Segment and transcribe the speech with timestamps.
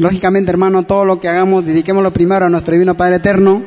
[0.00, 3.62] Lógicamente, hermano, todo lo que hagamos, dediquémoslo primero a nuestro Divino Padre Eterno.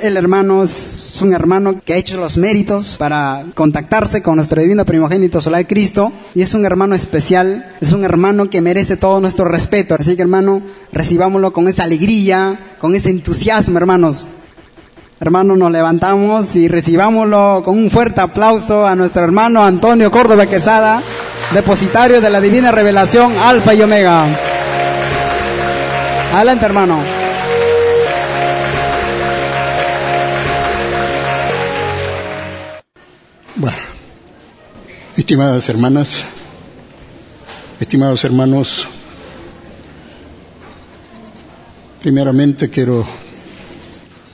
[0.00, 4.84] El hermano es un hermano que ha hecho los méritos para contactarse con nuestro divino
[4.84, 9.44] primogénito solar Cristo y es un hermano especial, es un hermano que merece todo nuestro
[9.44, 9.94] respeto.
[9.94, 10.60] Así que hermano,
[10.90, 14.26] recibámoslo con esa alegría, con ese entusiasmo, hermanos.
[15.20, 21.00] Hermanos, nos levantamos y recibámoslo con un fuerte aplauso a nuestro hermano Antonio Córdoba Quesada,
[21.54, 24.55] depositario de la divina revelación Alfa y Omega.
[26.32, 27.02] Adelante, hermano.
[33.54, 33.76] Bueno,
[35.16, 36.24] estimadas hermanas,
[37.80, 38.86] estimados hermanos,
[42.02, 43.06] primeramente quiero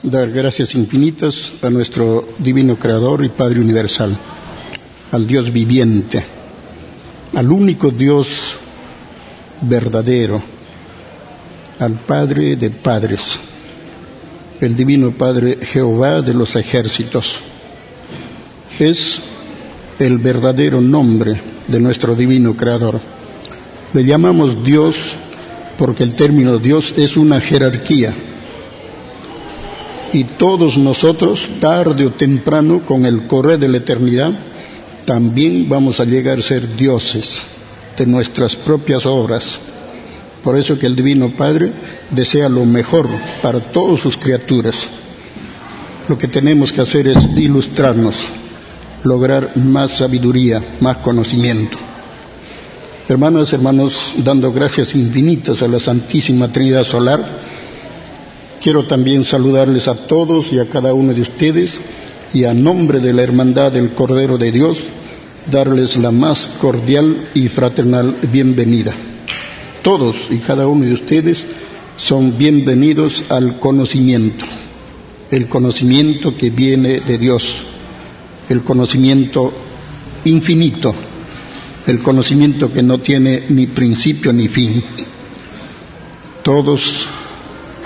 [0.03, 4.19] dar gracias infinitas a nuestro divino Creador y Padre Universal,
[5.13, 6.25] al Dios viviente,
[7.37, 8.57] al único Dios
[9.61, 10.43] verdadero,
[11.83, 13.39] al Padre de Padres,
[14.61, 17.35] el Divino Padre Jehová de los ejércitos.
[18.79, 19.21] Es
[19.99, 23.01] el verdadero nombre de nuestro Divino Creador.
[23.93, 24.97] Le llamamos Dios
[25.77, 28.15] porque el término Dios es una jerarquía
[30.13, 34.33] y todos nosotros, tarde o temprano, con el correr de la eternidad,
[35.05, 37.43] también vamos a llegar a ser dioses
[37.97, 39.59] de nuestras propias obras.
[40.43, 41.73] Por eso que el Divino Padre
[42.11, 43.09] desea lo mejor
[43.43, 44.75] para todas sus criaturas.
[46.09, 48.17] Lo que tenemos que hacer es ilustrarnos,
[49.05, 51.79] lograr más sabiduría, más conocimiento.
[53.09, 57.43] Hermanas, hermanos, dando gracias infinitas a la Santísima Trinidad Solar,
[58.63, 61.75] Quiero también saludarles a todos y a cada uno de ustedes
[62.33, 64.79] y a nombre de la Hermandad del Cordero de Dios,
[65.51, 68.95] darles la más cordial y fraternal bienvenida.
[69.83, 71.45] Todos y cada uno de ustedes
[71.97, 74.45] son bienvenidos al conocimiento,
[75.33, 77.57] el conocimiento que viene de Dios,
[78.49, 79.53] el conocimiento
[80.25, 80.95] infinito,
[81.89, 84.85] el conocimiento que no tiene ni principio ni fin.
[86.45, 87.09] Todos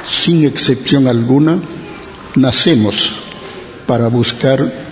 [0.06, 1.58] sin excepción alguna,
[2.34, 3.12] nacemos
[3.86, 4.86] para buscar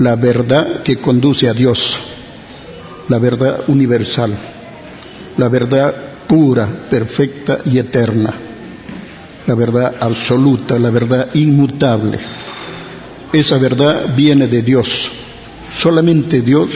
[0.00, 2.00] la verdad que conduce a Dios,
[3.08, 4.36] la verdad universal,
[5.36, 8.32] la verdad pura, perfecta y eterna,
[9.48, 12.20] la verdad absoluta, la verdad inmutable.
[13.32, 15.10] Esa verdad viene de Dios.
[15.76, 16.70] Solamente Dios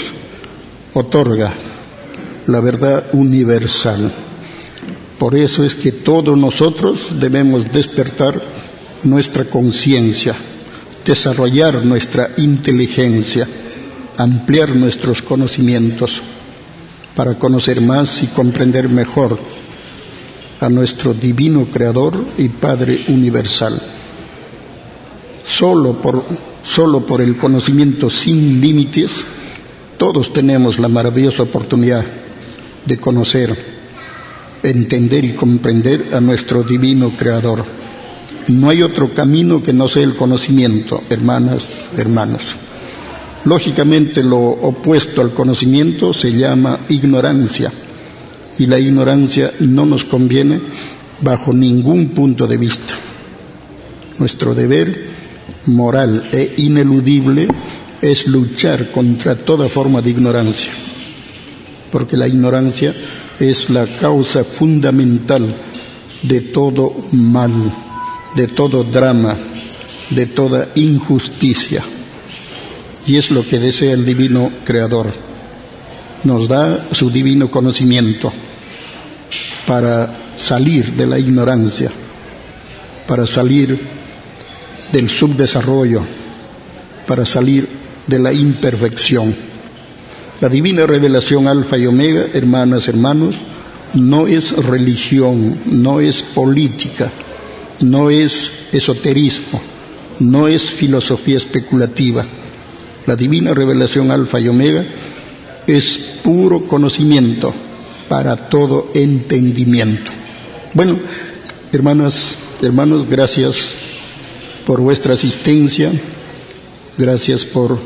[0.94, 1.54] otorga
[2.48, 4.12] la verdad universal.
[5.20, 8.42] Por eso es que todos nosotros debemos despertar
[9.04, 10.34] nuestra conciencia,
[11.06, 13.46] desarrollar nuestra inteligencia,
[14.16, 16.20] ampliar nuestros conocimientos
[17.14, 19.38] para conocer más y comprender mejor
[20.60, 23.80] a nuestro divino Creador y Padre Universal.
[25.46, 26.24] Solo por,
[26.64, 29.24] solo por el conocimiento sin límites,
[29.98, 32.04] todos tenemos la maravillosa oportunidad
[32.86, 33.74] de conocer
[34.64, 37.64] entender y comprender a nuestro divino Creador.
[38.48, 41.64] No hay otro camino que no sea el conocimiento, hermanas,
[41.96, 42.42] hermanos.
[43.44, 47.70] Lógicamente lo opuesto al conocimiento se llama ignorancia
[48.58, 50.60] y la ignorancia no nos conviene
[51.20, 52.94] bajo ningún punto de vista.
[54.18, 55.08] Nuestro deber
[55.66, 57.48] moral e ineludible
[58.00, 60.70] es luchar contra toda forma de ignorancia,
[61.90, 62.94] porque la ignorancia
[63.40, 65.54] es la causa fundamental
[66.22, 67.52] de todo mal,
[68.36, 69.36] de todo drama,
[70.10, 71.82] de toda injusticia.
[73.06, 75.12] Y es lo que desea el divino Creador.
[76.24, 78.32] Nos da su divino conocimiento
[79.66, 81.90] para salir de la ignorancia,
[83.06, 83.78] para salir
[84.92, 86.02] del subdesarrollo,
[87.06, 87.68] para salir
[88.06, 89.34] de la imperfección.
[90.40, 93.36] La divina revelación alfa y omega, hermanas, hermanos,
[93.94, 97.10] no es religión, no es política,
[97.80, 99.60] no es esoterismo,
[100.20, 102.26] no es filosofía especulativa.
[103.06, 104.84] La divina revelación alfa y omega
[105.66, 107.54] es puro conocimiento
[108.08, 110.10] para todo entendimiento.
[110.72, 110.98] Bueno,
[111.72, 113.74] hermanas, hermanos, gracias
[114.66, 115.92] por vuestra asistencia,
[116.96, 117.78] gracias por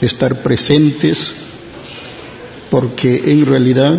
[0.00, 1.34] estar presentes
[2.70, 3.98] porque en realidad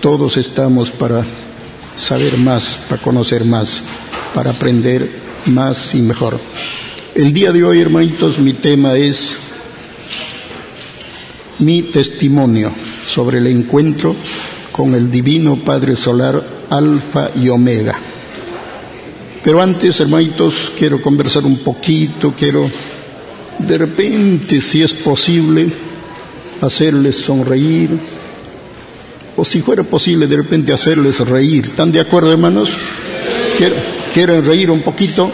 [0.00, 1.24] todos estamos para
[1.96, 3.82] saber más, para conocer más,
[4.34, 5.08] para aprender
[5.46, 6.40] más y mejor.
[7.14, 9.36] El día de hoy, hermanitos, mi tema es
[11.60, 12.72] mi testimonio
[13.06, 14.16] sobre el encuentro
[14.72, 17.96] con el Divino Padre Solar, Alfa y Omega.
[19.44, 22.68] Pero antes, hermanitos, quiero conversar un poquito, quiero
[23.60, 25.68] de repente, si es posible,
[26.62, 27.90] hacerles sonreír,
[29.36, 31.66] o si fuera posible de repente hacerles reír.
[31.66, 32.70] ¿Están de acuerdo, hermanos?
[34.12, 35.30] ¿Quieren reír un poquito?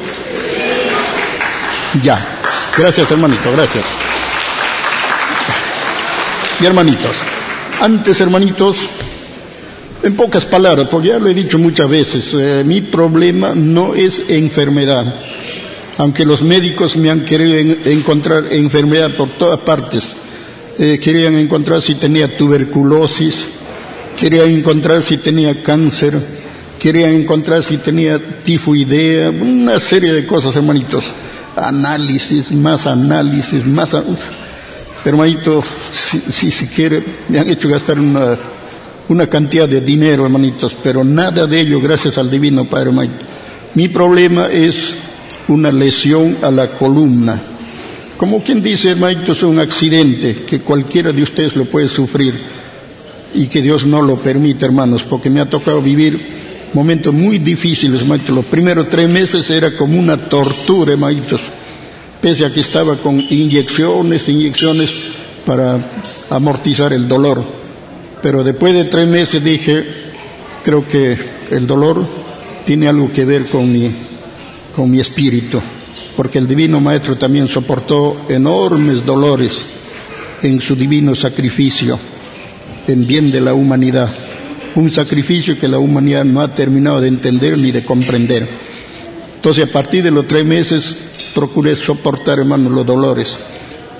[2.02, 2.38] Ya.
[2.76, 3.84] Gracias, hermanito, gracias.
[6.60, 7.16] Y hermanitos,
[7.80, 8.88] antes, hermanitos,
[10.02, 14.22] en pocas palabras, porque ya lo he dicho muchas veces, eh, mi problema no es
[14.28, 15.14] enfermedad,
[15.98, 20.14] aunque los médicos me han querido encontrar enfermedad por todas partes.
[20.78, 23.46] Eh, querían encontrar si tenía tuberculosis,
[24.18, 26.18] querían encontrar si tenía cáncer,
[26.78, 31.04] querían encontrar si tenía tifoidea, una serie de cosas, hermanitos.
[31.56, 33.96] Análisis, más análisis, más...
[35.04, 38.36] Hermanito, si, si, quiere, me han hecho gastar una,
[39.08, 43.26] una cantidad de dinero, hermanitos, pero nada de ello gracias al Divino Padre, hermanito.
[43.74, 44.94] Mi problema es
[45.48, 47.40] una lesión a la columna.
[48.16, 52.38] Como quien dice, hermanito, es un accidente que cualquiera de ustedes lo puede sufrir
[53.34, 56.39] y que Dios no lo permite, hermanos, porque me ha tocado vivir
[56.74, 58.34] momentos muy difíciles, hermanitos.
[58.34, 61.40] Los primeros tres meses era como una tortura, hermanitos,
[62.20, 64.94] pese a que estaba con inyecciones, inyecciones
[65.44, 65.78] para
[66.30, 67.42] amortizar el dolor.
[68.22, 69.84] Pero después de tres meses dije,
[70.64, 71.16] creo que
[71.50, 72.06] el dolor
[72.64, 73.90] tiene algo que ver con mi
[74.74, 75.60] con mi espíritu,
[76.16, 79.66] porque el Divino Maestro también soportó enormes dolores
[80.42, 81.98] en su divino sacrificio,
[82.86, 84.08] en bien de la humanidad,
[84.74, 88.46] un sacrificio que la humanidad no ha terminado de entender ni de comprender.
[89.36, 90.96] Entonces, a partir de los tres meses,
[91.34, 93.38] procuré soportar, hermano, los dolores.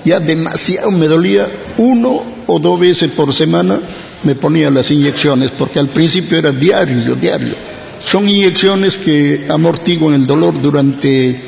[0.05, 1.47] Ya demasiado me dolía,
[1.77, 3.79] uno o dos veces por semana
[4.23, 7.55] me ponía las inyecciones, porque al principio era diario, diario
[8.05, 11.39] son inyecciones que amortiguan el dolor durante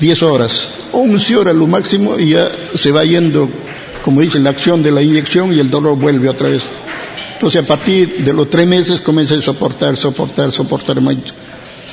[0.00, 3.48] 10 horas, 11 horas lo máximo y ya se va yendo,
[4.04, 6.62] como dicen, la acción de la inyección y el dolor vuelve otra vez.
[7.36, 11.34] Entonces a partir de los tres meses comencé a soportar, soportar, soportar mucho.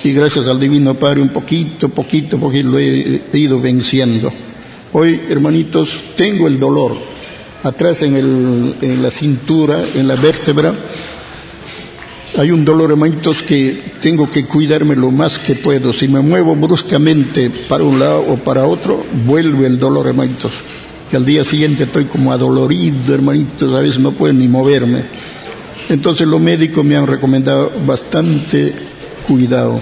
[0.01, 4.31] Y gracias al Divino Padre un poquito, poquito, poquito lo he, ido venciendo.
[4.93, 6.95] Hoy, hermanitos, tengo el dolor
[7.61, 10.75] atrás en, en la cintura, en la vértebra,
[12.37, 15.91] hay un dolor, hermanitos, que tengo que cuidarme lo más que puedo.
[15.91, 20.53] Si me muevo bruscamente para un lado o para otro, vuelve el dolor, hermanitos.
[21.13, 25.03] Y al día siguiente estoy como adolorido, hermanitos, a veces no puedo ni moverme.
[25.89, 28.73] Entonces los médicos me han recomendado bastante
[29.27, 29.79] cuidado,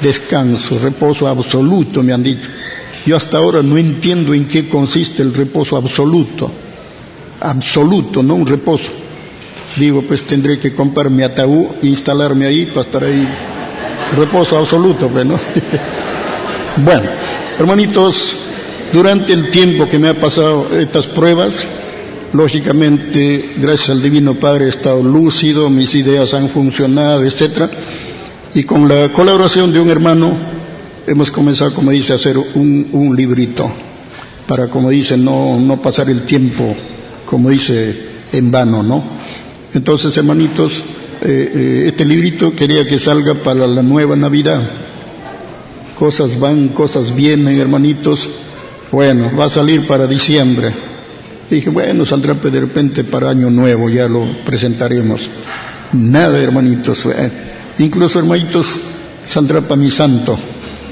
[0.00, 2.48] descanso, reposo absoluto, me han dicho.
[3.04, 6.50] Yo hasta ahora no entiendo en qué consiste el reposo absoluto.
[7.40, 8.90] Absoluto, no un reposo.
[9.76, 13.28] Digo, pues tendré que comprar mi ataúd, instalarme ahí para estar ahí.
[14.16, 15.38] Reposo absoluto, pues, ¿no?
[16.78, 17.10] bueno,
[17.58, 18.34] hermanitos,
[18.92, 21.66] durante el tiempo que me ha pasado estas pruebas,
[22.32, 27.70] lógicamente, gracias al Divino Padre he estado lúcido, mis ideas han funcionado, etcétera,
[28.54, 30.36] y con la colaboración de un hermano
[31.06, 33.70] hemos comenzado, como dice, a hacer un, un librito
[34.46, 36.74] para, como dice, no, no pasar el tiempo,
[37.24, 39.04] como dice, en vano, ¿no?
[39.74, 40.72] Entonces, hermanitos,
[41.22, 44.68] eh, eh, este librito quería que salga para la nueva Navidad.
[45.98, 48.28] Cosas van, cosas vienen, hermanitos.
[48.92, 50.72] Bueno, va a salir para diciembre.
[51.48, 55.28] Dije, bueno, saldrá de repente para Año Nuevo, ya lo presentaremos.
[55.92, 57.04] Nada, hermanitos.
[57.06, 57.30] Eh,
[57.78, 58.78] incluso, hermanitos,
[59.26, 60.38] saldrá para mi santo.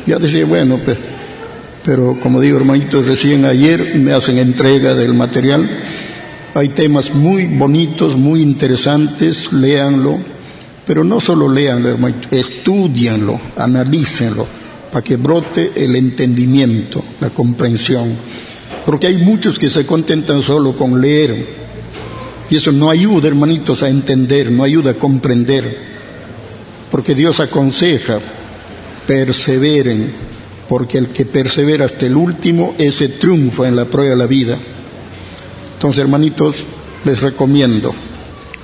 [0.06, 0.98] Ya decía, bueno, pues,
[1.84, 5.68] pero como digo, hermanitos, recién ayer me hacen entrega del material
[6.58, 10.18] hay temas muy bonitos, muy interesantes, léanlo,
[10.86, 11.96] pero no solo léanlo,
[12.30, 14.46] estudianlo, analícenlo,
[14.90, 18.14] para que brote el entendimiento, la comprensión.
[18.87, 21.47] Porque hay muchos que se contentan solo con leer.
[22.50, 25.76] Y eso no ayuda, hermanitos, a entender, no ayuda a comprender.
[26.90, 28.18] Porque Dios aconseja,
[29.07, 30.11] perseveren,
[30.68, 34.59] porque el que persevera hasta el último, ese triunfa en la prueba de la vida.
[35.75, 36.57] Entonces, hermanitos,
[37.04, 37.95] les recomiendo,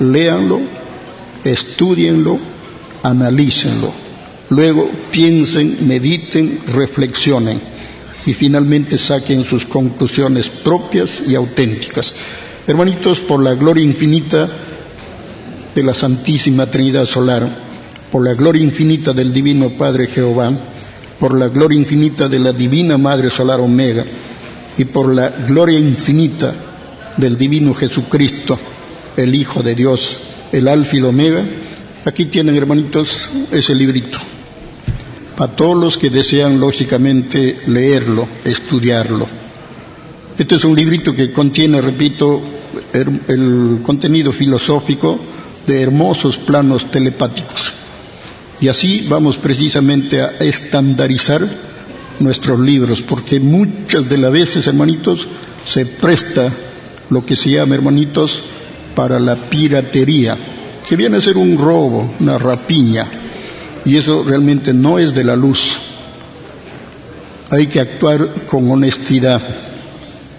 [0.01, 0.61] léanlo,
[1.45, 2.39] estudienlo,
[3.03, 4.04] analícenlo.
[4.55, 7.61] Luego piensen, mediten, reflexionen
[8.25, 12.13] y finalmente saquen sus conclusiones propias y auténticas.
[12.65, 14.49] Hermanitos, por la gloria infinita
[15.75, 17.65] de la Santísima Trinidad Solar,
[18.13, 20.53] por la gloria infinita del Divino Padre Jehová,
[21.19, 24.05] por la gloria infinita de la Divina Madre Solar Omega
[24.79, 26.55] y por la gloria infinita
[27.17, 28.57] del divino Jesucristo,
[29.17, 30.19] el Hijo de Dios,
[30.53, 31.45] el alfa y el omega.
[32.05, 34.19] Aquí tienen, hermanitos, ese librito.
[35.37, 39.27] Para todos los que desean, lógicamente, leerlo, estudiarlo.
[40.39, 42.41] Este es un librito que contiene, repito,
[42.93, 45.19] el contenido filosófico
[45.67, 47.73] de hermosos planos telepáticos.
[48.61, 51.47] Y así vamos precisamente a estandarizar
[52.21, 55.27] nuestros libros, porque muchas de las veces, hermanitos,
[55.65, 56.53] se presta
[57.11, 58.41] lo que se llama, hermanitos,
[58.95, 60.37] para la piratería,
[60.89, 63.07] que viene a ser un robo, una rapiña,
[63.85, 65.79] y eso realmente no es de la luz.
[67.51, 69.43] Hay que actuar con honestidad,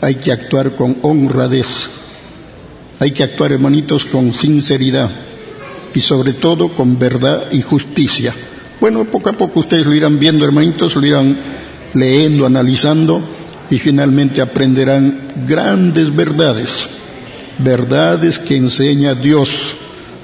[0.02, 1.90] hay que actuar con honradez,
[3.00, 5.10] hay que actuar, hermanitos, con sinceridad
[5.94, 8.34] y sobre todo con verdad y justicia.
[8.80, 11.38] Bueno, poco a poco ustedes lo irán viendo, hermanitos, lo irán
[11.94, 13.22] leyendo, analizando
[13.70, 16.88] y finalmente aprenderán grandes verdades,
[17.60, 19.50] verdades que enseña Dios.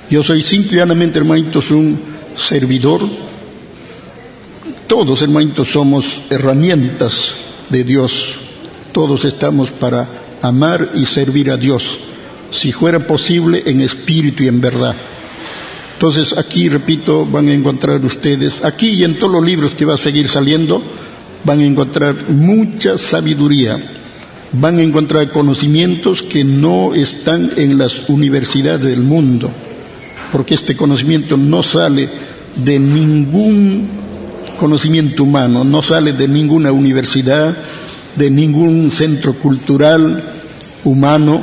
[0.10, 3.02] Yo soy simplemente, hermanitos, un servidor.
[4.88, 7.34] Todos, hermanitos, somos herramientas
[7.70, 8.36] de Dios.
[8.92, 10.08] Todos estamos para
[10.42, 12.00] amar y servir a Dios,
[12.50, 14.96] si fuera posible en espíritu y en verdad.
[15.94, 19.94] Entonces aquí, repito, van a encontrar ustedes, aquí y en todos los libros que va
[19.94, 20.82] a seguir saliendo,
[21.44, 23.80] van a encontrar mucha sabiduría,
[24.54, 29.52] van a encontrar conocimientos que no están en las universidades del mundo,
[30.32, 32.10] porque este conocimiento no sale
[32.56, 33.90] de ningún
[34.60, 37.58] conocimiento humano, no sale de ninguna universidad,
[38.16, 40.24] de ningún centro cultural
[40.84, 41.42] humano,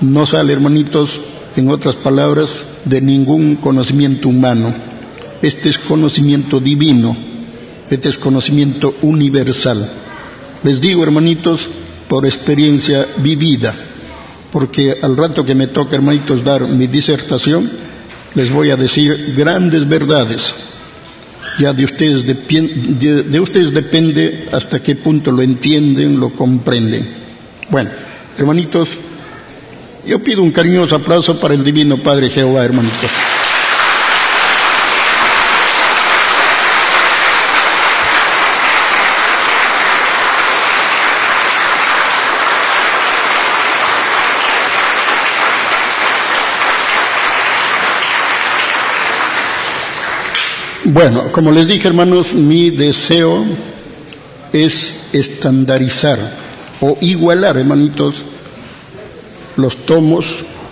[0.00, 1.20] no sale, hermanitos,
[1.56, 4.74] en otras palabras, de ningún conocimiento humano.
[5.42, 7.16] Este es conocimiento divino
[7.90, 9.88] este es conocimiento universal.
[10.64, 11.68] Les digo, hermanitos,
[12.08, 13.74] por experiencia vivida,
[14.50, 17.70] porque al rato que me toca, hermanitos, dar mi disertación,
[18.36, 20.54] les voy a decir grandes verdades.
[21.58, 27.08] Ya de ustedes, de, ustedes depende hasta qué punto lo entienden, lo comprenden.
[27.70, 27.90] Bueno,
[28.38, 28.90] hermanitos,
[30.06, 33.10] yo pido un cariñoso aplauso para el Divino Padre Jehová, hermanitos.
[50.96, 53.44] Bueno, como les dije hermanos, mi deseo
[54.50, 56.38] es estandarizar
[56.80, 58.24] o igualar, hermanitos,
[59.56, 60.24] los tomos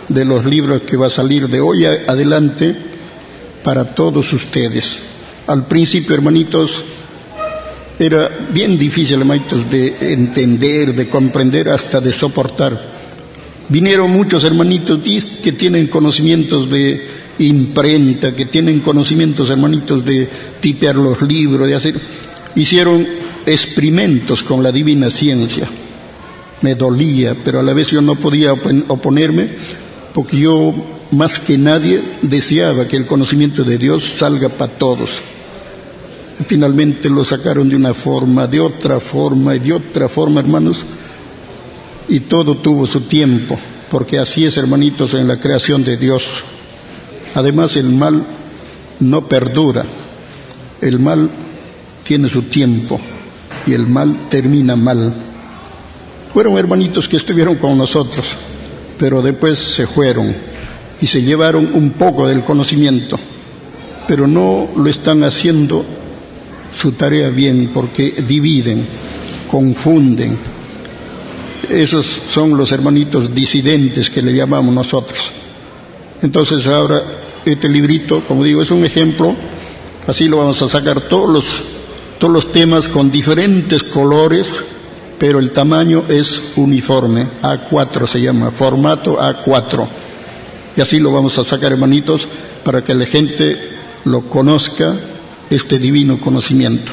[0.09, 2.75] de los libros que va a salir de hoy adelante
[3.63, 4.99] para todos ustedes.
[5.47, 6.87] Al principio, hermanitos,
[7.99, 12.81] era bien difícil, hermanitos, de entender, de comprender, hasta de soportar.
[13.69, 15.01] Vinieron muchos hermanitos
[15.43, 20.29] que tienen conocimientos de imprenta, que tienen conocimientos, hermanitos, de
[20.61, 22.01] tipear los libros, de hacer,
[22.55, 23.07] hicieron
[23.47, 25.69] experimentos con la divina ciencia.
[26.63, 29.49] Me dolía, pero a la vez yo no podía oponerme,
[30.13, 30.75] porque yo
[31.11, 35.11] más que nadie deseaba que el conocimiento de Dios salga para todos.
[36.49, 40.85] finalmente lo sacaron de una forma, de otra forma y de otra forma, hermanos,
[42.09, 43.59] y todo tuvo su tiempo,
[43.91, 46.25] porque así es, hermanitos, en la creación de Dios.
[47.35, 48.25] Además, el mal
[49.01, 49.85] no perdura.
[50.81, 51.31] El mal
[52.05, 53.01] tiene su tiempo
[53.67, 55.15] y el mal termina mal.
[56.33, 58.27] Fueron hermanitos que estuvieron con nosotros,
[58.99, 60.35] pero después se fueron
[61.01, 63.19] y se llevaron un poco del conocimiento,
[64.07, 65.85] pero no lo están haciendo
[66.77, 68.85] su tarea bien porque dividen,
[69.51, 70.37] confunden.
[71.71, 75.33] Esos son los hermanitos disidentes que le llamamos nosotros.
[76.21, 79.35] Entonces ahora este librito, como digo, es un ejemplo,
[80.07, 81.65] así lo vamos a sacar todos los,
[82.19, 84.63] todos los temas con diferentes colores,
[85.19, 89.89] pero el tamaño es uniforme, A4 se llama, formato A4.
[90.77, 92.29] Y así lo vamos a sacar, hermanitos,
[92.65, 93.59] para que la gente
[94.05, 94.97] lo conozca,
[95.51, 96.91] este divino conocimiento.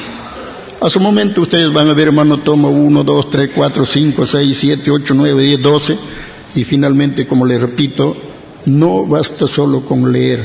[0.80, 4.56] A su momento ustedes van a ver, hermano, tomo 1, 2, 3, 4, 5, 6,
[4.60, 5.98] 7, 8, 9, 10, 12,
[6.54, 8.16] y finalmente, como les repito,
[8.66, 10.44] no basta solo con leer,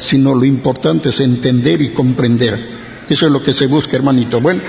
[0.00, 2.76] sino lo importante es entender y comprender.
[3.08, 4.40] Eso es lo que se busca, hermanito.
[4.40, 4.62] Bueno,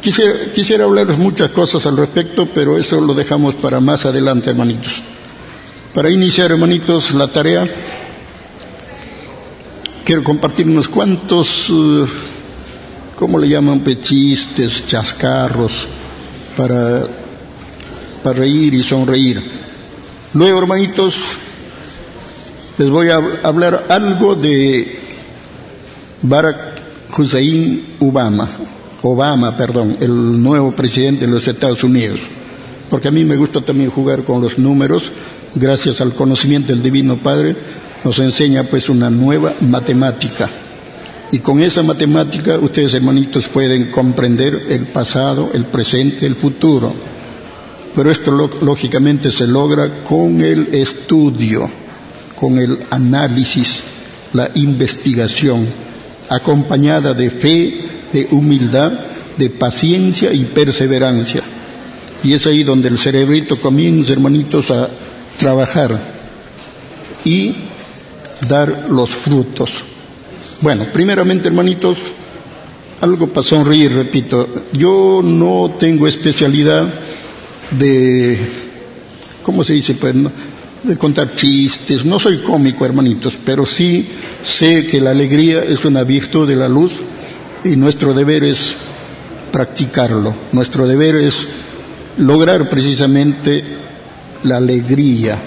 [0.00, 4.92] quisiera, hablaros muchas cosas al respecto, pero eso lo dejamos para más adelante, hermanitos.
[5.94, 7.68] Para iniciar, hermanitos, la tarea,
[10.04, 12.06] quiero compartir unos cuantos, uh,
[13.16, 13.80] ¿cómo le llaman?
[13.80, 15.88] Pechistes, chascarros,
[16.56, 17.06] para,
[18.22, 19.42] para reír y sonreír.
[20.34, 21.14] Luego, hermanitos,
[22.78, 24.98] les voy a hablar algo de
[26.22, 26.74] Barack
[27.16, 28.48] Hussein Obama,
[29.02, 32.20] Obama, perdón, el nuevo presidente de los Estados Unidos.
[32.90, 35.12] Porque a mí me gusta también jugar con los números,
[35.54, 37.56] gracias al conocimiento del Divino Padre,
[38.04, 40.50] nos enseña pues una nueva matemática.
[41.32, 46.92] Y con esa matemática ustedes hermanitos pueden comprender el pasado, el presente, el futuro.
[47.94, 51.68] Pero esto lógicamente se logra con el estudio,
[52.44, 53.82] con el análisis,
[54.34, 55.66] la investigación,
[56.28, 58.92] acompañada de fe, de humildad,
[59.38, 61.42] de paciencia y perseverancia.
[62.22, 64.90] Y es ahí donde el cerebrito comienza, hermanitos, a
[65.38, 65.98] trabajar
[67.24, 67.54] y
[68.46, 69.72] dar los frutos.
[70.60, 71.96] Bueno, primeramente, hermanitos,
[73.00, 76.92] algo para sonreír, repito, yo no tengo especialidad
[77.70, 78.38] de,
[79.42, 79.94] ¿cómo se dice?
[79.94, 80.14] Pues,
[80.84, 84.08] de contar chistes, no soy cómico, hermanitos, pero sí
[84.42, 86.92] sé que la alegría es una virtud de la luz
[87.64, 88.76] y nuestro deber es
[89.50, 91.46] practicarlo, nuestro deber es
[92.18, 93.64] lograr precisamente
[94.42, 95.38] la alegría,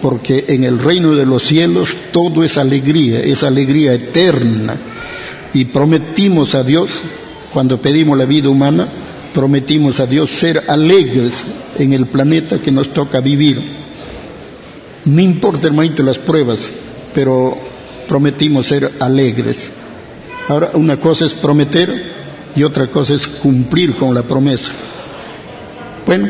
[0.00, 4.76] porque en el reino de los cielos todo es alegría, es alegría eterna.
[5.52, 6.90] Y prometimos a Dios,
[7.52, 8.86] cuando pedimos la vida humana,
[9.34, 11.32] prometimos a Dios ser alegres
[11.76, 13.60] en el planeta que nos toca vivir.
[15.04, 16.58] No importa, hermanito, las pruebas,
[17.14, 17.56] pero
[18.08, 19.70] prometimos ser alegres.
[20.48, 22.10] Ahora, una cosa es prometer
[22.56, 24.72] y otra cosa es cumplir con la promesa.
[26.06, 26.28] Bueno,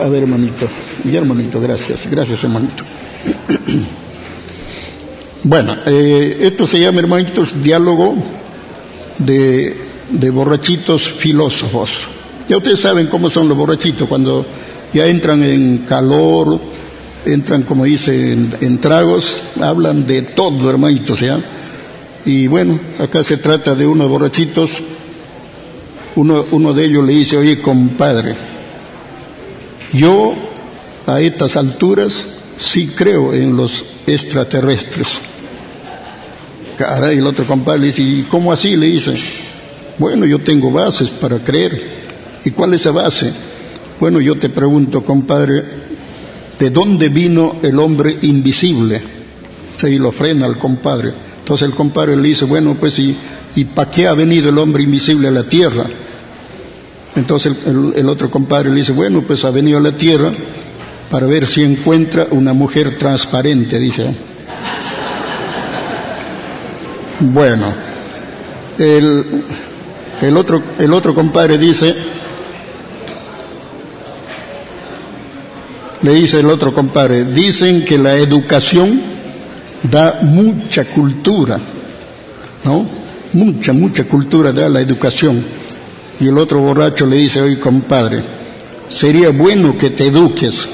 [0.00, 0.68] a ver, hermanito.
[1.04, 2.00] Y hermanito, gracias.
[2.10, 2.84] Gracias, hermanito.
[5.44, 8.14] bueno, eh, esto se llama, hermanitos, diálogo
[9.18, 9.76] de,
[10.10, 11.90] de borrachitos filósofos.
[12.48, 14.44] Ya ustedes saben cómo son los borrachitos cuando
[14.92, 16.60] ya entran en calor,
[17.24, 21.40] entran, como dice, en, tragos, hablan de todo, hermanitos, ¿ya?
[22.24, 24.82] Y bueno, acá se trata de unos borrachitos,
[26.16, 28.34] uno, uno de ellos le dice, oye, compadre,
[29.92, 30.34] yo
[31.06, 35.08] a estas alturas sí creo en los extraterrestres.
[36.76, 38.76] Caray, el otro compadre le dice, ¿y cómo así?
[38.76, 39.14] Le dice,
[39.98, 42.02] bueno, yo tengo bases para creer.
[42.44, 43.32] ¿Y cuál es esa base?
[44.00, 45.81] Bueno, yo te pregunto, compadre,
[46.62, 49.02] ¿de dónde vino el hombre invisible?
[49.82, 51.12] Y lo frena al compadre.
[51.40, 53.16] Entonces el compadre le dice, bueno, pues, ¿y,
[53.56, 55.84] y para qué ha venido el hombre invisible a la tierra?
[57.16, 60.32] Entonces el, otro compadre le dice, bueno, pues ha venido a la tierra
[61.10, 64.14] para ver si encuentra una mujer transparente, dice.
[67.18, 67.74] Bueno,
[68.78, 69.24] el,
[70.20, 71.92] el, otro, el otro compadre dice,
[76.02, 79.00] le dice el otro compadre, dicen que la educación
[79.90, 81.58] da mucha cultura,
[82.64, 82.86] ¿no?
[83.32, 85.44] Mucha, mucha cultura da la educación.
[86.20, 88.22] Y el otro borracho le dice, oye compadre,
[88.88, 90.68] sería bueno que te eduques.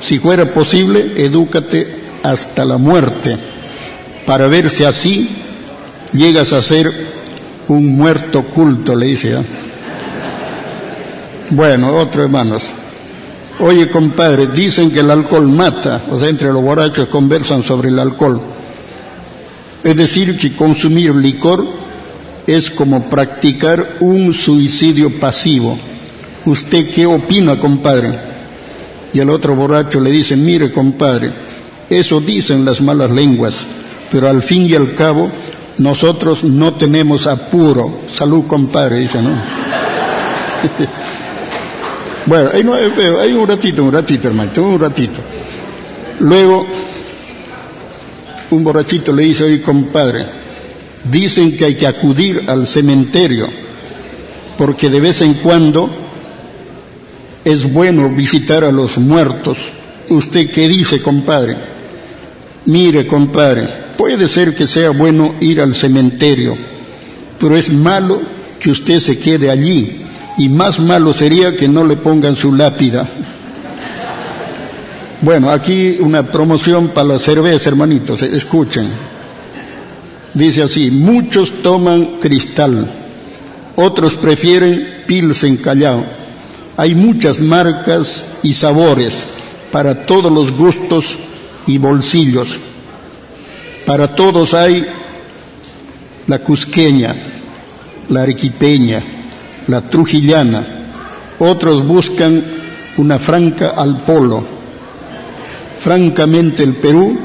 [0.00, 3.36] Si fuera posible, edúcate hasta la muerte,
[4.26, 5.28] para ver si así
[6.12, 6.92] llegas a ser
[7.68, 9.34] un muerto culto, le dice.
[9.34, 9.44] ¿eh?
[11.50, 12.64] Bueno, otro hermanos.
[13.60, 17.98] Oye, compadre, dicen que el alcohol mata, o sea, entre los borrachos conversan sobre el
[17.98, 18.40] alcohol.
[19.82, 21.64] Es decir, que consumir licor
[22.46, 25.78] es como practicar un suicidio pasivo.
[26.44, 28.18] ¿Usted qué opina, compadre?
[29.12, 31.32] Y el otro borracho le dice, mire, compadre,
[31.88, 33.64] eso dicen las malas lenguas,
[34.10, 35.30] pero al fin y al cabo
[35.78, 38.00] nosotros no tenemos apuro.
[38.12, 39.30] Salud, compadre, dice, ¿no?
[42.26, 42.64] bueno, hay,
[43.20, 45.20] hay un ratito, un ratito, hermano, un ratito.
[46.20, 46.66] Luego,
[48.50, 50.44] un borrachito le dice, oye, compadre,
[51.10, 53.46] Dicen que hay que acudir al cementerio
[54.56, 55.90] porque de vez en cuando
[57.44, 59.58] es bueno visitar a los muertos.
[60.08, 61.56] ¿Usted qué dice, compadre?
[62.66, 66.56] Mire, compadre, puede ser que sea bueno ir al cementerio,
[67.38, 68.22] pero es malo
[68.58, 70.03] que usted se quede allí
[70.36, 73.08] y más malo sería que no le pongan su lápida.
[75.20, 78.88] Bueno, aquí una promoción para la cerveza, hermanitos, escuchen.
[80.34, 82.90] Dice así, muchos toman cristal,
[83.76, 86.04] otros prefieren pilsen callao.
[86.76, 89.26] Hay muchas marcas y sabores
[89.70, 91.16] para todos los gustos
[91.66, 92.58] y bolsillos.
[93.86, 94.84] Para todos hay
[96.26, 97.14] la cusqueña,
[98.08, 99.02] la arequipeña,
[99.68, 100.66] la trujillana.
[101.38, 102.42] Otros buscan
[102.96, 104.44] una franca al polo.
[105.80, 107.18] Francamente el Perú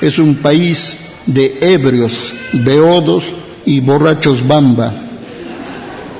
[0.00, 3.24] es un país de ebrios, beodos
[3.64, 4.92] y borrachos bamba.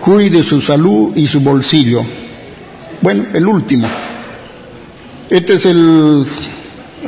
[0.01, 2.03] Cuide su salud y su bolsillo.
[3.01, 3.89] Bueno, el último.
[5.29, 6.25] Este es el,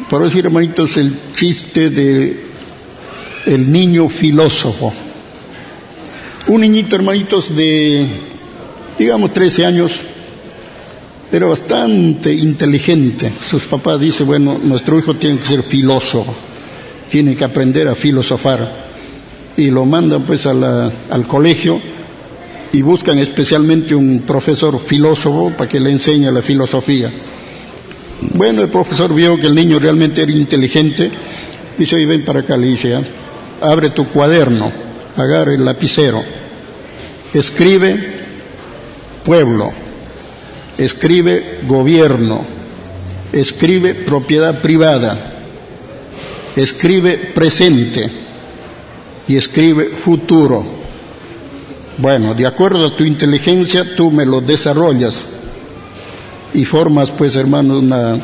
[0.09, 2.53] por decir hermanitos, el chiste de
[3.47, 4.93] el niño filósofo.
[6.49, 8.07] Un niñito, hermanitos, de,
[8.99, 9.93] digamos, 13 años,
[11.33, 13.33] era bastante inteligente.
[13.49, 16.35] Sus papás dicen, bueno, nuestro hijo tiene que ser filósofo,
[17.11, 18.93] tiene que aprender a filosofar.
[19.57, 21.81] Y lo mandan pues al colegio
[22.73, 27.11] y buscan especialmente un profesor filósofo para que le enseñe la filosofía.
[28.35, 31.11] Bueno, el profesor vio que el niño realmente era inteligente,
[31.77, 33.03] dice, oye, ven para acá, le dice, ¿ah?
[33.61, 34.73] abre tu cuaderno,
[35.17, 36.23] agarra el lapicero,
[37.35, 38.22] escribe
[39.25, 39.73] pueblo,
[40.79, 42.45] escribe gobierno,
[43.33, 45.33] escribe propiedad privada,
[46.57, 48.11] escribe presente
[49.29, 50.65] y escribe futuro.
[51.99, 55.25] Bueno, de acuerdo a tu inteligencia, tú me lo desarrollas
[56.55, 58.19] y formas, pues, hermano, una,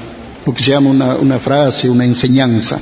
[0.45, 2.81] lo que se llama una, frase, una enseñanza.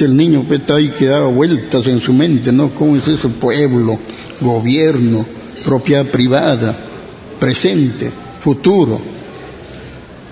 [0.00, 2.70] el niño pues, está ahí que da vueltas en su mente, ¿no?
[2.70, 3.28] ¿Cómo es eso?
[3.30, 3.98] Pueblo,
[4.40, 5.24] gobierno,
[5.64, 6.76] propiedad privada,
[7.38, 9.00] presente, futuro.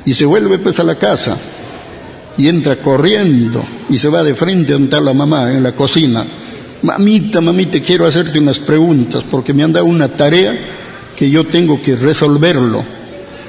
[0.04, 1.36] Y se vuelve pues a la casa
[2.36, 6.24] y entra corriendo y se va de frente a la mamá en la cocina.
[6.82, 10.56] Mamita, mamita, quiero hacerte unas preguntas porque me han dado una tarea
[11.16, 12.84] que yo tengo que resolverlo.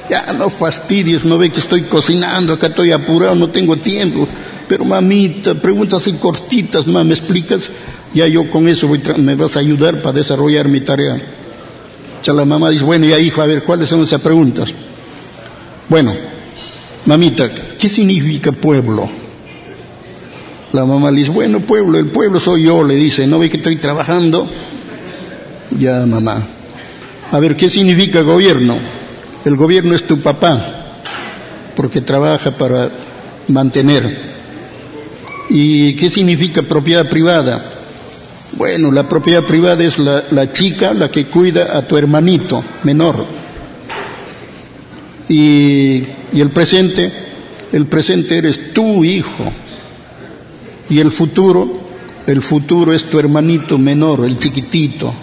[0.10, 4.28] Ya no fastidies, no ve que estoy cocinando, acá estoy apurado, no tengo tiempo.
[4.68, 7.70] Pero mamita, preguntas así cortitas, mamá, ¿me explicas?
[8.14, 11.22] Ya yo con eso voy me vas a ayudar para desarrollar mi tarea.
[12.34, 14.70] La mamá dice, bueno, ya hijo, a ver, ¿cuáles son esas preguntas?
[15.88, 16.14] Bueno,
[17.06, 19.10] mamita, ¿qué significa pueblo?
[20.72, 23.58] La mamá le dice, bueno, pueblo, el pueblo soy yo, le dice, ¿no ve que
[23.58, 24.48] estoy trabajando?
[25.80, 26.46] Ya, mamá.
[27.32, 28.78] A ver, ¿qué significa gobierno?
[29.46, 31.02] El gobierno es tu papá,
[31.76, 32.90] porque trabaja para
[33.48, 34.30] mantener.
[35.50, 37.79] ¿Y qué significa propiedad privada?
[38.54, 43.26] Bueno, la propiedad privada es la, chica la que cuida a tu hermanito menor.
[45.28, 47.12] Y, el presente,
[47.72, 49.52] el presente eres tu hijo.
[50.90, 51.70] Y el futuro,
[52.26, 55.14] el futuro es tu hermanito menor, el chiquitito.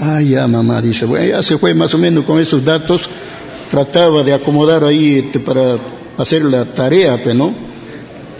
[0.00, 3.08] Ah, ya mamá, dice, bueno, ya se fue más o menos con esos datos,
[3.70, 5.78] trataba de acomodar ahí este, para
[6.18, 7.54] hacer la tarea, pero no.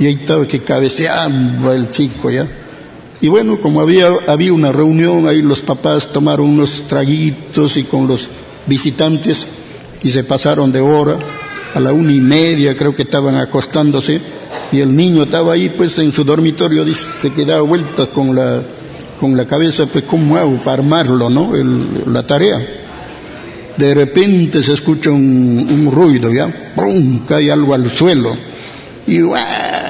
[0.01, 1.29] Y ahí estaba que cabeceaba
[1.73, 2.45] el chico ya.
[3.21, 8.07] Y bueno, como había, había una reunión, ahí los papás tomaron unos traguitos y con
[8.07, 8.29] los
[8.67, 9.47] visitantes
[10.03, 11.17] y se pasaron de hora,
[11.75, 14.21] a la una y media creo que estaban acostándose
[14.71, 18.63] y el niño estaba ahí pues en su dormitorio, dice, se quedaba vuelta con la,
[19.21, 21.53] con la cabeza, pues cómo hago para armarlo, ¿no?
[22.07, 22.59] la tarea.
[23.77, 26.73] De repente se escucha un, ruido, ¿ya?
[26.77, 27.25] ¡Pum!
[27.27, 28.37] Cae algo al suelo
[29.07, 29.21] y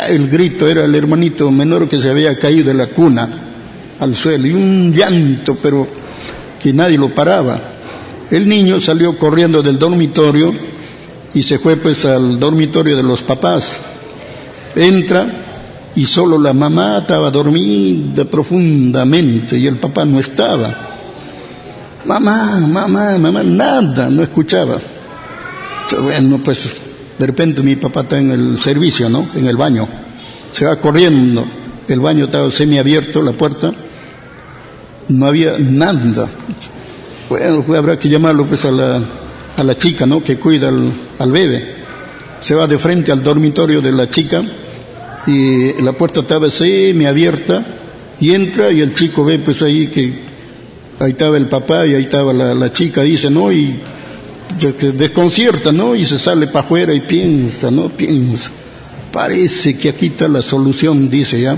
[0.09, 3.29] el grito era el hermanito menor que se había caído de la cuna
[4.01, 5.87] al suelo y un llanto, pero
[6.63, 7.73] que nadie lo paraba.
[8.31, 10.55] El niño salió corriendo del dormitorio
[11.35, 13.77] y se fue pues al dormitorio de los papás.
[14.75, 15.27] Entra
[15.95, 20.91] y solo la mamá estaba dormida profundamente y el papá no estaba.
[22.05, 24.79] Mamá, mamá, mamá, nada, no escuchaba.
[26.03, 26.84] Bueno, pues
[27.19, 29.29] de repente mi papá está en el servicio, ¿no?
[29.35, 29.89] En el baño.
[30.53, 31.45] Se va corriendo.
[31.89, 33.73] El baño estaba semiabierto, la puerta.
[35.09, 36.29] No había nada.
[37.29, 39.03] Bueno, pues habrá que llamarlo pues a la,
[39.57, 40.23] a la chica, ¿no?
[40.23, 41.75] Que cuida al, al bebé.
[42.41, 44.43] Se va de frente al dormitorio de la chica
[45.27, 47.65] y la puerta estaba semiabierta
[48.21, 50.21] y entra y el chico ve pues ahí que
[51.01, 53.51] ahí estaba el papá y ahí estaba la, la chica, dice, ¿no?
[53.51, 53.81] Y
[54.59, 55.95] que desconcierta, ¿no?
[55.95, 57.89] Y se sale para afuera y piensa, ¿no?
[57.89, 58.51] Piensa.
[59.13, 61.57] Parece que aquí está la solución, dice ya.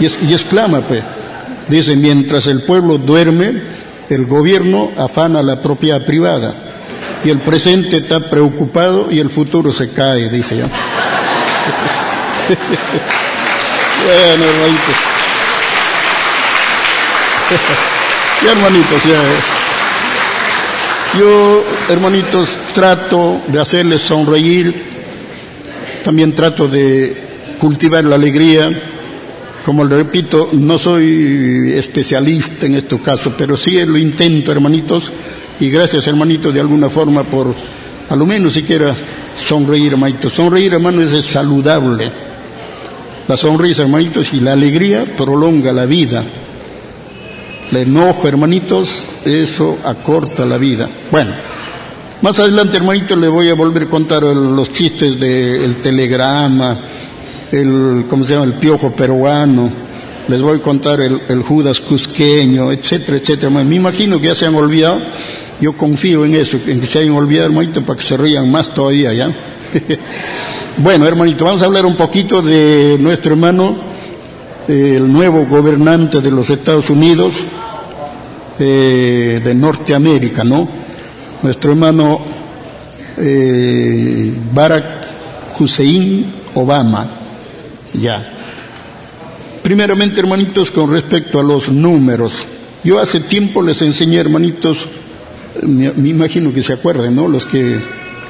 [0.00, 1.02] Y, exclama, pues.
[1.68, 3.62] Dice, mientras el pueblo duerme,
[4.10, 6.54] el gobierno afana la propiedad privada.
[7.24, 10.66] Y el presente está preocupado y el futuro se cae, dice ya.
[14.04, 14.94] bueno, hermanitos.
[18.42, 19.53] y hermanitos, ya.
[21.18, 24.74] Yo, hermanitos, trato de hacerles sonreír,
[26.02, 28.68] también trato de cultivar la alegría.
[29.64, 35.12] Como le repito, no soy especialista en este caso, pero sí lo intento, hermanitos,
[35.60, 37.54] y gracias, hermanitos, de alguna forma por,
[38.08, 38.96] a lo menos siquiera,
[39.40, 40.32] sonreír, hermanitos.
[40.32, 42.10] Sonreír, hermanos, es saludable.
[43.28, 46.24] La sonrisa, hermanitos, y la alegría prolonga la vida.
[47.70, 50.88] El enojo, hermanitos, eso acorta la vida.
[51.10, 51.32] Bueno,
[52.22, 56.78] más adelante, hermanitos, le voy a volver a contar los chistes del telegrama,
[57.52, 59.70] el, ¿cómo se llama?, el piojo peruano,
[60.28, 63.50] les voy a contar el, el Judas cusqueño, etcétera, etcétera.
[63.50, 65.00] Me imagino que ya se han olvidado,
[65.60, 68.72] yo confío en eso, en que se hayan olvidado, hermanito, para que se rían más
[68.72, 69.30] todavía, ¿ya?
[70.78, 73.76] bueno, hermanito, vamos a hablar un poquito de nuestro hermano,
[74.68, 77.34] el nuevo gobernante de los Estados Unidos,
[78.58, 80.68] eh, de Norteamérica, ¿no?
[81.42, 82.20] Nuestro hermano
[83.16, 84.84] eh, Barack
[85.58, 87.10] Hussein Obama,
[87.92, 88.30] ya.
[89.62, 92.46] Primeramente, hermanitos, con respecto a los números.
[92.84, 94.88] Yo hace tiempo les enseñé, hermanitos,
[95.62, 97.28] me, imagino que se acuerden, ¿no?
[97.28, 97.78] Los que,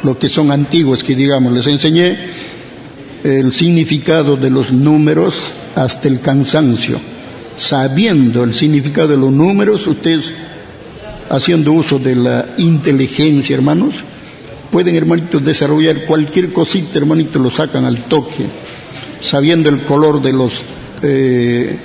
[0.02, 2.16] los que son antiguos, que digamos, les enseñé
[3.24, 5.34] el significado de los números
[5.74, 7.00] hasta el cansancio.
[7.56, 10.32] Sabiendo el significado de los números, ustedes,
[11.30, 13.94] haciendo uso de la inteligencia, hermanos,
[14.70, 18.46] pueden, hermanitos, desarrollar cualquier cosita, hermanitos, lo sacan al toque,
[19.20, 20.64] sabiendo el color de los
[21.02, 21.78] eh,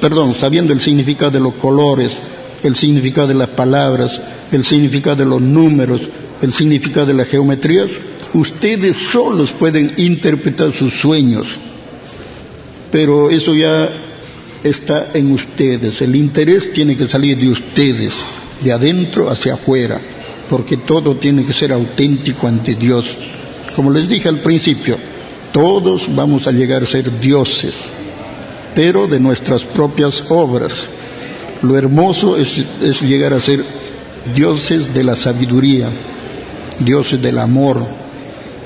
[0.00, 2.18] perdón, sabiendo el significado de los colores,
[2.62, 4.20] el significado de las palabras,
[4.52, 6.02] el significado de los números,
[6.42, 7.90] el significado de las geometrías,
[8.34, 11.46] ustedes solos pueden interpretar sus sueños.
[12.90, 13.90] Pero eso ya
[14.62, 16.00] está en ustedes.
[16.02, 18.14] El interés tiene que salir de ustedes,
[18.62, 20.00] de adentro hacia afuera,
[20.48, 23.16] porque todo tiene que ser auténtico ante Dios.
[23.74, 24.96] Como les dije al principio,
[25.52, 27.74] todos vamos a llegar a ser dioses
[28.76, 30.86] pero de nuestras propias obras.
[31.62, 32.62] Lo hermoso es,
[33.00, 33.64] llegar a ser
[34.34, 35.88] dioses de la sabiduría,
[36.80, 37.86] dioses del amor,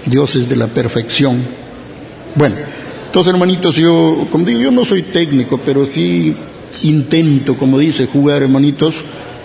[0.05, 1.41] dioses de la perfección.
[2.35, 2.57] Bueno,
[3.11, 6.33] entonces hermanitos, yo, como digo, yo no soy técnico, pero sí
[6.85, 8.95] intento, como dice, jugar hermanitos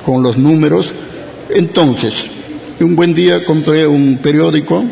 [0.05, 0.93] con los números.
[1.49, 2.25] Entonces,
[2.79, 4.83] un buen día compré un periódico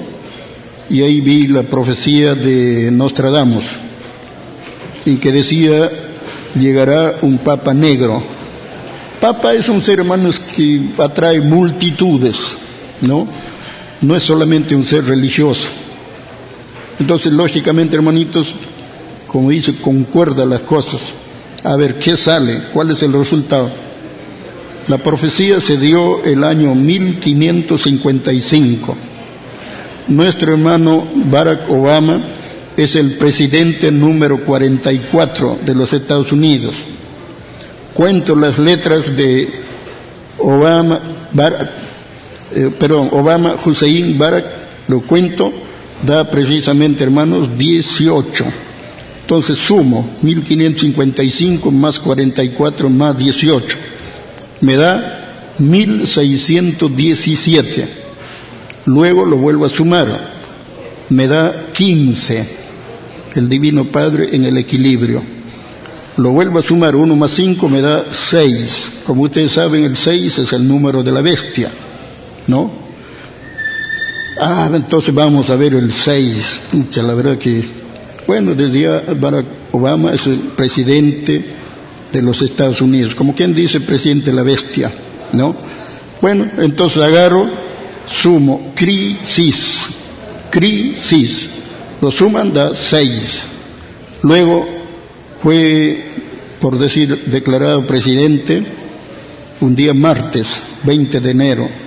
[0.90, 3.64] y ahí vi la profecía de Nostradamus
[5.06, 5.92] en que decía,
[6.60, 8.24] llegará un papa negro.
[9.22, 12.40] Papa es un ser, hermanos, que atrae multitudes,
[13.02, 13.28] ¿no?
[14.02, 15.70] No es solamente un ser religioso.
[17.04, 18.56] Entonces, lógicamente, hermanitos,
[19.28, 21.02] como dice, concuerda las cosas.
[21.62, 22.62] A ver, ¿qué sale?
[22.72, 23.70] ¿Cuál es el resultado?
[24.88, 28.96] La profecía se dio el año 1555.
[30.08, 32.24] Nuestro hermano Barack Obama
[32.78, 36.74] es el presidente número 44 de los Estados Unidos.
[37.94, 39.50] Cuento las letras de
[40.38, 41.02] Obama,
[42.56, 44.46] eh, perdón, Obama Hussein Barak,
[44.88, 45.52] lo cuento,
[46.06, 48.46] da precisamente, hermanos, 18.
[49.22, 53.78] Entonces sumo 1555 más 44 más 18.
[54.62, 58.04] Me da 1617.
[58.86, 60.34] Luego lo vuelvo a sumar.
[61.10, 62.64] Me da 15
[63.36, 65.22] el Divino Padre en el equilibrio.
[66.18, 68.90] Lo vuelvo a sumar, 1 más 5 me da 6.
[69.06, 71.72] Como ustedes saben, el 6 es el número de la bestia,
[72.48, 72.83] ¿no?
[74.46, 76.60] Ah, entonces vamos a ver el 6.
[76.98, 77.64] La verdad que,
[78.28, 81.46] bueno, desde Barack Obama es el presidente
[82.12, 84.92] de los Estados Unidos, como quien dice presidente de la bestia,
[85.32, 85.56] ¿no?
[86.22, 87.50] Bueno, entonces agarro,
[88.06, 89.84] sumo, crisis,
[90.50, 91.48] crisis,
[92.02, 93.44] lo suman da seis.
[94.24, 94.68] Luego
[95.42, 96.04] fue,
[96.60, 98.62] por decir, declarado presidente
[99.62, 101.83] un día martes, 20 de enero.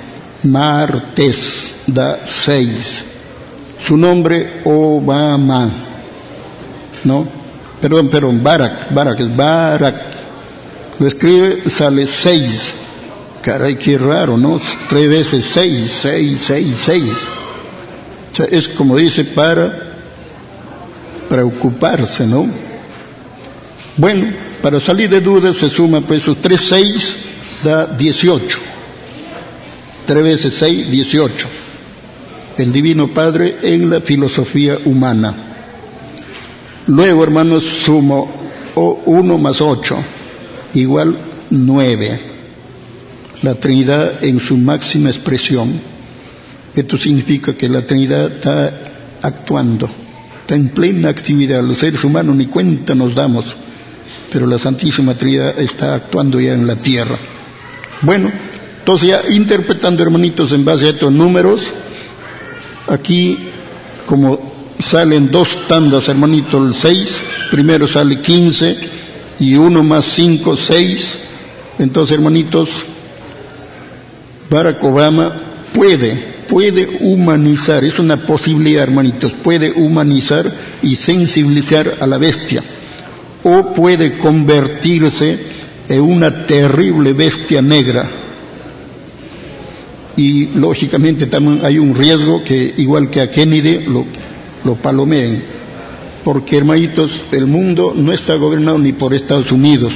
[0.47, 3.05] Martes da seis.
[3.85, 5.71] Su nombre Obama.
[7.05, 7.29] ¿No?
[7.81, 10.03] Perdón, perdón, Barack, Barack, es Barack.
[10.99, 12.73] Lo escribe, sale seis.
[13.43, 14.61] Caray, qué raro, ¿no?
[14.89, 17.13] Tres veces seis, seis, seis, seis.
[18.33, 19.95] O sea, es como dice para
[21.29, 22.49] preocuparse, ¿no?
[23.97, 24.33] Bueno,
[24.63, 27.17] para salir de dudas se suma pues sus 3, 6
[27.63, 28.59] da 18.
[30.07, 31.49] 3 veces 6, 18.
[32.59, 35.35] El Divino Padre en la filosofía humana.
[36.87, 38.31] Luego, hermanos, sumo
[38.75, 39.97] 1 más 8,
[40.75, 41.19] igual
[41.51, 42.21] 9.
[43.43, 45.81] La Trinidad en su máxima expresión.
[46.75, 48.73] Esto significa que la Trinidad está
[49.23, 49.91] actuando
[50.47, 51.61] está en plena actividad.
[51.61, 53.45] Los seres humanos ni cuenta nos damos,
[54.33, 57.19] pero la Santísima Trinidad está actuando ya en la tierra.
[58.03, 58.31] Bueno,
[58.87, 61.61] entonces ya interpretando, hermanitos, en base a estos números,
[62.87, 63.37] aquí
[64.07, 64.39] como
[64.79, 67.21] salen dos tandas, hermanito, el 6,
[67.51, 68.77] primero sale 15
[69.41, 71.19] y uno más 5, 6.
[71.81, 72.69] Entonces, hermanitos,
[74.49, 75.35] Barack Obama
[75.75, 82.63] puede, puede humanizar, es una posibilidad, hermanitos, puede humanizar y sensibilizar a la bestia,
[83.43, 85.41] o puede convertirse
[85.89, 88.26] en una terrible bestia negra.
[90.17, 94.05] Y lógicamente también hay un riesgo que, igual que a Kennedy, lo,
[94.65, 95.43] lo palomeen,
[96.25, 99.93] porque hermanitos, el mundo no está gobernado ni por Estados Unidos,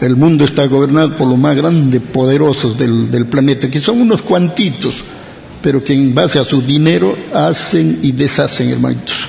[0.00, 4.22] el mundo está gobernado por los más grandes, poderosos del, del planeta, que son unos
[4.22, 4.96] cuantitos,
[5.62, 9.28] pero que en base a su dinero hacen y deshacen, hermanitos.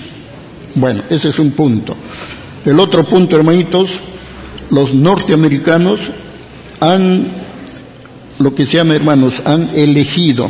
[0.76, 1.96] Bueno, ese es un punto.
[2.66, 4.02] El otro punto, hermanitos,
[4.70, 6.00] los norteamericanos
[6.80, 7.32] han,
[8.40, 10.50] lo que se llama, hermanos, han elegido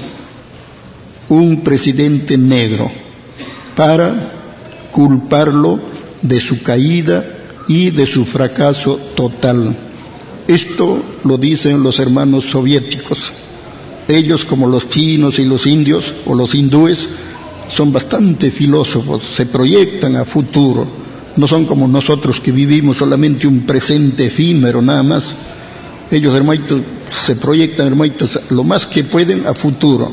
[1.30, 2.89] un presidente negro
[3.76, 4.32] para
[4.91, 5.80] culparlo
[6.21, 7.26] de su caída
[7.67, 9.78] y de su fracaso total.
[10.47, 13.34] Esto lo dicen los hermanos soviéticos.
[14.08, 17.10] Ellos, como los chinos y los indios o los hindúes,
[17.69, 20.88] son bastante filósofos, se proyectan a futuro.
[21.36, 25.36] No son como nosotros que vivimos solamente un presente efímero nada más.
[26.10, 30.12] Ellos, hermanitos, se proyectan, hermanitos, lo más que pueden a futuro.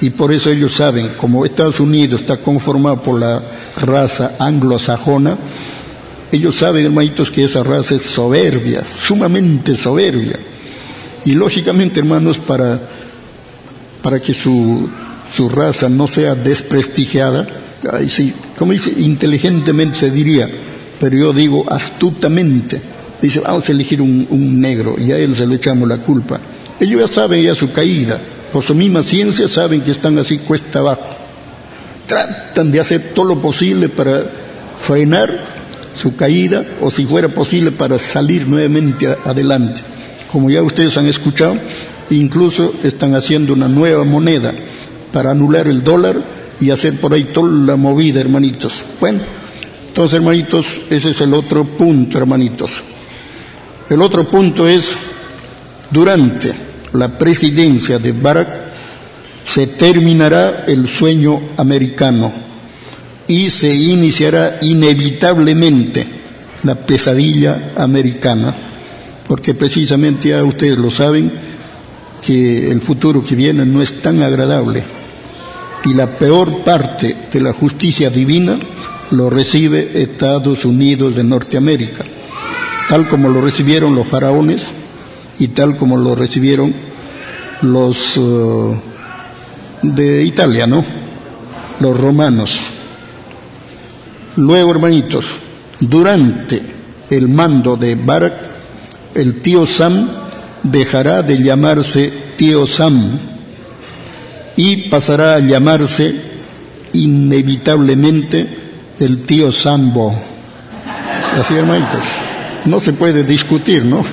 [0.00, 3.42] Y por eso ellos saben, como Estados Unidos está conformado por la
[3.76, 5.38] raza anglosajona,
[6.32, 10.38] ellos saben, hermanitos, que esa raza es soberbia, sumamente soberbia.
[11.24, 12.80] Y lógicamente, hermanos, para,
[14.02, 14.88] para que su,
[15.34, 17.46] su raza no sea desprestigiada,
[18.58, 20.48] como dice, inteligentemente se diría,
[20.98, 22.80] pero yo digo astutamente,
[23.22, 26.40] dice, vamos a elegir un, negro y a él se le echamos la culpa.
[26.80, 28.20] Ellos ya saben ya su caída,
[28.52, 31.06] por su misma ciencia saben que están así cuesta abajo.
[32.06, 34.24] Tratan de hacer todo lo posible para
[34.80, 35.40] frenar
[35.96, 39.80] su caída o si fuera posible para salir nuevamente adelante.
[40.30, 41.56] Como ya ustedes han escuchado,
[42.10, 44.52] incluso están haciendo una nueva moneda
[45.12, 46.20] para anular el dólar
[46.60, 48.84] y hacer por ahí toda la movida, hermanitos.
[49.00, 49.20] Bueno,
[49.88, 52.82] entonces, hermanitos, ese es el otro punto, hermanitos.
[53.92, 54.96] El otro punto es,
[55.90, 56.54] durante
[56.94, 58.48] la presidencia de Barack,
[59.44, 62.32] se terminará el sueño americano
[63.28, 66.06] y se iniciará inevitablemente
[66.62, 68.54] la pesadilla americana,
[69.28, 71.30] porque precisamente ya ustedes lo saben
[72.24, 74.82] que el futuro que viene no es tan agradable
[75.84, 78.58] y la peor parte de la justicia divina
[79.10, 82.06] lo recibe Estados Unidos de Norteamérica,
[82.92, 84.66] tal como lo recibieron los faraones
[85.38, 86.74] y tal como lo recibieron
[87.62, 88.78] los uh,
[89.80, 90.84] de Italia, ¿no?
[91.80, 92.60] Los romanos.
[94.36, 95.24] Luego, hermanitos,
[95.80, 96.60] durante
[97.08, 98.34] el mando de Barak,
[99.14, 100.10] el tío Sam
[100.62, 103.18] dejará de llamarse tío Sam
[104.54, 106.14] y pasará a llamarse
[106.92, 108.58] inevitablemente
[108.98, 110.14] el tío Sambo.
[111.40, 112.02] Así, hermanitos,
[112.64, 114.04] no se puede discutir, ¿no?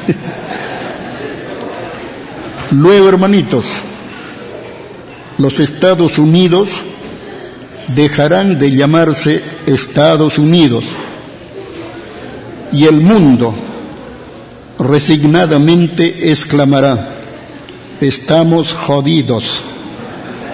[2.72, 3.66] Luego, hermanitos,
[5.38, 6.70] los Estados Unidos
[7.96, 10.86] dejarán de llamarse Estados Unidos
[12.72, 13.56] y el mundo
[14.78, 17.16] resignadamente exclamará,
[18.00, 19.62] estamos jodidos.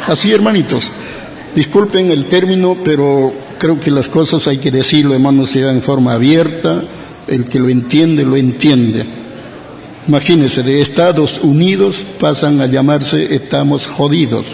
[0.07, 0.85] Así, hermanitos,
[1.55, 6.83] disculpen el término, pero creo que las cosas hay que decirlo, hermanos, en forma abierta,
[7.27, 9.05] el que lo entiende, lo entiende.
[10.07, 14.45] Imagínense, de Estados Unidos pasan a llamarse estamos jodidos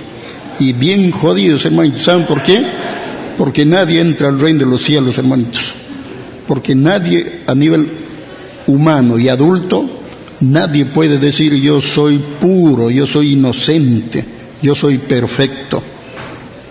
[0.60, 2.04] y bien jodidos, hermanitos.
[2.04, 2.64] ¿Saben por qué?
[3.38, 5.74] Porque nadie entra al reino de los cielos, hermanitos.
[6.48, 7.90] Porque nadie a nivel
[8.68, 9.90] humano y adulto,
[10.42, 14.24] nadie puede decir yo soy puro, yo soy inocente,
[14.62, 15.84] yo soy perfecto.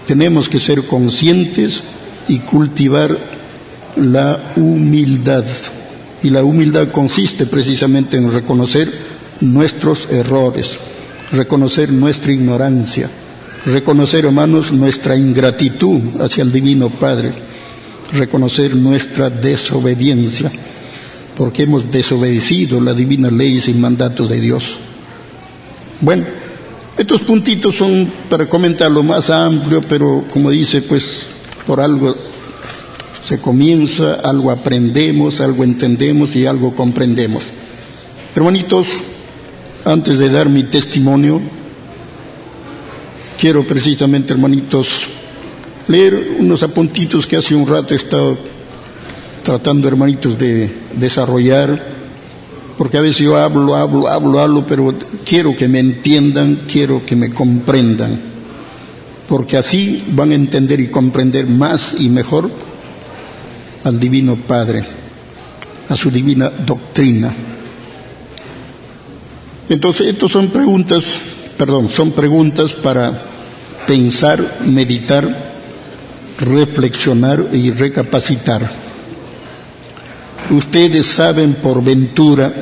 [0.07, 1.83] Tenemos que ser conscientes
[2.29, 3.17] y cultivar
[3.97, 5.45] la humildad.
[6.23, 8.93] Y la humildad consiste precisamente en reconocer
[9.41, 10.79] nuestros errores,
[11.33, 13.11] reconocer nuestra ignorancia,
[13.67, 17.33] Reconocer, hermanos, nuestra ingratitud hacia el Divino Padre.
[18.13, 20.51] Reconocer nuestra desobediencia,
[21.37, 24.79] porque hemos desobedecido la divina ley y mandatos de Dios.
[26.01, 26.25] Bueno,
[26.97, 31.27] estos puntitos son para comentarlo más amplio, pero como dice, pues
[31.67, 32.17] por algo
[33.31, 37.45] se comienza, algo aprendemos, algo entendemos y algo comprendemos.
[38.35, 38.89] Hermanitos,
[39.85, 41.41] antes de dar mi testimonio,
[43.39, 45.07] quiero precisamente, hermanitos,
[45.87, 48.37] leer unos apuntitos que hace un rato he estado
[49.45, 51.81] tratando, hermanitos, de desarrollar,
[52.77, 54.93] porque a veces yo hablo, hablo, hablo, hablo, pero
[55.25, 58.19] quiero que me entiendan, quiero que me comprendan,
[59.29, 62.51] porque así van a entender y comprender más y mejor
[63.85, 64.85] al Divino Padre,
[65.89, 67.33] a su divina doctrina.
[69.69, 71.19] Entonces, estas son preguntas,
[71.57, 73.25] perdón, son preguntas para
[73.87, 75.29] pensar, meditar,
[76.39, 78.71] reflexionar y recapacitar.
[80.51, 82.53] Ustedes saben por ventura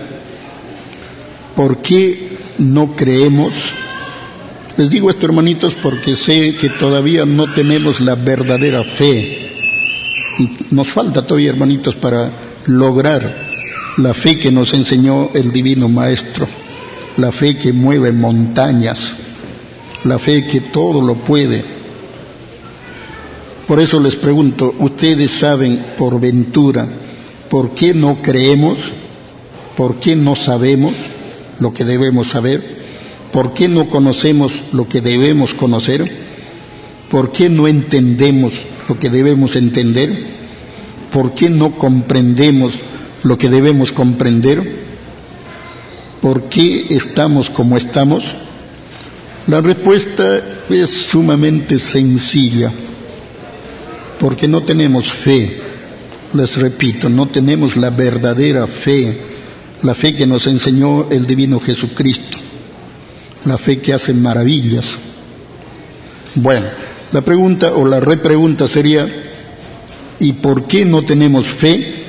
[1.55, 3.53] por qué no creemos.
[4.77, 9.48] Les digo esto, hermanitos, porque sé que todavía no tenemos la verdadera fe.
[10.71, 12.31] Nos falta todavía, hermanitos, para
[12.67, 13.49] lograr
[13.97, 16.47] la fe que nos enseñó el Divino Maestro,
[17.17, 19.13] la fe que mueve montañas,
[20.05, 21.79] la fe que todo lo puede
[23.69, 26.89] por eso les pregunto, ¿ustedes saben por ventura
[27.51, 28.79] por qué no creemos?
[29.77, 30.95] ¿Por qué no sabemos
[31.61, 32.65] lo que debemos saber?
[33.31, 36.11] ¿Por qué no conocemos lo que debemos conocer?
[37.11, 38.55] ¿Por qué no entendemos
[38.89, 40.39] lo que debemos entender?
[41.13, 42.75] ¿Por qué no comprendemos
[43.23, 44.63] lo que debemos comprender?
[46.21, 48.25] ¿Por qué estamos como estamos?
[49.47, 52.73] La respuesta es sumamente sencilla
[54.19, 55.61] porque no tenemos fe.
[56.35, 59.19] Les repito, no tenemos la verdadera fe,
[59.83, 62.37] la fe que nos enseñó el divino Jesucristo,
[63.47, 64.99] la fe que hace maravillas.
[66.35, 66.67] Bueno,
[67.13, 69.09] la pregunta o la repregunta sería,
[70.21, 72.05] ¿y por qué no tenemos fe?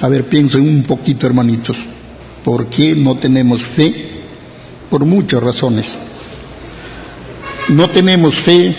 [0.00, 1.76] A ver, piensen un poquito, hermanitos.
[2.44, 4.10] ¿Por qué no tenemos fe?
[4.90, 5.96] Por muchas razones.
[7.68, 8.74] No tenemos fe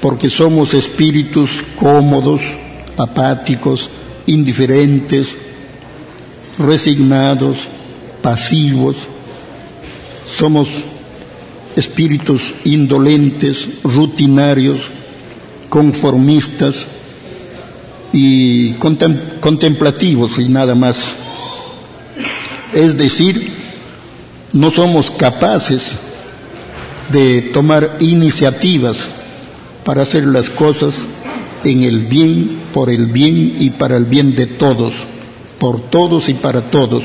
[0.00, 2.42] porque somos espíritus cómodos,
[2.98, 3.88] apáticos,
[4.26, 5.36] indiferentes,
[6.58, 7.68] resignados,
[8.22, 8.96] pasivos,
[10.26, 10.68] somos
[11.76, 14.80] espíritus indolentes, rutinarios,
[15.68, 16.86] conformistas
[18.12, 21.12] y contemplativos y nada más.
[22.72, 23.52] Es decir,
[24.52, 25.92] no somos capaces
[27.12, 29.08] de tomar iniciativas
[29.84, 30.94] para hacer las cosas
[31.64, 34.94] en el bien, por el bien y para el bien de todos,
[35.58, 37.04] por todos y para todos,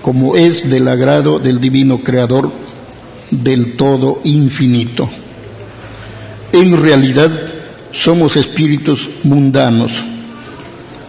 [0.00, 2.65] como es del agrado del divino Creador
[3.42, 5.08] del todo infinito.
[6.52, 7.30] En realidad
[7.92, 9.92] somos espíritus mundanos,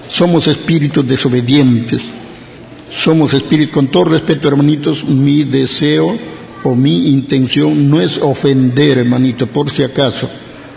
[0.09, 2.01] somos espíritus desobedientes,
[2.91, 6.17] somos espíritus, con todo respeto hermanitos, mi deseo
[6.63, 10.29] o mi intención no es ofender hermanito, por si acaso,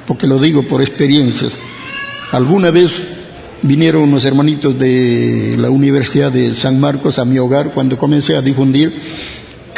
[0.06, 1.58] porque lo digo por experiencias.
[2.32, 3.02] Alguna vez
[3.62, 8.42] vinieron unos hermanitos de la Universidad de San Marcos a mi hogar cuando comencé a
[8.42, 8.92] difundir.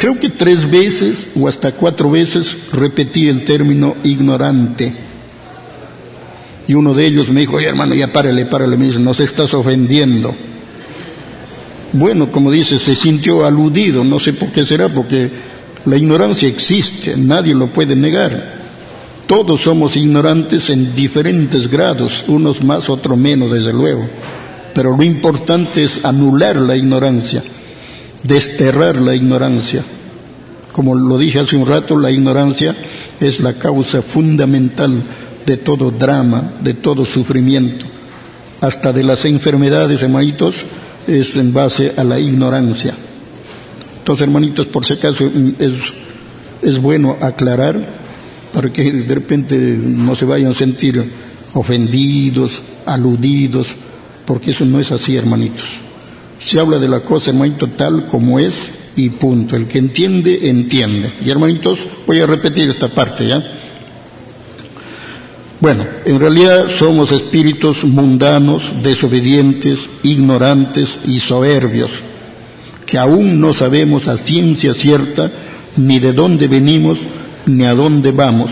[0.03, 4.93] Creo que tres veces o hasta cuatro veces repetí el término ignorante.
[6.67, 10.35] Y uno de ellos me dijo, hermano, ya párale, párale, me dice, nos estás ofendiendo.
[11.93, 15.31] Bueno, como dice, se sintió aludido, no sé por qué será, porque
[15.85, 18.55] la ignorancia existe, nadie lo puede negar.
[19.25, 24.05] Todos somos ignorantes en diferentes grados, unos más, otros menos, desde luego.
[24.75, 27.41] Pero lo importante es anular la ignorancia,
[28.23, 29.83] desterrar la ignorancia.
[30.71, 32.75] Como lo dije hace un rato, la ignorancia
[33.19, 35.03] es la causa fundamental
[35.45, 37.85] de todo drama, de todo sufrimiento.
[38.61, 40.65] Hasta de las enfermedades, hermanitos,
[41.05, 42.95] es en base a la ignorancia.
[43.99, 45.73] Entonces, hermanitos, por si acaso es,
[46.61, 48.03] es bueno aclarar
[48.53, 51.11] para que de repente no se vayan a sentir
[51.53, 53.67] ofendidos, aludidos,
[54.25, 55.79] porque eso no es así, hermanitos.
[56.43, 59.55] Se habla de la cosa, hermanito, tal como es y punto.
[59.55, 61.13] El que entiende, entiende.
[61.25, 63.43] Y hermanitos, voy a repetir esta parte, ¿ya?
[65.59, 71.91] Bueno, en realidad somos espíritus mundanos, desobedientes, ignorantes y soberbios,
[72.85, 75.31] que aún no sabemos a ciencia cierta
[75.77, 76.99] ni de dónde venimos,
[77.45, 78.51] ni a dónde vamos.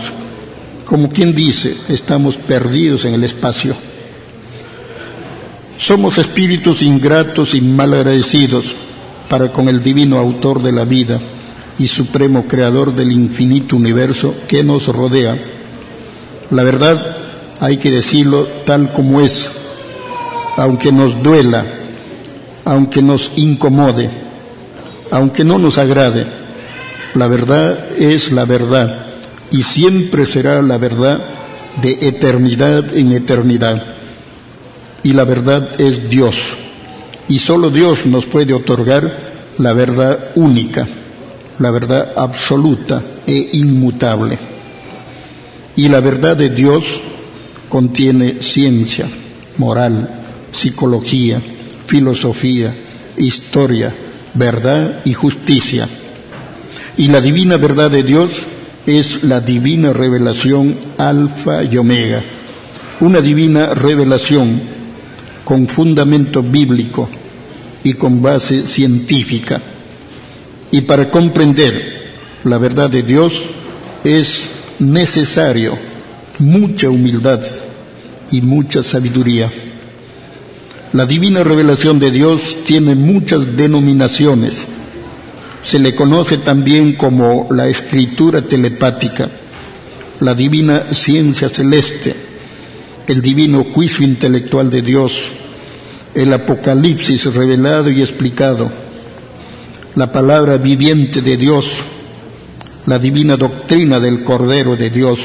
[0.86, 3.76] Como quien dice, estamos perdidos en el espacio.
[5.82, 8.66] Somos espíritus ingratos y malagradecidos
[9.28, 11.20] para con el divino autor de la vida
[11.76, 15.36] y supremo creador del infinito universo que nos rodea.
[16.50, 17.16] La verdad,
[17.58, 19.50] hay que decirlo tal como es,
[20.56, 21.66] aunque nos duela,
[22.64, 24.08] aunque nos incomode,
[25.10, 26.42] aunque no nos agrade
[27.14, 29.06] la verdad es la verdad
[29.50, 31.20] y siempre será la verdad
[31.82, 33.84] de eternidad en eternidad.
[35.02, 36.36] Y la verdad es Dios.
[37.28, 40.86] Y solo Dios nos puede otorgar la verdad única,
[41.58, 44.38] la verdad absoluta e inmutable.
[45.76, 46.84] Y la verdad de Dios
[47.68, 49.08] contiene ciencia,
[49.56, 50.08] moral,
[50.50, 51.40] psicología,
[51.86, 52.74] filosofía,
[53.16, 53.94] historia,
[54.34, 55.88] verdad y justicia.
[56.96, 58.30] Y la divina verdad de Dios
[58.86, 62.22] es la divina revelación alfa y omega,
[63.00, 64.71] una divina revelación
[65.44, 67.08] con fundamento bíblico
[67.84, 69.60] y con base científica.
[70.70, 72.02] Y para comprender
[72.44, 73.44] la verdad de Dios
[74.04, 75.78] es necesario
[76.38, 77.40] mucha humildad
[78.30, 79.50] y mucha sabiduría.
[80.92, 84.66] La divina revelación de Dios tiene muchas denominaciones.
[85.62, 89.30] Se le conoce también como la escritura telepática,
[90.20, 92.14] la divina ciencia celeste,
[93.06, 95.30] el divino juicio intelectual de Dios,
[96.14, 98.70] el apocalipsis revelado y explicado,
[99.94, 101.66] la palabra viviente de Dios,
[102.86, 105.20] la divina doctrina del Cordero de Dios,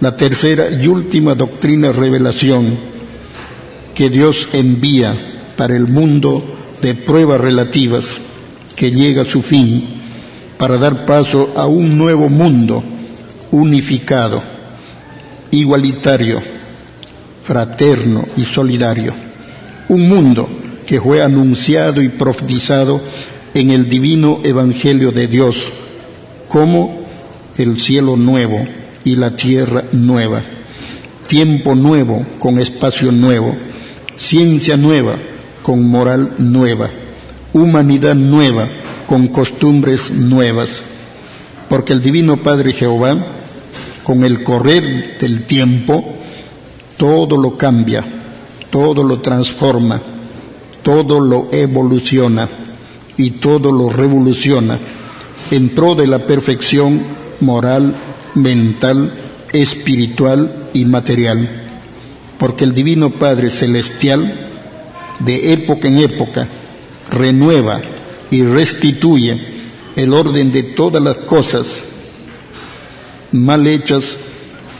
[0.00, 2.78] la tercera y última doctrina revelación,
[3.94, 5.14] que Dios envía
[5.56, 6.44] para el mundo
[6.80, 8.04] de pruebas relativas
[8.76, 9.98] que llega a su fin
[10.56, 12.82] para dar paso a un nuevo mundo
[13.50, 14.42] unificado,
[15.50, 16.40] igualitario,
[17.48, 19.14] fraterno y solidario.
[19.88, 20.46] Un mundo
[20.86, 23.00] que fue anunciado y profetizado
[23.54, 25.66] en el divino Evangelio de Dios
[26.46, 27.00] como
[27.56, 28.66] el cielo nuevo
[29.02, 30.42] y la tierra nueva,
[31.26, 33.56] tiempo nuevo con espacio nuevo
[34.18, 35.16] ciencia nueva
[35.62, 36.90] con moral nueva,
[37.54, 38.68] humanidad nueva
[39.06, 40.82] con costumbres nuevas,
[41.70, 43.16] porque el Divino Padre Jehová,
[44.02, 46.17] con el correr del tiempo,
[46.98, 48.04] todo lo cambia,
[48.70, 50.02] todo lo transforma,
[50.82, 52.48] todo lo evoluciona
[53.16, 54.78] y todo lo revoluciona
[55.50, 57.02] en pro de la perfección
[57.40, 57.96] moral,
[58.34, 59.14] mental,
[59.52, 61.48] espiritual y material.
[62.38, 64.48] Porque el Divino Padre Celestial,
[65.20, 66.48] de época en época,
[67.10, 67.80] renueva
[68.30, 69.40] y restituye
[69.96, 71.82] el orden de todas las cosas
[73.32, 74.16] mal hechas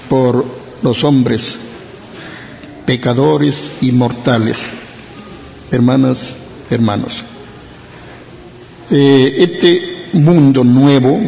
[0.09, 0.45] por
[0.83, 1.59] los hombres,
[2.89, 4.57] pecadores y mortales.
[5.71, 6.33] Hermanas,
[6.71, 7.23] hermanos,
[8.91, 11.21] eh, este mundo nuevo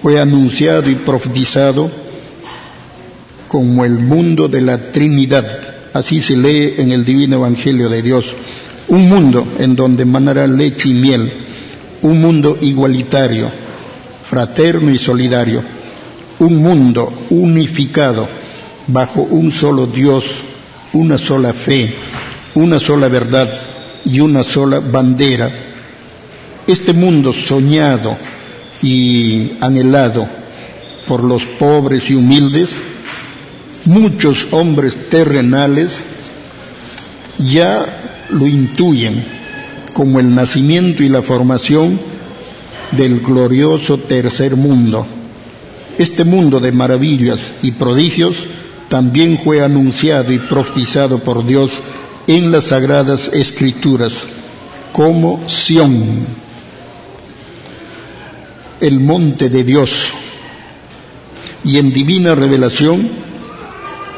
[0.00, 1.90] fue anunciado y profetizado
[3.48, 5.48] como el mundo de la Trinidad.
[5.94, 8.32] Así se lee en el Divino Evangelio de Dios.
[8.86, 11.32] Un mundo en donde manará leche y miel.
[12.02, 13.50] Un mundo igualitario,
[14.30, 15.60] fraterno y solidario.
[16.38, 18.28] Un mundo unificado
[18.86, 20.44] bajo un solo Dios,
[20.92, 21.94] una sola fe,
[22.54, 23.48] una sola verdad
[24.04, 25.50] y una sola bandera.
[26.66, 28.16] Este mundo soñado
[28.82, 30.28] y anhelado
[31.06, 32.70] por los pobres y humildes
[33.88, 36.02] muchos hombres terrenales
[37.38, 39.24] ya lo intuyen
[39.94, 41.98] como el nacimiento y la formación
[42.92, 45.06] del glorioso tercer mundo.
[45.96, 48.46] Este mundo de maravillas y prodigios
[48.88, 51.72] también fue anunciado y profetizado por Dios
[52.26, 54.24] en las sagradas escrituras
[54.92, 56.26] como Sión,
[58.80, 60.08] el monte de Dios,
[61.64, 63.10] y en divina revelación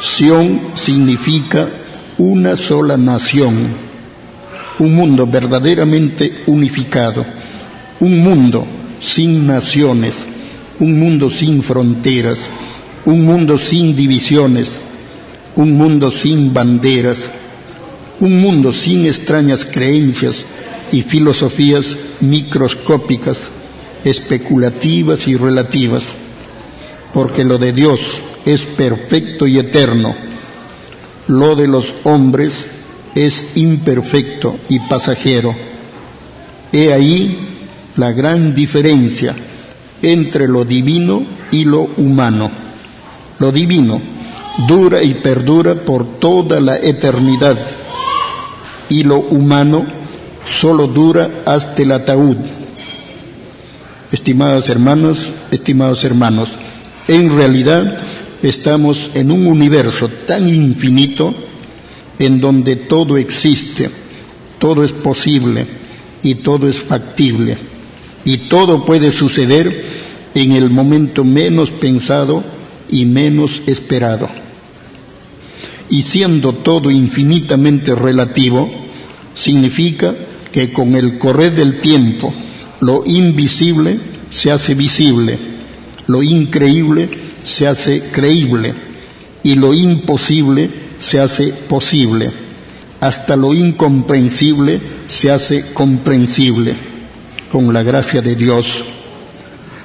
[0.00, 1.68] Sión significa
[2.16, 3.68] una sola nación,
[4.78, 7.24] un mundo verdaderamente unificado,
[8.00, 8.66] un mundo
[9.00, 10.14] sin naciones,
[10.78, 12.38] un mundo sin fronteras,
[13.05, 14.70] un mundo sin divisiones,
[15.57, 17.18] un mundo sin banderas,
[18.20, 20.44] un mundo sin extrañas creencias
[20.92, 23.48] y filosofías microscópicas,
[24.05, 26.05] especulativas y relativas,
[27.14, 28.01] porque lo de Dios
[28.44, 30.14] es perfecto y eterno.
[31.26, 32.66] Lo de los hombres
[33.14, 35.55] es imperfecto y pasajero.
[36.72, 37.48] He ahí
[37.96, 39.34] la gran diferencia
[40.03, 42.51] entre lo divino y lo humano.
[43.41, 44.01] Lo divino
[44.68, 47.59] dura y perdura por toda la eternidad
[48.88, 49.86] y lo humano
[50.61, 52.36] solo dura hasta el ataúd.
[54.12, 56.51] Estimadas hermanas, estimados hermanos,
[57.09, 57.99] en realidad
[58.43, 61.34] estamos en un universo tan infinito
[62.18, 63.91] en donde todo existe,
[64.59, 65.66] todo es posible
[66.22, 67.57] y todo es factible
[68.24, 69.84] y todo puede suceder
[70.34, 72.59] en el momento menos pensado
[72.91, 74.28] y menos esperado.
[75.88, 78.70] Y siendo todo infinitamente relativo,
[79.34, 80.14] significa
[80.53, 82.32] que con el correr del tiempo
[82.80, 83.99] lo invisible
[84.30, 85.38] se hace visible,
[86.07, 87.09] lo increíble
[87.45, 88.74] se hace creíble
[89.43, 92.32] y lo imposible se hace posible,
[93.01, 96.76] hasta lo incomprensible se hace comprensible
[97.51, 98.84] con la gracia de Dios.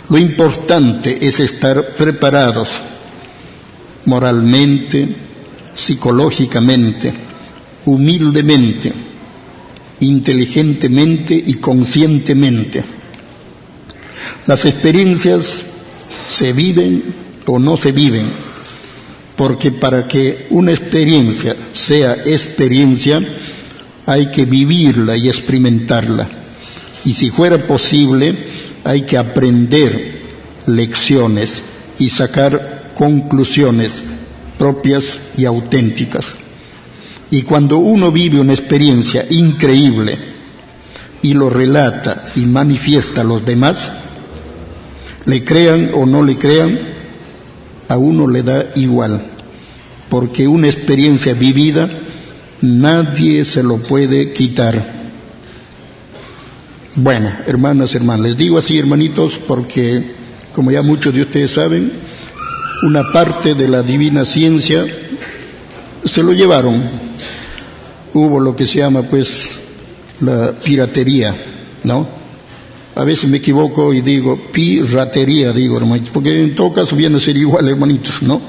[0.09, 2.69] Lo importante es estar preparados
[4.05, 5.07] moralmente,
[5.75, 7.13] psicológicamente,
[7.85, 8.93] humildemente,
[9.99, 12.83] inteligentemente y conscientemente.
[14.47, 15.57] Las experiencias
[16.29, 17.03] se viven
[17.45, 18.27] o no se viven,
[19.35, 23.21] porque para que una experiencia sea experiencia,
[24.05, 26.29] hay que vivirla y experimentarla.
[27.05, 28.35] Y si fuera posible,
[28.83, 30.21] hay que aprender
[30.67, 31.61] lecciones
[31.99, 34.03] y sacar conclusiones
[34.57, 36.35] propias y auténticas.
[37.29, 40.17] Y cuando uno vive una experiencia increíble
[41.21, 43.91] y lo relata y manifiesta a los demás,
[45.25, 46.79] le crean o no le crean,
[47.87, 49.21] a uno le da igual,
[50.09, 51.89] porque una experiencia vivida
[52.61, 54.95] nadie se lo puede quitar.
[56.95, 60.13] Bueno, hermanas, hermanas, les digo así, hermanitos, porque,
[60.53, 61.91] como ya muchos de ustedes saben,
[62.83, 64.85] una parte de la divina ciencia
[66.03, 66.81] se lo llevaron.
[68.13, 69.51] Hubo lo que se llama, pues,
[70.21, 71.35] la piratería,
[71.83, 72.07] ¿no?
[72.95, 77.19] A veces me equivoco y digo piratería, digo, hermanitos, porque en todo caso viene a
[77.19, 78.41] ser igual, hermanitos, ¿no?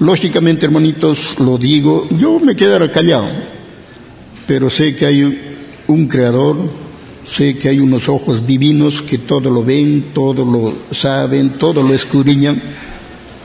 [0.00, 3.28] Lógicamente, hermanitos, lo digo, yo me quedaré callado,
[4.46, 5.38] pero sé que hay
[5.86, 6.56] un creador,
[7.26, 11.92] Sé que hay unos ojos divinos que todo lo ven, todo lo saben, todo lo
[11.92, 12.62] escudriñan.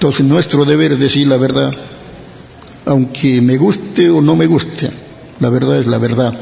[0.01, 1.71] Entonces nuestro deber es decir la verdad,
[2.87, 4.89] aunque me guste o no me guste,
[5.39, 6.41] la verdad es la verdad.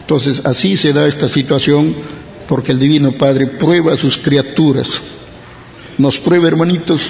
[0.00, 1.96] Entonces así se da esta situación
[2.46, 5.00] porque el Divino Padre prueba a sus criaturas.
[5.96, 7.00] Nos prueba, hermanitos,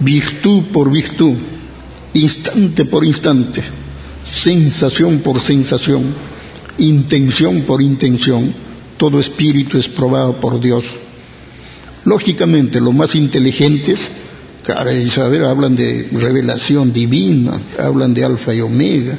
[0.00, 1.32] virtud por virtud,
[2.12, 3.62] instante por instante,
[4.30, 6.12] sensación por sensación,
[6.76, 8.54] intención por intención
[8.98, 10.84] todo espíritu es probado por Dios.
[12.04, 13.98] Lógicamente, los más inteligentes,
[14.66, 19.16] caray, saber, hablan de revelación divina, hablan de alfa y omega,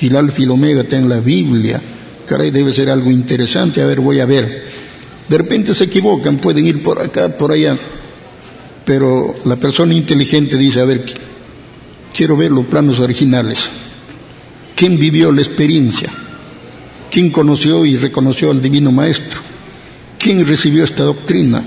[0.00, 1.80] y el alfa y el omega está en la Biblia.
[2.26, 4.64] Caray, debe ser algo interesante, a ver, voy a ver.
[5.28, 7.76] De repente se equivocan, pueden ir por acá, por allá,
[8.84, 11.04] pero la persona inteligente dice, a ver,
[12.14, 13.70] quiero ver los planos originales.
[14.74, 16.10] ¿Quién vivió la experiencia?
[17.10, 19.40] ¿Quién conoció y reconoció al Divino Maestro?
[20.18, 21.62] ¿Quién recibió esta doctrina?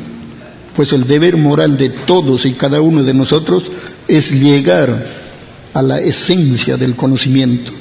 [0.78, 3.64] Pues el deber moral de todos y cada uno de nosotros
[4.08, 5.08] es llegar
[5.74, 7.72] a la esencia del conocimiento,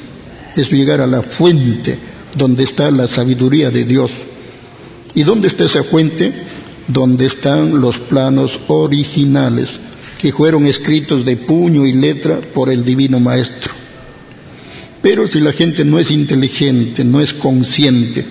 [0.57, 1.99] es llegar a la fuente
[2.35, 4.13] donde está la sabiduría de Dios.
[5.15, 6.47] ¿Y dónde está esa fuente?
[6.89, 9.79] Donde están los planos originales
[10.19, 13.75] que fueron escritos de puño y letra por el Divino Maestro.
[15.03, 18.25] Pero si la gente no es inteligente, no es consciente,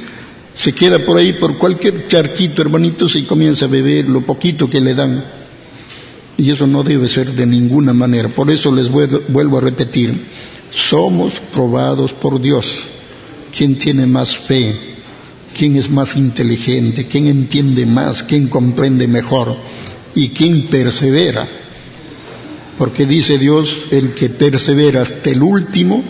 [0.56, 4.82] se queda por ahí por cualquier charquito, hermanitos, y comienza a beber lo poquito que
[4.82, 5.24] le dan.
[6.38, 8.30] Y eso no debe ser de ninguna manera.
[8.30, 10.14] Por eso les vuelvo a repetir,
[10.72, 12.84] somos probados por Dios.
[13.56, 14.76] ¿Quién tiene más fe?
[15.58, 17.08] ¿Quién es más inteligente?
[17.08, 18.24] ¿Quién entiende más?
[18.24, 19.56] ¿Quién comprende mejor?
[20.14, 21.48] ¿Y quién persevera?
[22.78, 26.04] porque dice Dios, el que persevera hasta el último,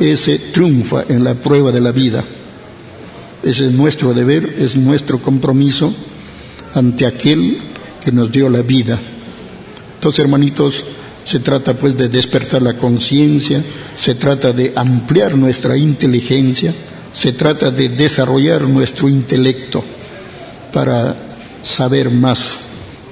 [0.00, 2.24] ese triunfa en la prueba de la vida.
[3.46, 5.94] Ese es nuestro deber, es nuestro compromiso
[6.74, 7.58] ante aquel
[8.02, 8.98] que nos dio la vida.
[9.94, 10.84] Entonces, hermanitos,
[11.24, 13.62] se trata pues de despertar la conciencia,
[14.00, 16.74] se trata de ampliar nuestra inteligencia,
[17.14, 19.84] se trata de desarrollar nuestro intelecto
[20.72, 21.14] para
[21.62, 22.58] saber más,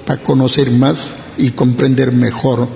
[0.05, 0.97] para conocer más
[1.37, 2.67] y comprender mejor.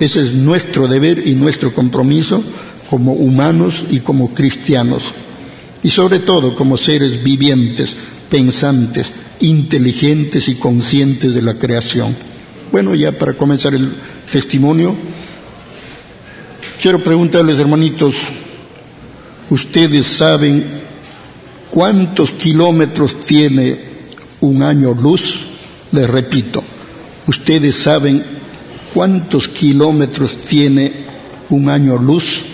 [0.00, 2.42] Ese es nuestro deber y nuestro compromiso
[2.90, 5.12] como humanos y como cristianos.
[5.88, 7.96] Y sobre todo como seres vivientes,
[8.28, 9.06] pensantes,
[9.40, 12.14] inteligentes y conscientes de la creación.
[12.70, 13.94] Bueno, ya para comenzar el
[14.30, 14.94] testimonio,
[16.78, 18.16] quiero preguntarles, hermanitos,
[19.48, 20.62] ¿ustedes saben
[21.70, 23.80] cuántos kilómetros tiene
[24.40, 25.46] un año luz?
[25.92, 26.62] Les repito,
[27.26, 28.22] ¿Ustedes saben
[28.92, 30.92] cuántos kilómetros tiene
[31.48, 32.44] un año luz?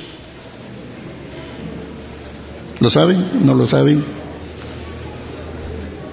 [2.85, 3.24] ¿Lo saben?
[3.43, 4.05] ¿No lo saben?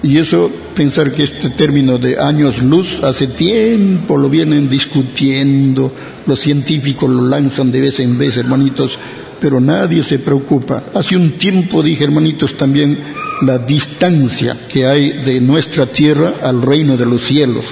[0.02, 5.92] Y eso, pensar que este término de años luz, hace tiempo lo vienen discutiendo,
[6.26, 8.98] los científicos lo lanzan de vez en vez, hermanitos,
[9.38, 10.84] pero nadie se preocupa.
[10.94, 12.98] Hace un tiempo dije, hermanitos, también
[13.42, 17.66] la distancia que hay de nuestra tierra al reino de los cielos.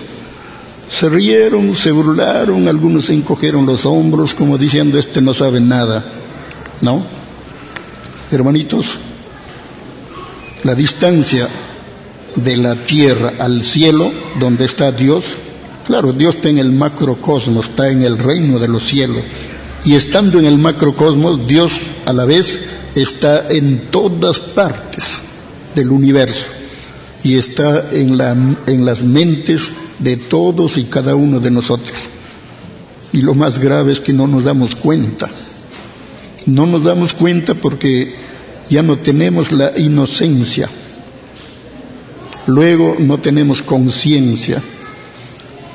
[0.91, 6.05] Se rieron, se burlaron, algunos se encogieron los hombros como diciendo, este no sabe nada.
[6.83, 7.20] ¿No?
[8.31, 8.87] Hermanitos,
[10.65, 11.49] la distancia
[12.37, 15.25] de la tierra al cielo, donde está Dios,
[15.87, 19.23] claro, Dios está en el macrocosmos, está en el reino de los cielos.
[19.85, 21.73] Y estando en el macrocosmos, Dios
[22.07, 22.61] a la vez
[22.95, 25.19] está en todas partes
[25.75, 26.47] del universo
[27.23, 31.99] y está en, la, en las mentes de todos y cada uno de nosotros.
[33.13, 35.29] Y lo más grave es que no nos damos cuenta.
[36.47, 38.15] No nos damos cuenta porque
[38.69, 40.69] ya no tenemos la inocencia.
[42.47, 44.63] Luego no tenemos conciencia.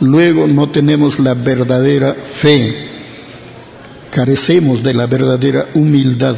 [0.01, 2.75] Luego no tenemos la verdadera fe.
[4.11, 6.35] Carecemos de la verdadera humildad.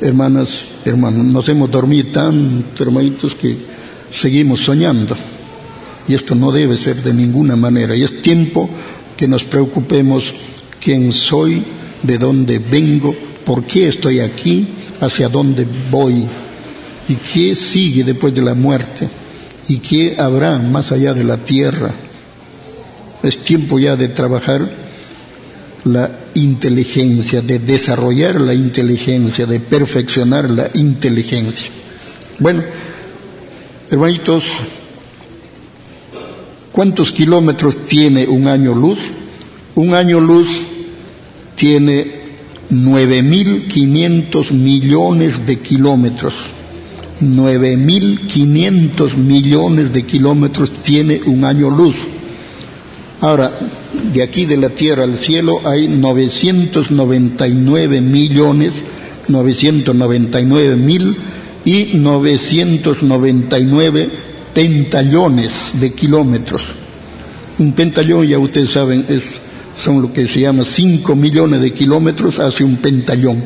[0.00, 3.56] Hermanas, hermanos, nos hemos dormido tanto, hermanitos, que
[4.10, 5.16] seguimos soñando.
[6.08, 7.94] Y esto no debe ser de ninguna manera.
[7.94, 8.68] Y es tiempo
[9.16, 10.34] que nos preocupemos
[10.82, 11.62] quién soy,
[12.02, 13.14] de dónde vengo,
[13.44, 14.66] por qué estoy aquí,
[15.00, 16.24] hacia dónde voy
[17.08, 19.08] y qué sigue después de la muerte
[19.68, 21.92] y qué habrá más allá de la tierra.
[23.22, 24.68] Es tiempo ya de trabajar
[25.84, 31.70] la inteligencia, de desarrollar la inteligencia, de perfeccionar la inteligencia.
[32.38, 32.64] Bueno,
[33.90, 34.44] hermanitos,
[36.72, 38.98] ¿cuántos kilómetros tiene un año luz?
[39.74, 40.48] Un año luz
[41.54, 42.22] tiene
[42.70, 46.34] 9.500 millones de kilómetros.
[47.20, 51.94] 9.500 millones de kilómetros tiene un año luz.
[53.20, 53.52] Ahora,
[54.12, 58.72] de aquí de la tierra al cielo hay 999 millones,
[59.28, 61.14] 999 mil
[61.64, 64.10] y 999
[64.52, 66.62] pentallones de kilómetros.
[67.58, 69.41] Un pentallón, ya ustedes saben, es,
[69.80, 73.42] son lo que se llama 5 millones de kilómetros hace un pentallón.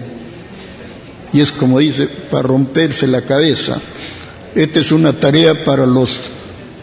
[1.33, 3.81] Y es como dice, para romperse la cabeza.
[4.55, 6.11] Esta es una tarea para los,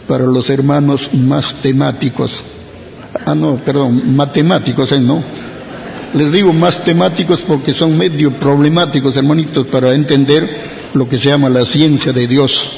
[0.06, 2.44] para los hermanos más temáticos
[3.24, 5.00] ah no, perdón, matemáticos, ¿eh?
[5.00, 5.22] ¿no?
[6.14, 10.48] Les digo más temáticos porque son medio problemáticos, hermanitos, para entender
[10.94, 12.70] lo que se llama la ciencia de Dios,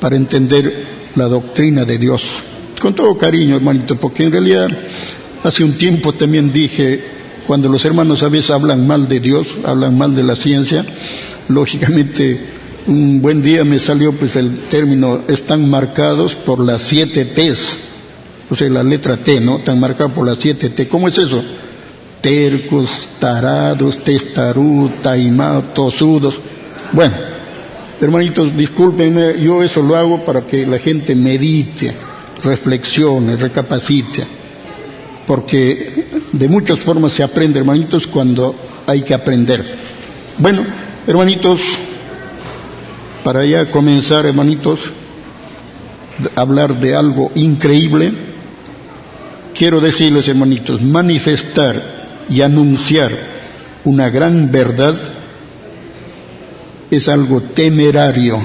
[0.00, 2.22] para entender la doctrina de Dios.
[2.80, 4.68] Con todo cariño, hermanitos, porque en realidad
[5.42, 7.00] hace un tiempo también dije,
[7.46, 10.84] cuando los hermanos a veces hablan mal de Dios, hablan mal de la ciencia,
[11.48, 12.40] lógicamente
[12.86, 17.78] un buen día me salió pues el término, están marcados por las siete T's
[18.50, 19.58] o sea, la letra T, ¿no?
[19.58, 20.88] Tan marcada por las siete T.
[20.88, 21.42] ¿Cómo es eso?
[22.20, 26.34] Tercos, tarados, testarudos, taimados, tosudos.
[26.92, 27.14] Bueno,
[28.00, 31.92] hermanitos, discúlpenme, yo eso lo hago para que la gente medite,
[32.44, 34.24] reflexione, recapacite,
[35.26, 38.54] porque de muchas formas se aprende, hermanitos, cuando
[38.86, 39.64] hay que aprender.
[40.38, 40.64] Bueno,
[41.06, 41.60] hermanitos,
[43.24, 44.80] para ya comenzar, hermanitos,
[46.34, 48.12] hablar de algo increíble,
[49.54, 53.36] quiero decirles, hermanitos, manifestar y anunciar
[53.84, 54.96] una gran verdad
[56.90, 58.38] es algo temerario.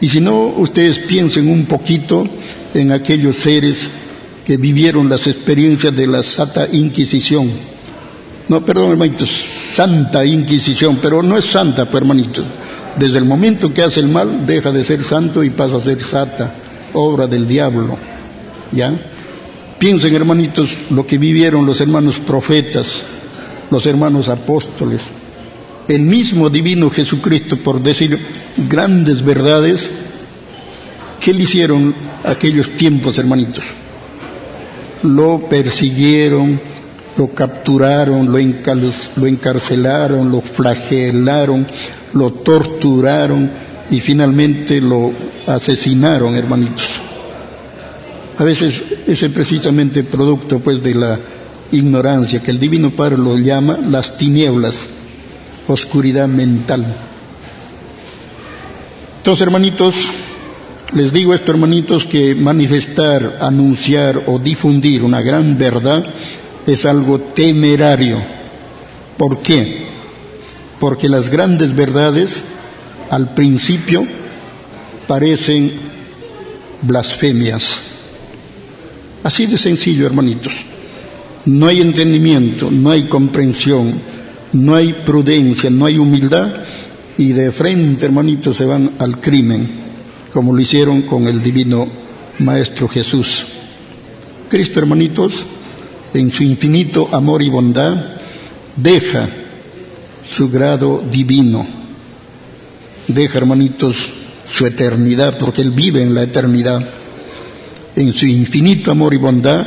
[0.00, 2.26] Y si no, ustedes piensen un poquito
[2.74, 3.88] en aquellos seres
[4.46, 7.50] que vivieron las experiencias de la Santa Inquisición.
[8.48, 9.30] No, perdón, hermanitos,
[9.74, 12.44] Santa Inquisición, pero no es santa, pues, hermanitos.
[12.98, 16.00] Desde el momento que hace el mal, deja de ser santo y pasa a ser
[16.02, 16.54] santa,
[16.92, 17.96] obra del diablo.
[18.72, 18.92] ¿Ya?
[19.78, 23.02] Piensen, hermanitos, lo que vivieron los hermanos profetas,
[23.70, 25.00] los hermanos apóstoles,
[25.88, 28.18] el mismo divino Jesucristo, por decir
[28.68, 29.90] grandes verdades,
[31.20, 33.64] ¿qué le hicieron aquellos tiempos, hermanitos?
[35.02, 36.60] Lo persiguieron,
[37.16, 38.38] lo capturaron, lo,
[39.26, 41.66] encarcelaron, lo flagelaron,
[42.12, 43.50] lo torturaron
[43.90, 45.12] y finalmente lo
[45.46, 47.02] asesinaron, hermanitos.
[48.38, 51.18] A veces ese es precisamente producto pues de la
[51.70, 54.74] ignorancia que el Divino Padre lo llama las tinieblas,
[55.68, 56.86] oscuridad mental.
[59.18, 59.94] Entonces, hermanitos,
[60.94, 66.04] les digo esto, hermanitos, que manifestar, anunciar o difundir una gran verdad
[66.66, 68.18] es algo temerario.
[69.16, 69.86] ¿Por qué?
[70.78, 72.42] Porque las grandes verdades
[73.10, 74.06] al principio
[75.06, 75.72] parecen
[76.82, 77.78] blasfemias.
[79.22, 80.52] Así de sencillo, hermanitos.
[81.44, 83.94] No hay entendimiento, no hay comprensión,
[84.52, 86.62] no hay prudencia, no hay humildad
[87.18, 89.81] y de frente, hermanitos, se van al crimen,
[90.32, 91.86] como lo hicieron con el divino
[92.38, 93.44] Maestro Jesús.
[94.48, 95.46] Cristo, hermanitos,
[96.14, 98.04] en su infinito amor y bondad,
[98.76, 99.28] deja
[100.24, 101.66] su grado divino,
[103.06, 104.14] deja, hermanitos,
[104.50, 106.86] su eternidad, porque Él vive en la eternidad.
[107.96, 109.66] En su infinito amor y bondad,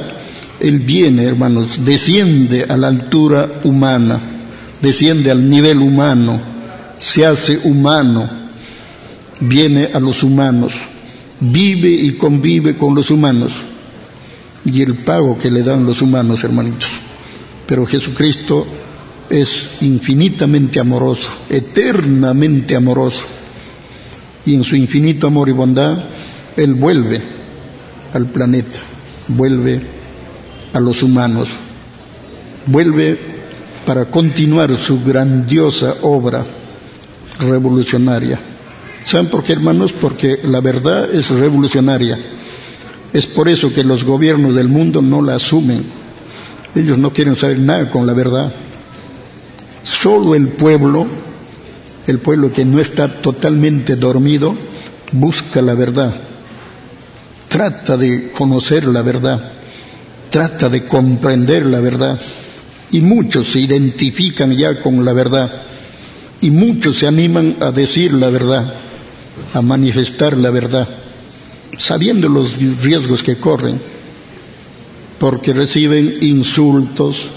[0.60, 4.22] Él viene, hermanos, desciende a la altura humana,
[4.82, 6.42] desciende al nivel humano,
[7.00, 8.45] se hace humano,
[9.40, 10.74] viene a los humanos,
[11.40, 13.54] vive y convive con los humanos
[14.66, 16.90] y el pago que le dan los humanos, hermanitos.
[17.68, 18.66] Pero Jesucristo
[19.30, 23.26] es infinitamente amoroso, eternamente amoroso.
[24.46, 26.06] Y en su infinito amor y bondad,
[26.56, 27.22] Él vuelve
[28.14, 28.80] al planeta,
[29.28, 29.82] vuelve
[30.74, 31.50] a los humanos,
[32.68, 33.18] vuelve
[33.86, 36.46] para continuar su grandiosa obra
[37.40, 38.40] revolucionaria.
[39.06, 39.94] ¿Saben por qué, hermanos?
[39.94, 42.20] Porque la verdad es revolucionaria
[43.16, 45.86] es por eso que los gobiernos del mundo no la asumen.
[46.76, 48.54] Ellos no quieren saber nada con la verdad.
[49.86, 51.08] Solo el pueblo,
[52.08, 54.54] el pueblo que no está totalmente dormido,
[55.14, 56.14] busca la verdad.
[57.48, 59.50] Trata de conocer la verdad.
[60.30, 62.20] Trata de comprender la verdad.
[62.92, 65.62] Y muchos se identifican ya con la verdad.
[66.42, 68.74] Y muchos se animan a decir la verdad,
[69.56, 70.88] a manifestar la verdad
[71.78, 73.80] sabiendo los riesgos que corren,
[75.18, 77.30] porque reciben insultos,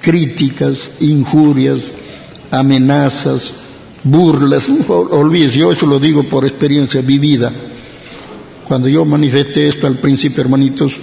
[0.00, 1.78] críticas, injurias,
[2.50, 3.54] amenazas,
[4.02, 4.68] burlas.
[4.88, 7.52] Olvídese, yo eso lo digo por experiencia vivida.
[8.66, 10.98] Cuando yo manifesté esto al principio, hermanitos,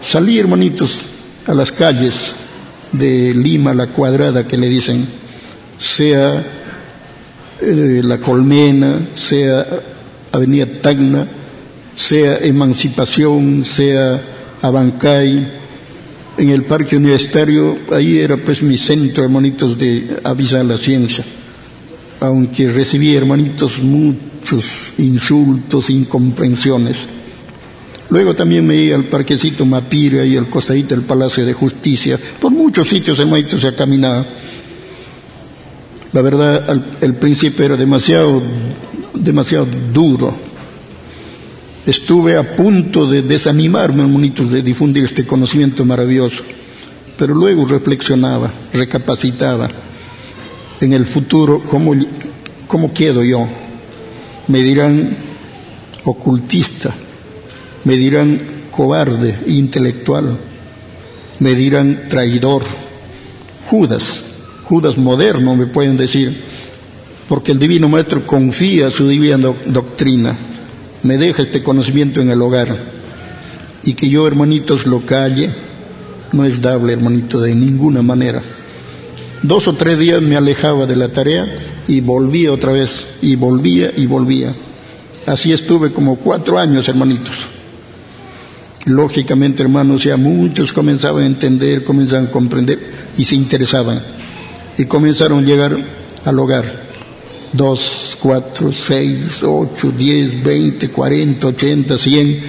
[0.00, 0.98] salí, hermanitos,
[1.46, 2.34] a las calles
[2.92, 5.08] de Lima, la cuadrada que le dicen,
[5.78, 6.55] sea
[7.60, 9.66] eh, La Colmena, sea
[10.32, 11.28] Avenida Tacna,
[11.94, 14.20] sea Emancipación, sea
[14.62, 15.56] Abancay,
[16.38, 21.24] en el parque universitario, ahí era pues mi centro, hermanitos, de avisar la ciencia.
[22.20, 27.06] Aunque recibí, hermanitos, muchos insultos, incomprensiones.
[28.10, 32.20] Luego también me iba al parquecito Mapira y al costadito del Palacio de Justicia.
[32.38, 34.26] Por muchos sitios, hermanitos, se ha caminado.
[36.16, 38.42] La verdad, el principio era demasiado,
[39.12, 40.34] demasiado duro.
[41.84, 46.42] Estuve a punto de desanimarme, hermanitos, de difundir este conocimiento maravilloso,
[47.18, 49.68] pero luego reflexionaba, recapacitaba
[50.80, 51.92] en el futuro, ¿cómo,
[52.66, 53.46] cómo quedo yo?
[54.48, 55.18] Me dirán
[56.04, 56.94] ocultista,
[57.84, 58.40] me dirán
[58.70, 60.38] cobarde, intelectual,
[61.40, 62.62] me dirán traidor,
[63.66, 64.22] Judas,
[64.66, 66.44] Judas moderno me pueden decir,
[67.28, 70.36] porque el Divino Maestro confía su divina doctrina
[71.06, 72.76] me deja este conocimiento en el hogar
[73.84, 75.48] y que yo, hermanitos, lo calle,
[76.32, 78.42] no es dable, hermanito, de ninguna manera.
[79.42, 81.46] Dos o tres días me alejaba de la tarea
[81.86, 84.52] y volvía otra vez, y volvía y volvía.
[85.26, 87.46] Así estuve como cuatro años, hermanitos.
[88.86, 92.80] Lógicamente, hermanos, ya muchos comenzaban a entender, comenzaban a comprender
[93.16, 94.15] y se interesaban.
[94.78, 95.76] Y comenzaron a llegar
[96.24, 96.86] al hogar
[97.52, 102.42] dos, cuatro, seis, ocho, diez, veinte, cuarenta, ochenta, cien.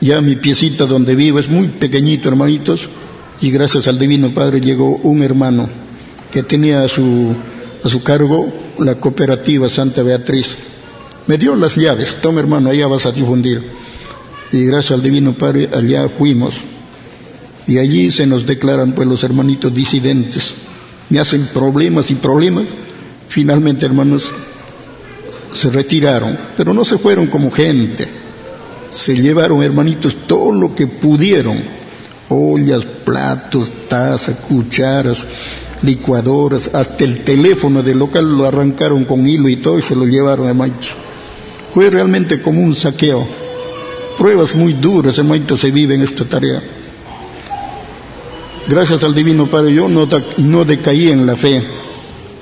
[0.00, 2.88] Ya mi piecita donde vivo es muy pequeñito, hermanitos,
[3.40, 5.68] y gracias al Divino Padre llegó un hermano
[6.30, 7.34] que tenía a su,
[7.84, 10.56] a su cargo la cooperativa Santa Beatriz.
[11.26, 13.62] Me dio las llaves, toma hermano, allá vas a difundir.
[14.52, 16.54] Y gracias al Divino Padre allá fuimos.
[17.66, 20.54] Y allí se nos declaran pues los hermanitos disidentes.
[21.10, 22.68] Me hacen problemas y problemas
[23.30, 24.24] Finalmente, hermanos,
[25.54, 28.08] se retiraron, pero no se fueron como gente.
[28.90, 31.56] Se llevaron, hermanitos, todo lo que pudieron.
[32.28, 35.24] Ollas, platos, tazas, cucharas,
[35.82, 40.06] licuadoras, hasta el teléfono del local lo arrancaron con hilo y todo y se lo
[40.06, 40.90] llevaron, hermanitos.
[41.72, 43.28] Fue realmente como un saqueo.
[44.18, 46.60] Pruebas muy duras, hermanitos, se viven esta tarea.
[48.70, 50.06] Gracias al Divino Padre, yo no,
[50.36, 51.60] no decaí en la fe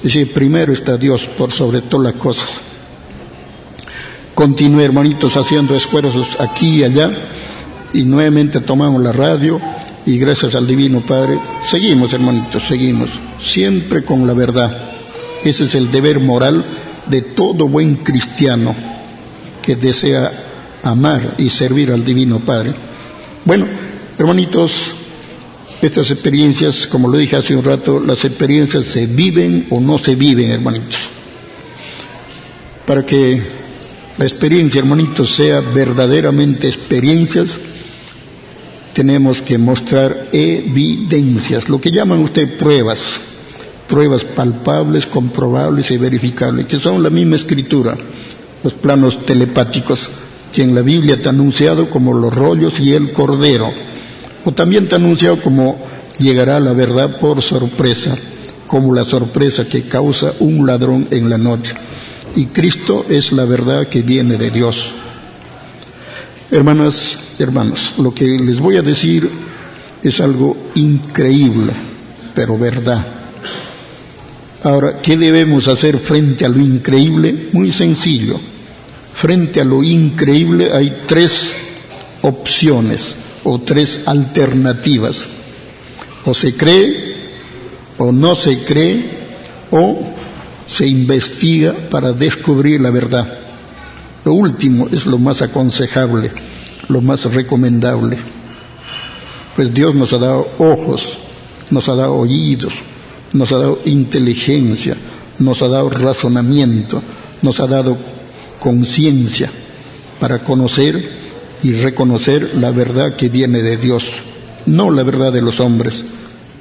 [0.03, 2.51] Dice, primero está Dios por sobre todas las cosas.
[4.35, 7.11] Continué, hermanitos, haciendo esfuerzos aquí y allá
[7.95, 9.59] y nuevamente tomamos la radio
[10.05, 13.09] y gracias al Divino Padre seguimos, hermanitos, seguimos,
[13.41, 14.76] siempre con la verdad.
[15.43, 16.62] Ese es el deber moral
[17.07, 18.74] de todo buen cristiano
[19.62, 20.31] que desea
[20.83, 22.74] amar y servir al Divino Padre.
[23.47, 23.66] Bueno,
[24.18, 24.95] hermanitos,
[25.81, 30.16] estas experiencias, como lo dije hace un rato, las experiencias se viven o no se
[30.16, 30.99] viven, hermanitos.
[32.85, 33.41] Para que
[34.18, 37.59] la experiencia, hermanitos, sea verdaderamente experiencias,
[38.93, 43.20] tenemos que mostrar evidencias, lo que llaman usted pruebas,
[43.89, 47.97] pruebas palpables, comprobables y verificables, que son la misma escritura,
[48.64, 50.11] los planos telepáticos,
[50.53, 53.72] que en la Biblia está anunciado como los rollos y el cordero,
[54.45, 55.78] o también está anunciado como
[56.18, 58.16] llegará la verdad por sorpresa,
[58.66, 61.74] como la sorpresa que causa un ladrón en la noche.
[62.36, 64.93] Y Cristo es la verdad que viene de Dios.
[66.51, 69.28] Hermanas, hermanos, lo que les voy a decir
[70.03, 71.72] es algo increíble,
[72.34, 73.05] pero verdad.
[74.62, 77.49] Ahora, ¿qué debemos hacer frente a lo increíble?
[77.53, 78.41] Muy sencillo.
[79.14, 81.53] Frente a lo increíble hay tres
[82.22, 83.14] opciones
[83.49, 85.20] o tres alternativas.
[86.26, 87.32] O se cree,
[87.96, 89.09] o no se cree,
[89.70, 90.01] o
[90.66, 93.38] se investiga para descubrir la verdad.
[94.24, 96.30] Lo último es lo más aconsejable,
[96.88, 98.18] lo más recomendable.
[99.57, 101.18] Pues Dios nos ha dado ojos,
[101.70, 102.74] nos ha dado oídos,
[103.32, 104.94] nos ha dado inteligencia,
[105.38, 107.03] nos ha dado razonamiento,
[107.40, 107.96] nos ha dado
[108.61, 109.51] conciencia
[110.20, 111.18] para conocer
[111.62, 114.04] y reconocer la verdad que viene de Dios,
[114.66, 116.04] no la verdad de los hombres,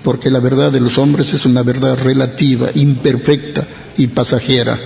[0.03, 3.67] porque la verdad de los hombres es una verdad relativa, imperfecta
[3.97, 4.79] y pasajera.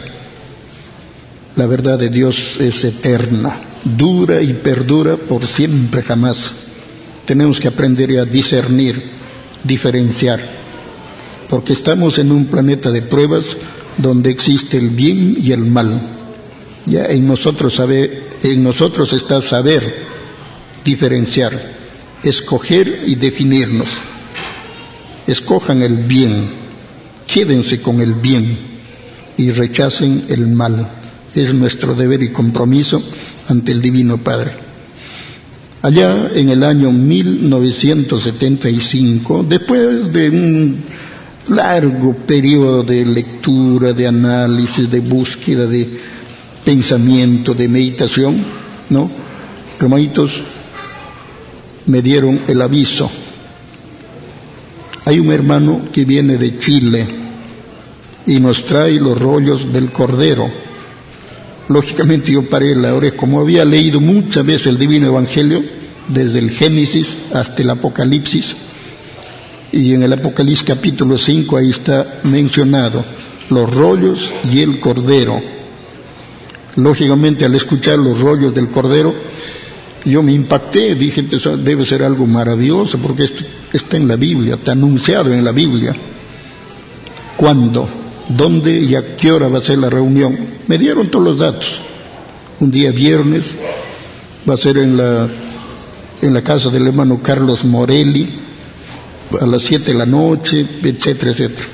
[1.55, 6.53] La verdad de Dios es eterna, dura y perdura por siempre jamás.
[7.25, 9.01] Tenemos que aprender a discernir,
[9.63, 10.41] diferenciar,
[11.49, 13.57] porque estamos en un planeta de pruebas
[13.97, 16.20] donde existe el bien y el mal.
[16.85, 20.11] Ya en nosotros sabe, en nosotros está saber
[20.83, 21.73] diferenciar,
[22.23, 23.87] escoger y definirnos.
[25.27, 26.49] Escojan el bien,
[27.27, 28.57] quédense con el bien
[29.37, 30.89] y rechacen el mal
[31.33, 33.01] es nuestro deber y compromiso
[33.47, 34.51] ante el Divino Padre.
[35.81, 40.83] Allá en el año 1975, después de un
[41.49, 45.89] largo periodo de lectura, de análisis, de búsqueda, de
[46.63, 48.43] pensamiento, de meditación,
[48.89, 49.09] ¿no?
[49.79, 50.41] Hermanitos,
[51.87, 53.09] me dieron el aviso.
[55.05, 57.07] Hay un hermano que viene de Chile
[58.27, 60.51] y nos trae los rollos del Cordero
[61.71, 65.63] Lógicamente yo paré la oreja, como había leído muchas veces el Divino Evangelio,
[66.09, 68.57] desde el Génesis hasta el Apocalipsis,
[69.71, 73.05] y en el Apocalipsis capítulo 5 ahí está mencionado
[73.49, 75.41] los rollos y el cordero.
[76.75, 79.13] Lógicamente al escuchar los rollos del cordero,
[80.05, 81.23] yo me impacté, dije,
[81.63, 85.95] debe ser algo maravilloso, porque esto está en la Biblia, está anunciado en la Biblia.
[87.37, 88.01] ¿Cuándo?
[88.37, 90.37] dónde y a qué hora va a ser la reunión.
[90.67, 91.81] Me dieron todos los datos.
[92.59, 93.55] Un día viernes
[94.47, 95.27] va a ser en la,
[96.21, 98.29] en la casa del hermano Carlos Morelli
[99.39, 101.67] a las siete de la noche, etcétera, etcétera.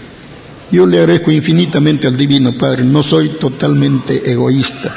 [0.72, 4.96] Yo le agradezco infinitamente al Divino Padre, no soy totalmente egoísta.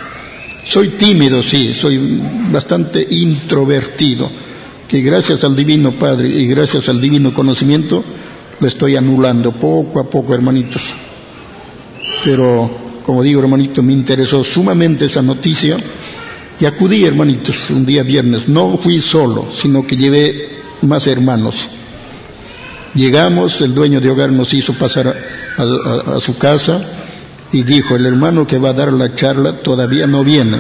[0.64, 4.31] Soy tímido, sí, soy bastante introvertido,
[4.89, 8.05] que gracias al Divino Padre y gracias al Divino Conocimiento
[8.59, 10.95] le estoy anulando poco a poco, hermanitos
[12.25, 12.71] pero
[13.05, 15.77] como digo, hermanito, me interesó sumamente esa noticia
[16.61, 18.49] y acudí, hermanitos, un día viernes.
[18.49, 20.49] No fui solo, sino que llevé
[20.83, 21.68] más hermanos.
[22.95, 26.83] Llegamos, el dueño de hogar nos hizo pasar a, su casa
[27.53, 30.59] y dijo, el hermano que va a dar la charla todavía no viene.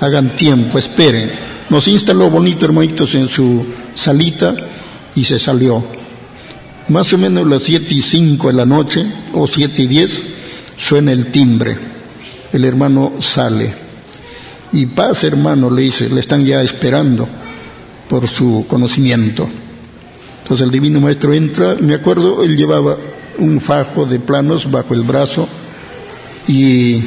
[0.00, 1.30] Hagan tiempo, esperen.
[1.68, 4.54] Nos instaló bonito, hermanitos, en su salita
[5.14, 5.84] y se salió.
[6.88, 10.22] Más o menos las siete y cinco de la noche, o siete y diez,
[10.76, 11.78] suena el timbre,
[12.52, 13.72] el hermano sale.
[14.72, 17.28] Y paz, hermano, le dice, le están ya esperando
[18.08, 19.48] por su conocimiento.
[20.42, 22.96] Entonces el divino maestro entra, me acuerdo, él llevaba
[23.40, 25.48] un fajo de planos bajo el brazo
[26.46, 27.02] y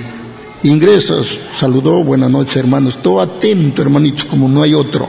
[0.64, 1.16] ingresa,
[1.58, 5.08] saludó, buenas noches hermanos, todo atento hermanitos, como no hay otro.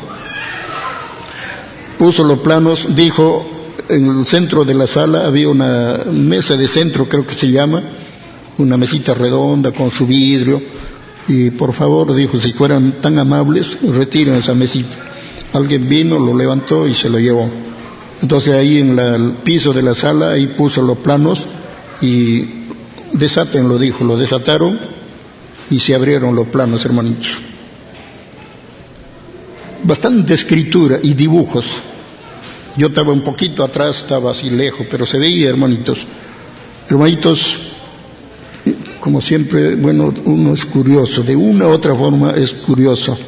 [1.98, 3.46] Puso los planos, dijo,
[3.88, 7.82] en el centro de la sala había una mesa de centro, creo que se llama,
[8.58, 10.60] una mesita redonda con su vidrio,
[11.26, 14.96] y por favor, dijo, si fueran tan amables, retiren esa mesita.
[15.54, 17.48] Alguien vino, lo levantó y se lo llevó.
[18.24, 21.42] Entonces ahí en el piso de la sala, ahí puso los planos
[22.00, 22.42] y
[23.12, 24.80] desátenlo, dijo, lo desataron
[25.70, 27.32] y se abrieron los planos, hermanitos.
[29.82, 31.66] Bastante escritura y dibujos.
[32.78, 36.06] Yo estaba un poquito atrás, estaba así lejos, pero se veía, hermanitos.
[36.88, 37.58] Hermanitos,
[39.00, 43.18] como siempre, bueno, uno es curioso, de una u otra forma es curioso.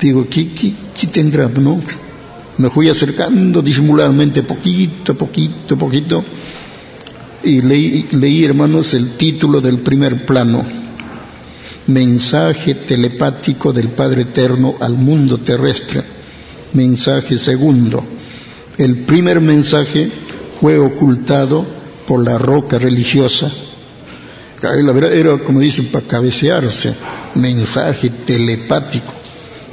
[0.00, 1.48] Digo, ¿qué, qué, tendrá?
[1.48, 1.82] No?
[2.58, 6.24] Me fui acercando disimuladamente, poquito, poquito, poquito,
[7.44, 10.64] y leí, leí, hermanos, el título del primer plano.
[11.86, 16.02] Mensaje telepático del Padre Eterno al mundo terrestre.
[16.74, 18.04] Mensaje segundo.
[18.76, 20.10] El primer mensaje
[20.60, 21.64] fue ocultado
[22.06, 23.50] por la roca religiosa
[24.62, 26.94] la verdad era, como dicen, para cabecearse,
[27.34, 29.12] mensaje telepático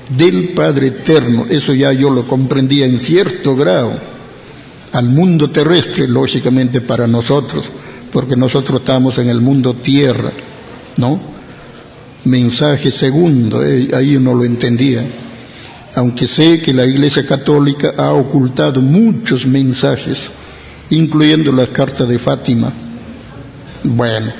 [0.09, 1.45] del Padre Eterno.
[1.49, 3.93] Eso ya yo lo comprendía en cierto grado.
[4.91, 7.65] Al mundo terrestre, lógicamente para nosotros,
[8.11, 10.31] porque nosotros estamos en el mundo tierra,
[10.97, 11.21] ¿no?
[12.23, 15.05] Mensaje segundo, eh, ahí uno lo entendía.
[15.95, 20.29] Aunque sé que la Iglesia Católica ha ocultado muchos mensajes,
[20.89, 22.71] incluyendo la carta de Fátima.
[23.83, 24.31] Bueno,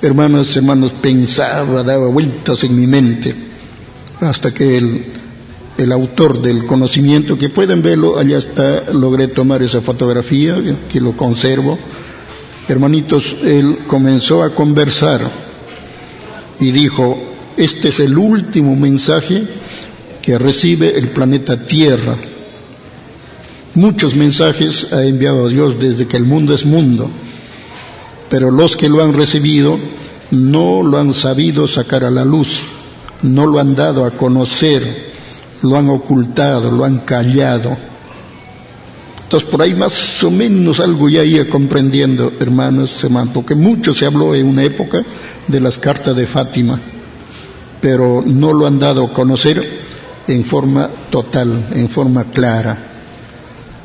[0.00, 3.34] hermanos, hermanos, pensaba, daba vueltas en mi mente,
[4.20, 5.04] hasta que el,
[5.78, 10.56] el autor del conocimiento, que pueden verlo, allá está, logré tomar esa fotografía,
[10.90, 11.78] que lo conservo.
[12.68, 15.30] Hermanitos, él comenzó a conversar
[16.60, 17.18] y dijo,
[17.56, 19.42] este es el último mensaje
[20.22, 22.16] que recibe el planeta Tierra.
[23.74, 27.10] Muchos mensajes ha enviado Dios desde que el mundo es mundo
[28.30, 29.78] pero los que lo han recibido
[30.30, 32.60] no lo han sabido sacar a la luz,
[33.22, 35.12] no lo han dado a conocer,
[35.62, 37.76] lo han ocultado, lo han callado.
[39.22, 44.06] Entonces por ahí más o menos algo ya iba comprendiendo, hermanos, hermanos, porque mucho se
[44.06, 45.04] habló en una época
[45.46, 46.80] de las cartas de Fátima,
[47.80, 49.80] pero no lo han dado a conocer
[50.26, 52.76] en forma total, en forma clara.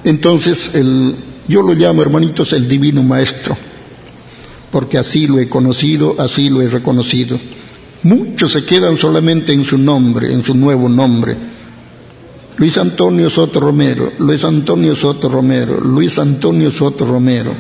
[0.03, 1.15] Entonces el,
[1.47, 3.55] yo lo llamo, hermanitos, el divino maestro
[4.75, 7.39] porque así lo he conocido, así lo he reconocido.
[8.05, 11.35] Muchos se quedan solamente en su nombre, en su nuevo nombre.
[12.55, 17.51] Luis Antonio Soto Romero, Luis Antonio Soto Romero, Luis Antonio Soto Romero.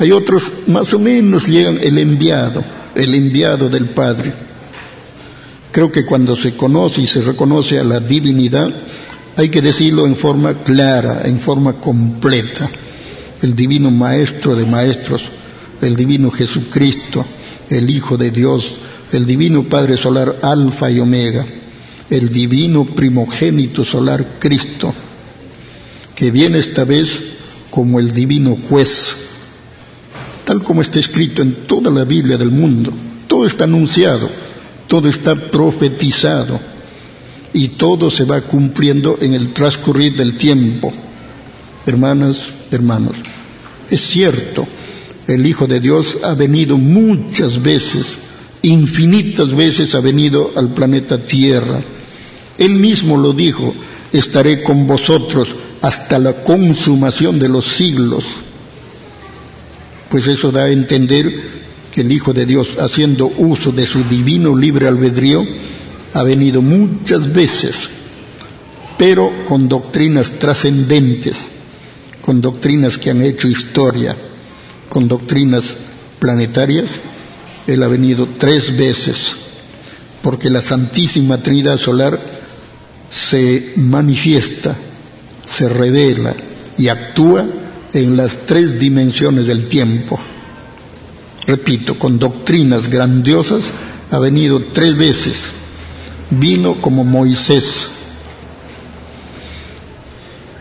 [0.00, 2.64] Hay otros, más o menos llegan el enviado,
[2.96, 4.34] el enviado del Padre.
[5.70, 8.66] Creo que cuando se conoce y se reconoce a la divinidad,
[9.36, 12.68] hay que decirlo en forma clara, en forma completa.
[13.42, 15.30] El divino maestro de maestros,
[15.80, 17.24] el divino Jesucristo,
[17.70, 18.74] el Hijo de Dios,
[19.12, 21.46] el divino Padre Solar Alfa y Omega,
[22.10, 24.94] el divino primogénito solar Cristo,
[26.14, 27.20] que viene esta vez
[27.70, 29.16] como el divino juez,
[30.44, 32.92] tal como está escrito en toda la Biblia del mundo.
[33.26, 34.30] Todo está anunciado,
[34.86, 36.58] todo está profetizado
[37.52, 40.92] y todo se va cumpliendo en el transcurrir del tiempo.
[41.86, 43.16] Hermanas, hermanos,
[43.90, 44.66] es cierto,
[45.26, 48.18] el Hijo de Dios ha venido muchas veces,
[48.68, 51.80] infinitas veces ha venido al planeta Tierra.
[52.56, 53.74] Él mismo lo dijo,
[54.12, 55.48] estaré con vosotros
[55.80, 58.24] hasta la consumación de los siglos.
[60.08, 61.58] Pues eso da a entender
[61.92, 65.44] que el Hijo de Dios, haciendo uso de su divino libre albedrío,
[66.14, 67.76] ha venido muchas veces,
[68.96, 71.36] pero con doctrinas trascendentes,
[72.22, 74.16] con doctrinas que han hecho historia
[74.88, 75.76] con doctrinas
[76.18, 76.88] planetarias,
[77.68, 79.36] él ha venido tres veces,
[80.22, 82.18] porque la Santísima Trinidad Solar
[83.10, 84.74] se manifiesta,
[85.46, 86.34] se revela
[86.78, 87.46] y actúa
[87.92, 90.18] en las tres dimensiones del tiempo.
[91.46, 93.64] Repito, con doctrinas grandiosas
[94.10, 95.36] ha venido tres veces.
[96.30, 97.86] Vino como Moisés.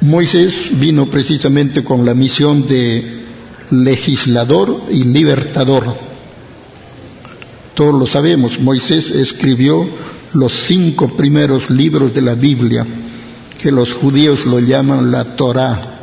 [0.01, 3.23] Moisés vino precisamente con la misión de
[3.71, 6.06] legislador y libertador.
[7.77, 9.87] Todos lo sabemos, Moisés escribió
[10.33, 12.87] los cinco primeros libros de la Biblia,
[13.61, 15.99] que los judíos lo llaman la Torá.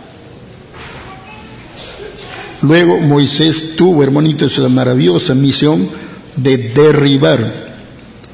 [2.63, 5.89] Luego Moisés tuvo, hermanito, esa maravillosa misión
[6.37, 7.75] de derribar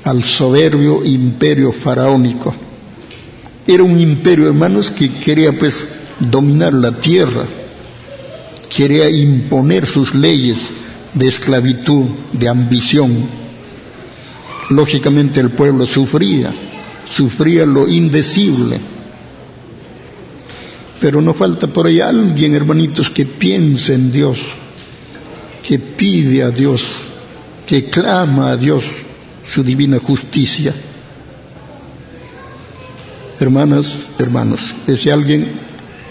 [0.05, 2.55] al soberbio imperio faraónico.
[3.67, 5.89] Era un imperio, hermanos, que quería pues
[6.19, 7.47] dominar la tierra
[8.69, 10.59] quería imponer sus leyes
[11.15, 13.29] de esclavitud, de ambición.
[14.71, 16.53] Lógicamente el pueblo sufría,
[17.13, 18.81] sufría lo indecible.
[21.01, 24.41] Pero no falta por ahí alguien, hermanitos, que piense en Dios,
[25.67, 26.83] que pide a Dios,
[27.67, 28.85] que clama a Dios
[29.43, 30.75] su divina justicia.
[33.41, 35.53] Hermanas, hermanos, ese alguien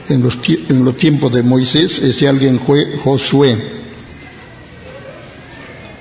[0.10, 3.79] en los, en los tiempos de Moisés, ese alguien fue Josué.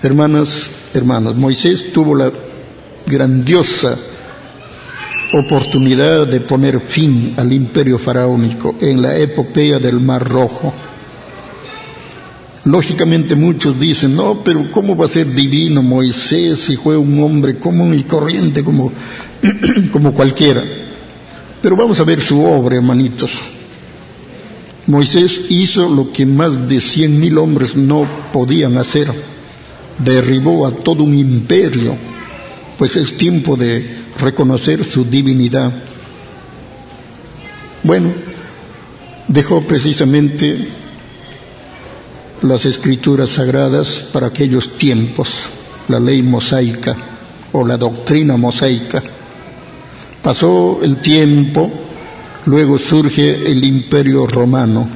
[0.00, 2.30] Hermanas, hermanos, Moisés tuvo la
[3.04, 3.98] grandiosa
[5.32, 10.72] oportunidad de poner fin al imperio faraónico en la epopeya del Mar Rojo.
[12.64, 17.58] Lógicamente muchos dicen, no, pero ¿cómo va a ser divino Moisés si fue un hombre
[17.58, 18.92] común y corriente como,
[19.92, 20.62] como cualquiera?
[21.60, 23.32] Pero vamos a ver su obra, hermanitos.
[24.86, 29.38] Moisés hizo lo que más de cien mil hombres no podían hacer.
[29.98, 31.96] Derribó a todo un imperio,
[32.78, 35.72] pues es tiempo de reconocer su divinidad.
[37.82, 38.12] Bueno,
[39.26, 40.68] dejó precisamente
[42.42, 45.50] las escrituras sagradas para aquellos tiempos,
[45.88, 46.96] la ley mosaica
[47.52, 49.02] o la doctrina mosaica.
[50.22, 51.70] Pasó el tiempo,
[52.46, 54.88] luego surge el imperio romano.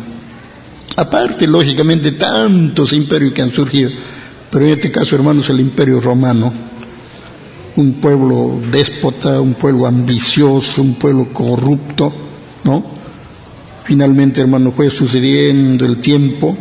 [0.96, 3.90] Aparte, lógicamente, tantos imperios que han surgido,
[4.52, 6.52] pero en este caso, hermanos, el imperio romano,
[7.76, 12.12] un pueblo déspota, un pueblo ambicioso, un pueblo corrupto,
[12.64, 12.84] ¿no?
[13.84, 16.54] Finalmente, hermano, fue sucediendo el tiempo,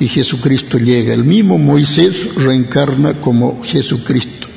[0.00, 1.12] y Jesucristo llega.
[1.12, 4.48] El mismo Moisés reencarna como Jesucristo.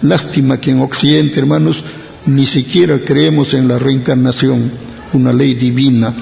[0.00, 1.84] Lástima que en Occidente, hermanos,
[2.24, 4.72] ni siquiera creemos en la reencarnación,
[5.12, 6.14] una ley divina.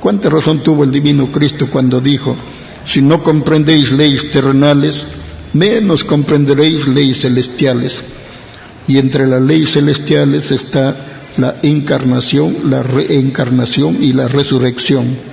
[0.00, 2.34] ¿Cuánta razón tuvo el divino Cristo cuando dijo,
[2.86, 5.06] si no comprendéis leyes terrenales,
[5.52, 8.02] menos comprenderéis leyes celestiales?
[8.88, 15.30] Y entre las leyes celestiales está la encarnación, la reencarnación y la resurrección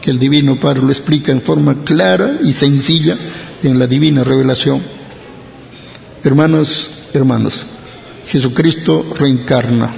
[0.00, 3.18] que el Divino Padre lo explica en forma clara y sencilla
[3.62, 4.82] en la divina revelación.
[6.24, 7.66] Hermanas, hermanos,
[8.26, 9.92] Jesucristo reencarna.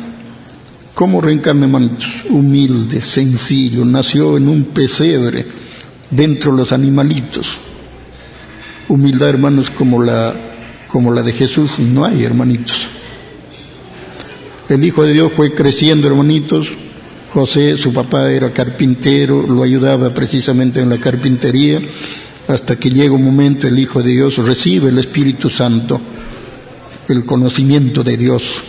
[0.95, 2.25] ¿Cómo reencarna, hermanos?
[2.29, 5.47] Humilde, sencillo, nació en un pesebre
[6.13, 7.59] dentro de los animalitos.
[8.89, 10.35] Humildad, hermanos, como la,
[10.87, 12.89] como la de Jesús, no hay, hermanitos.
[14.69, 16.71] El Hijo de Dios fue creciendo, hermanitos,
[17.33, 21.81] José, su papá era carpintero, lo ayudaba precisamente en la carpintería,
[22.47, 26.01] hasta que llega un momento el Hijo de Dios recibe el Espíritu Santo,
[27.09, 28.63] el conocimiento de Dios.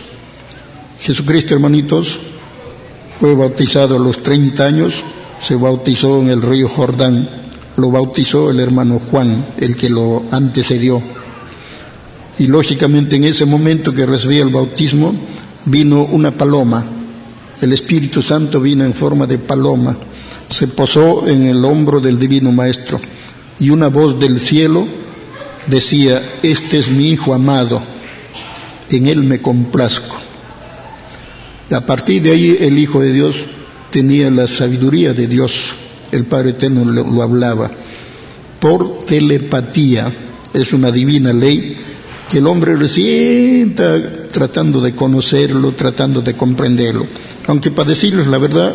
[0.98, 2.18] Jesucristo, hermanitos,
[3.20, 5.04] fue bautizado a los 30 años,
[5.46, 7.28] se bautizó en el río Jordán,
[7.76, 11.02] lo bautizó el hermano Juan, el que lo antecedió.
[12.38, 15.14] Y lógicamente en ese momento que recibía el bautismo,
[15.66, 16.84] vino una paloma
[17.64, 19.96] el Espíritu Santo vino en forma de paloma,
[20.50, 23.00] se posó en el hombro del Divino Maestro
[23.58, 24.86] y una voz del cielo
[25.66, 27.82] decía, este es mi Hijo amado,
[28.90, 30.16] en él me complazco.
[31.70, 33.36] A partir de ahí el Hijo de Dios
[33.94, 35.72] tenía la sabiduría de Dios,
[36.10, 37.70] el Padre Eterno lo, hablaba,
[38.58, 40.12] por telepatía,
[40.52, 41.76] es una divina ley
[42.28, 47.06] que el hombre recién está tratando de conocerlo, tratando de comprenderlo.
[47.46, 48.74] Aunque para decirles la verdad,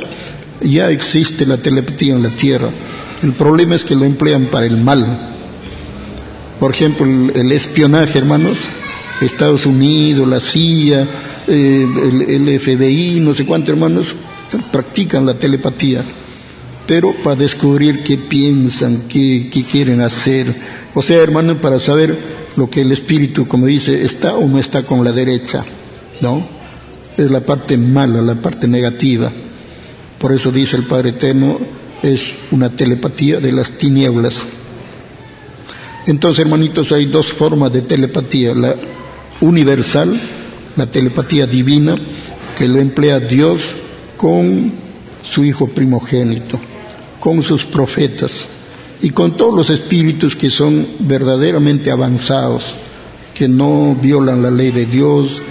[0.62, 2.70] ya existe la telepatía en la Tierra.
[3.22, 5.06] El problema es que lo emplean para el mal.
[6.62, 8.58] Por ejemplo, el, espionaje, hermanos,
[9.20, 11.06] Estados Unidos, la CIA,
[11.46, 11.86] eh,
[12.30, 14.16] el, FBI, no sé cuántos hermanos,
[14.72, 16.04] practican la telepatía,
[16.88, 20.56] pero para descubrir qué piensan, qué, quieren hacer.
[20.94, 22.18] O sea, hermanos, para saber
[22.56, 25.64] lo que el espíritu, como dice, está o no está con la derecha,
[26.22, 26.60] ¿no?
[27.18, 29.32] es la parte mala, la parte negativa.
[30.18, 31.60] Por eso dice el Padre Eterno,
[32.02, 34.36] es una telepatía de las tinieblas.
[36.08, 38.76] Entonces, hermanitos, hay dos formas de telepatía, la
[39.42, 40.20] universal,
[40.76, 41.96] la telepatía divina,
[42.58, 43.62] que lo emplea Dios
[44.20, 44.70] con
[45.24, 46.60] su Hijo primogénito,
[47.22, 48.50] con sus profetas
[49.02, 52.76] y con todos los espíritus que son verdaderamente avanzados,
[53.34, 55.42] que no violan la ley de Dios,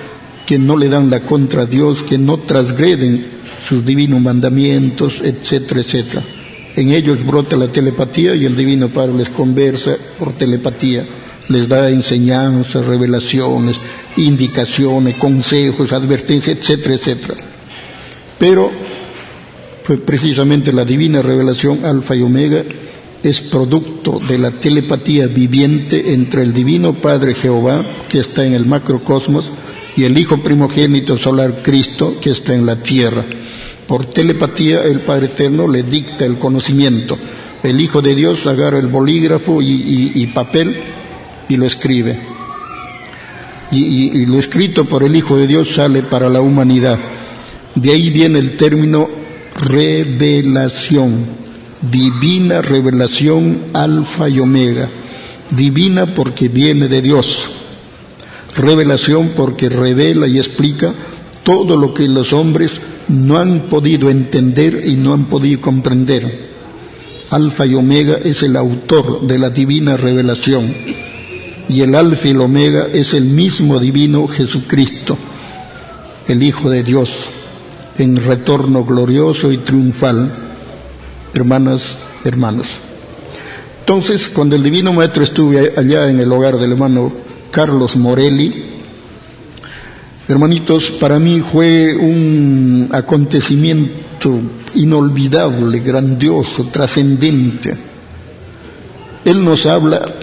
[0.45, 5.81] que no le dan la contra a Dios, que no transgreden sus divinos mandamientos, etcétera,
[5.81, 6.23] etcétera.
[6.77, 11.07] En ellos brota la telepatía y el Divino Padre les conversa por telepatía,
[11.49, 13.81] les da enseñanzas, revelaciones,
[14.19, 17.48] indicaciones, consejos, advertencias, etcétera, etcétera.
[18.39, 18.71] Pero
[19.87, 22.63] pues precisamente la divina revelación alfa y omega
[23.23, 28.67] es producto de la telepatía viviente entre el Divino Padre Jehová, que está en el
[28.67, 29.51] macrocosmos,
[29.97, 33.25] y el Hijo primogénito solar Cristo que está en la tierra.
[33.87, 37.19] Por telepatía el Padre Eterno le dicta el conocimiento.
[37.63, 40.77] El Hijo de Dios agarra el bolígrafo y, papel
[41.49, 42.21] y lo escribe.
[43.73, 46.99] Y, y, lo escrito por el Hijo de Dios sale para la humanidad.
[47.81, 49.09] De ahí viene el término
[49.55, 51.27] revelación,
[51.93, 54.89] divina revelación alfa y omega.
[55.51, 57.49] Divina porque viene de Dios.
[58.57, 60.93] Revelación porque revela y explica
[61.45, 66.49] todo lo que los hombres no han podido entender y no han podido comprender.
[67.31, 70.75] Alfa y Omega es el autor de la divina revelación
[71.69, 75.17] y el Alfa y el Omega es el mismo divino Jesucristo,
[76.27, 77.11] el Hijo de Dios,
[77.99, 80.33] en retorno glorioso y triunfal.
[81.35, 82.67] Hermanas, hermanos.
[83.81, 87.13] Entonces, cuando el Divino Maestro estuve allá en el hogar del hermano
[87.51, 88.65] Carlos Morelli,
[90.29, 94.41] hermanitos, para mí fue un acontecimiento
[94.75, 97.75] inolvidable, grandioso, trascendente.
[99.25, 100.15] Él nos habla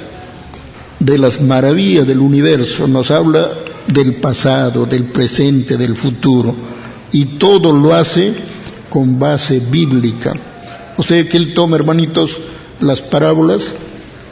[0.99, 3.49] de las maravillas del universo, nos habla
[3.88, 6.56] del pasado, del presente, del futuro,
[7.11, 8.34] y todo lo hace
[8.90, 10.34] con base bíblica.
[10.98, 12.40] O sea que él toma, hermanitos,
[12.80, 13.73] las parábolas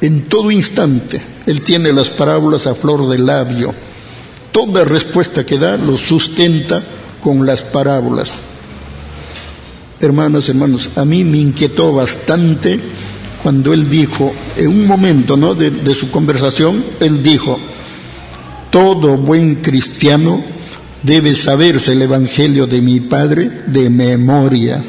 [0.02, 1.22] en todo instante.
[1.46, 3.74] Él tiene las parábolas a flor de labio.
[4.52, 6.84] Toda respuesta que da lo sustenta
[7.22, 8.32] con las parábolas.
[10.00, 12.80] Hermanas, hermanos, a mí me inquietó bastante
[13.42, 15.56] cuando él dijo, en un momento ¿no?
[15.56, 17.58] de, de su conversación, él dijo,
[18.70, 20.44] todo buen cristiano
[21.04, 24.84] debe saberse el Evangelio de mi Padre de memoria.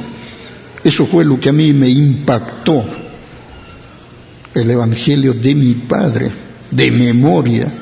[0.82, 2.84] Eso fue lo que a mí me impactó,
[4.54, 6.30] el Evangelio de mi Padre,
[6.70, 7.72] de memoria.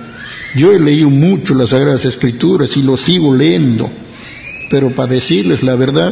[0.57, 3.91] Yo he leído mucho las Sagradas Escrituras y lo sigo leyendo,
[4.71, 6.11] pero para decirles la verdad,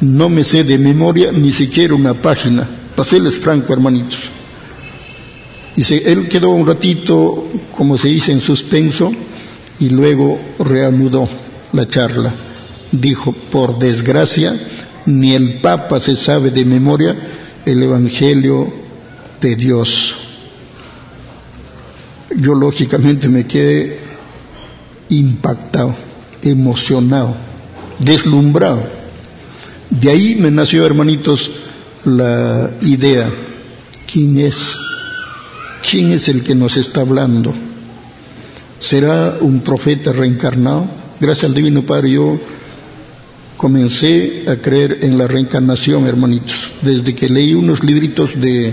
[0.00, 4.18] no me sé de memoria ni siquiera una página Paséles franco, hermanitos.
[5.76, 7.46] Dice, él quedó un ratito,
[7.76, 9.12] como se dice, en suspenso
[9.80, 11.28] y luego reanudó
[11.72, 12.34] la charla.
[12.90, 14.58] Dijo, por desgracia,
[15.06, 17.16] ni el Papa se sabe de memoria
[17.64, 18.72] el Evangelio
[19.40, 20.14] de Dios.
[22.36, 24.00] Yo lógicamente me quedé
[25.10, 25.94] impactado,
[26.42, 27.36] emocionado,
[27.98, 28.82] deslumbrado.
[29.90, 31.50] De ahí me nació, hermanitos,
[32.04, 33.30] la idea,
[34.10, 34.76] ¿quién es?
[35.88, 37.54] ¿Quién es el que nos está hablando?
[38.80, 40.86] ¿Será un profeta reencarnado?
[41.20, 42.38] Gracias al Divino Padre yo
[43.56, 48.72] comencé a creer en la reencarnación, hermanitos, desde que leí unos libritos de,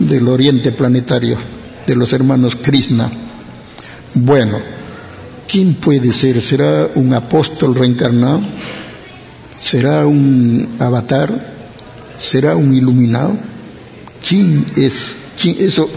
[0.00, 1.38] del Oriente Planetario,
[1.86, 3.10] de los hermanos Krishna.
[4.14, 4.58] Bueno,
[5.46, 6.40] ¿quién puede ser?
[6.40, 8.42] ¿Será un apóstol reencarnado?
[9.60, 11.54] ¿Será un avatar?
[12.18, 13.36] ¿Será un iluminado?
[14.28, 15.14] ¿Quién es?
[15.44, 15.88] Eso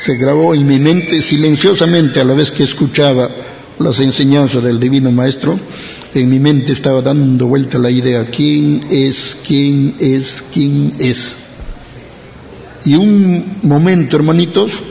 [0.00, 3.28] se grabó en mi mente silenciosamente a la vez que escuchaba
[3.78, 5.60] las enseñanzas del Divino Maestro.
[6.14, 9.36] En mi mente estaba dando vuelta la idea, ¿quién es?
[9.46, 10.42] ¿Quién es?
[10.52, 11.36] ¿Quién es?
[12.86, 14.82] Y un momento, hermanitos,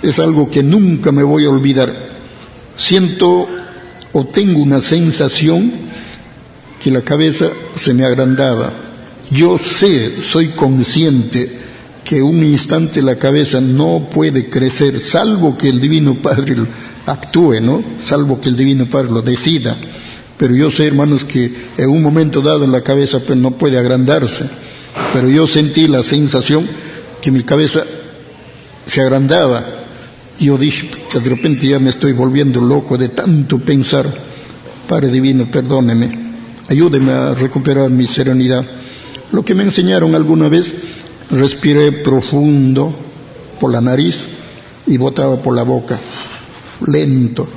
[0.00, 1.92] es algo que nunca me voy a olvidar.
[2.76, 3.48] Siento
[4.12, 5.72] o tengo una sensación
[6.80, 8.72] que la cabeza se me agrandaba,
[9.30, 11.61] yo sé, soy consciente
[12.12, 16.56] que un instante la cabeza no puede crecer, salvo que el Divino Padre
[17.06, 17.82] actúe, ¿no?
[18.04, 19.78] Salvo que el Divino Padre lo decida.
[20.36, 24.44] Pero yo sé, hermanos, que en un momento dado la cabeza pues, no puede agrandarse.
[25.10, 26.68] Pero yo sentí la sensación
[27.22, 27.82] que mi cabeza
[28.86, 29.64] se agrandaba.
[30.38, 34.04] Y yo dije, que de repente ya me estoy volviendo loco de tanto pensar.
[34.86, 36.10] Padre Divino, perdóneme,
[36.68, 38.66] ayúdeme a recuperar mi serenidad.
[39.32, 40.70] Lo que me enseñaron alguna vez,
[41.30, 42.94] respiré profundo
[43.60, 44.24] por la nariz
[44.86, 45.98] y botaba por la boca,
[46.86, 47.48] lento.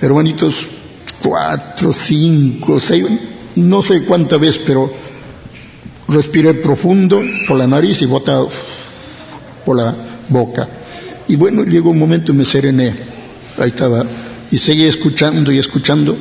[0.00, 0.66] Hermanitos,
[1.22, 3.06] cuatro, cinco, seis,
[3.56, 4.92] no sé cuántas veces, pero
[6.08, 8.48] respiré profundo por la nariz y botaba
[9.64, 9.94] por la
[10.28, 10.68] boca.
[11.28, 12.94] Y bueno, llegó un momento y me serené.
[13.58, 14.04] Ahí estaba.
[14.50, 16.16] Y seguí escuchando y escuchando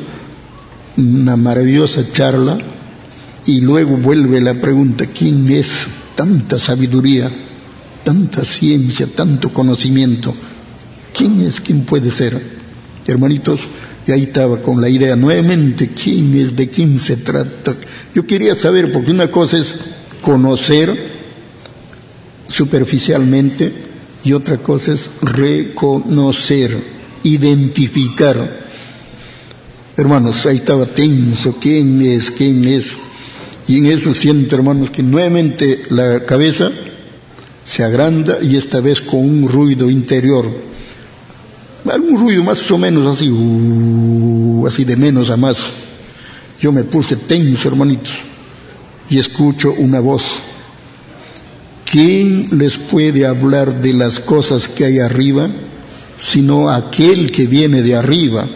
[0.97, 2.57] una maravillosa charla
[3.45, 5.67] y luego vuelve la pregunta, ¿quién es
[6.15, 7.31] tanta sabiduría,
[8.03, 10.33] tanta ciencia, tanto conocimiento?
[11.15, 11.61] ¿Quién es?
[11.61, 12.41] ¿Quién puede ser?
[13.05, 13.61] Hermanitos,
[14.07, 16.55] y ahí estaba con la idea nuevamente, ¿quién es?
[16.55, 17.75] ¿De quién se trata?
[18.13, 19.75] Yo quería saber, porque una cosa es
[20.21, 21.13] conocer
[22.47, 23.71] superficialmente
[24.23, 26.77] y otra cosa es reconocer,
[27.23, 28.65] identificar.
[29.97, 32.31] Hermanos, ahí estaba tenso, ¿quién es?
[32.31, 32.87] ¿Quién es?
[33.67, 36.71] Y en eso siento, hermanos, que nuevamente la cabeza
[37.63, 40.45] se agranda y esta vez con un ruido interior,
[41.91, 45.57] algún ruido más o menos así, uh, así de menos a más.
[46.61, 48.13] Yo me puse tenso, hermanitos,
[49.09, 50.23] y escucho una voz.
[51.89, 55.49] ¿Quién les puede hablar de las cosas que hay arriba
[56.17, 58.47] sino aquel que viene de arriba?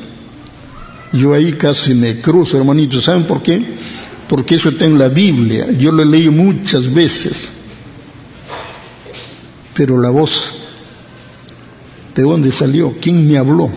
[1.14, 3.06] Yo ahí casi me cruzo, hermanitos.
[3.06, 3.76] ¿Saben por qué?
[4.30, 5.72] Porque eso está en la Biblia.
[5.72, 7.50] Yo lo he leído muchas veces.
[9.74, 10.54] Pero la voz,
[12.16, 12.96] ¿de dónde salió?
[13.02, 13.70] ¿Quién me habló?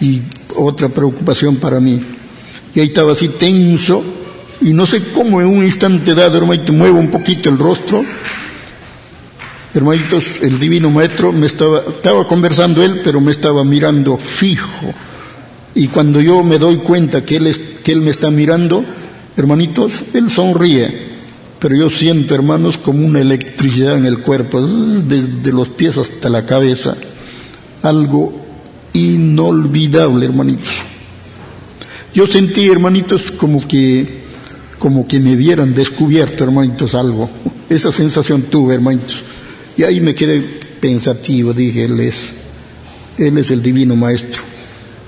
[0.00, 0.22] Y
[0.56, 2.02] otra preocupación para mí.
[2.74, 4.02] Y ahí estaba así tenso,
[4.62, 8.04] y no sé cómo en un instante dado, hermanito, muevo un poquito el rostro.
[9.74, 14.94] Hermanitos, el divino maestro me estaba, estaba conversando él, pero me estaba mirando fijo
[15.74, 18.84] y cuando yo me doy cuenta que él, que él me está mirando,
[19.40, 21.10] hermanitos, él sonríe.
[21.58, 26.46] Pero yo siento, hermanos, como una electricidad en el cuerpo, desde los pies hasta la
[26.46, 26.96] cabeza.
[27.82, 28.32] Algo
[28.94, 30.72] inolvidable, hermanitos.
[32.14, 34.22] Yo sentí, hermanitos, como que,
[34.78, 37.28] como que me hubieran descubierto, hermanitos, algo.
[37.68, 39.22] Esa sensación tuve, hermanitos.
[39.76, 40.40] Y ahí me quedé
[40.80, 42.32] pensativo, dije, Él es,
[43.18, 44.42] Él es el divino Maestro.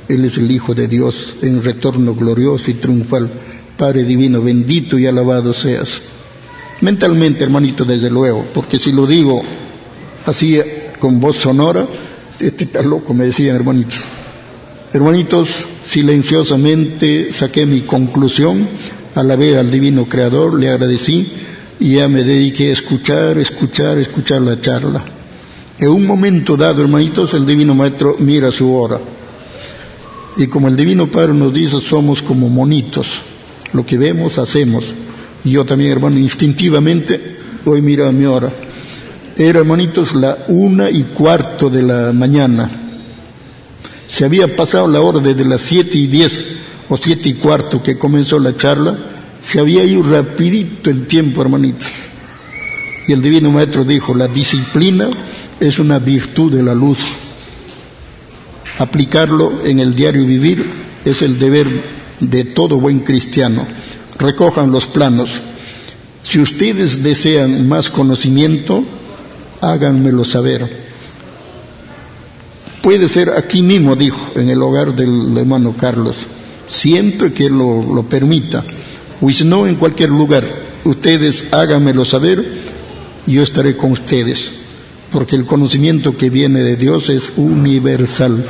[0.09, 3.31] Él es el Hijo de Dios en retorno glorioso y triunfal.
[3.83, 6.01] Padre Divino, bendito y alabado seas.
[6.83, 9.43] Mentalmente, hermanito, desde luego, porque si lo digo
[10.25, 10.57] así
[11.01, 11.89] con voz sonora,
[12.39, 13.99] este está loco, me decían hermanitos.
[14.93, 18.69] Hermanitos, silenciosamente saqué mi conclusión,
[19.17, 21.33] alabé al Divino Creador, le agradecí
[21.81, 25.05] y ya me dediqué a escuchar, escuchar, escuchar la charla.
[25.81, 29.01] En un momento dado, hermanitos, el Divino Maestro mira su hora
[30.37, 33.23] y como el Divino Padre nos dice, somos como monitos.
[33.73, 34.85] Lo que vemos, hacemos.
[35.45, 38.53] Y yo también, hermano, instintivamente, hoy mira mi hora.
[39.37, 42.71] Era, hermanitos, la una y cuarto de la mañana.
[44.09, 46.45] Se había pasado la hora desde las siete y diez
[46.89, 48.99] o siete y cuarto que comenzó la charla.
[49.43, 51.89] Se había ido rapidito el tiempo, hermanitos.
[53.09, 55.11] Y el Divino Maestro dijo, la disciplina
[55.59, 56.99] es una virtud de la luz.
[58.79, 60.65] Aplicarlo en el diario vivir
[61.05, 63.67] es el deber de todo buen cristiano.
[64.19, 65.31] Recojan los planos.
[66.23, 68.85] Si ustedes desean más conocimiento,
[69.61, 70.83] háganmelo saber.
[72.81, 76.17] Puede ser aquí mismo, dijo, en el hogar del hermano Carlos,
[76.69, 78.65] siempre que lo, lo permita.
[79.21, 80.45] O si no, en cualquier lugar.
[80.85, 82.45] Ustedes háganmelo saber,
[83.27, 84.51] yo estaré con ustedes
[85.13, 88.45] porque el conocimiento que viene de Dios es universal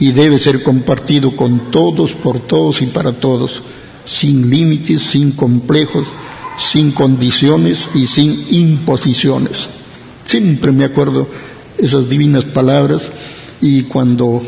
[0.00, 3.62] y debe ser compartido con todos, por todos y para todos,
[4.04, 6.06] sin límites, sin complejos,
[6.58, 9.68] sin condiciones y sin imposiciones.
[10.24, 11.28] Siempre me acuerdo
[11.78, 13.10] esas divinas palabras
[13.60, 14.42] y cuando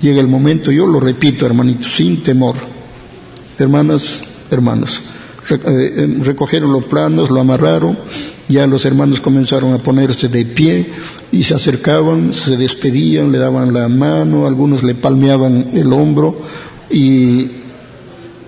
[0.00, 2.56] llega el momento yo lo repito, hermanitos, sin temor.
[3.58, 4.20] Hermanas,
[4.50, 5.00] hermanos,
[5.48, 7.96] recogieron los planos, lo amarraron
[8.48, 10.90] ya los hermanos comenzaron a ponerse de pie
[11.30, 16.40] y se acercaban, se despedían, le daban la mano, algunos le palmeaban el hombro
[16.90, 17.50] y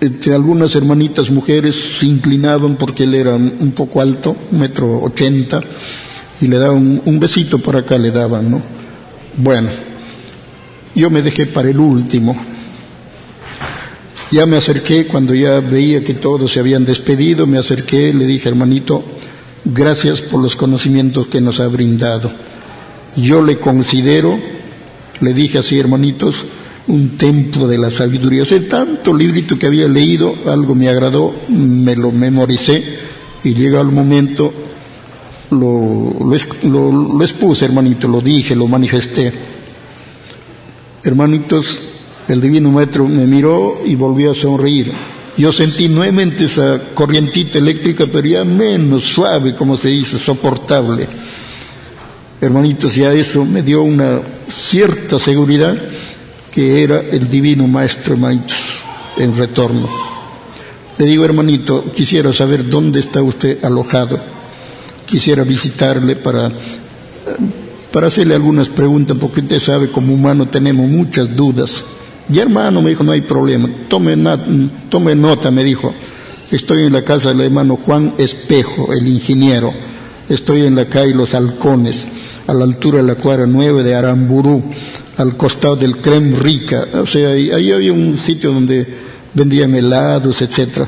[0.01, 5.61] entre algunas hermanitas mujeres se inclinaban porque él era un poco alto, un metro ochenta,
[6.41, 8.61] y le daban un besito por acá, le daban, ¿no?
[9.37, 9.69] Bueno,
[10.95, 12.35] yo me dejé para el último.
[14.31, 18.49] Ya me acerqué cuando ya veía que todos se habían despedido, me acerqué, le dije,
[18.49, 19.03] hermanito,
[19.63, 22.31] Gracias por los conocimientos que nos ha brindado.
[23.15, 24.39] Yo le considero,
[25.19, 26.45] le dije así, hermanitos,
[26.87, 28.41] un templo de la sabiduría.
[28.41, 32.83] O sea, tanto librito que había leído, algo me agradó, me lo memoricé
[33.43, 34.51] y llega el momento,
[35.51, 36.15] lo,
[36.63, 39.31] lo, lo expuse, hermanito, lo dije, lo manifesté.
[41.03, 41.81] Hermanitos,
[42.27, 44.91] el Divino Maestro me miró y volvió a sonreír.
[45.37, 51.07] Yo sentí nuevamente esa corrientita eléctrica, pero ya menos suave, como se dice, soportable.
[52.39, 55.77] Hermanitos, ya eso me dio una cierta seguridad
[56.51, 58.83] que era el divino maestro, hermanitos,
[59.17, 59.87] en retorno.
[60.97, 64.19] Le digo, hermanito, quisiera saber dónde está usted alojado.
[65.05, 66.51] Quisiera visitarle para,
[67.91, 71.83] para hacerle algunas preguntas, porque usted sabe, como humano tenemos muchas dudas.
[72.31, 74.15] Y hermano me dijo, no hay problema, tome,
[74.89, 75.93] tome nota, me dijo.
[76.49, 79.73] Estoy en la casa del hermano Juan Espejo, el ingeniero.
[80.29, 82.07] Estoy en la calle Los Halcones,
[82.47, 84.63] a la altura de la cuadra 9 de Aramburú,
[85.17, 86.87] al costado del Crem Rica.
[86.93, 88.87] O sea, ahí, había un sitio donde
[89.33, 90.87] vendían helados, etcétera.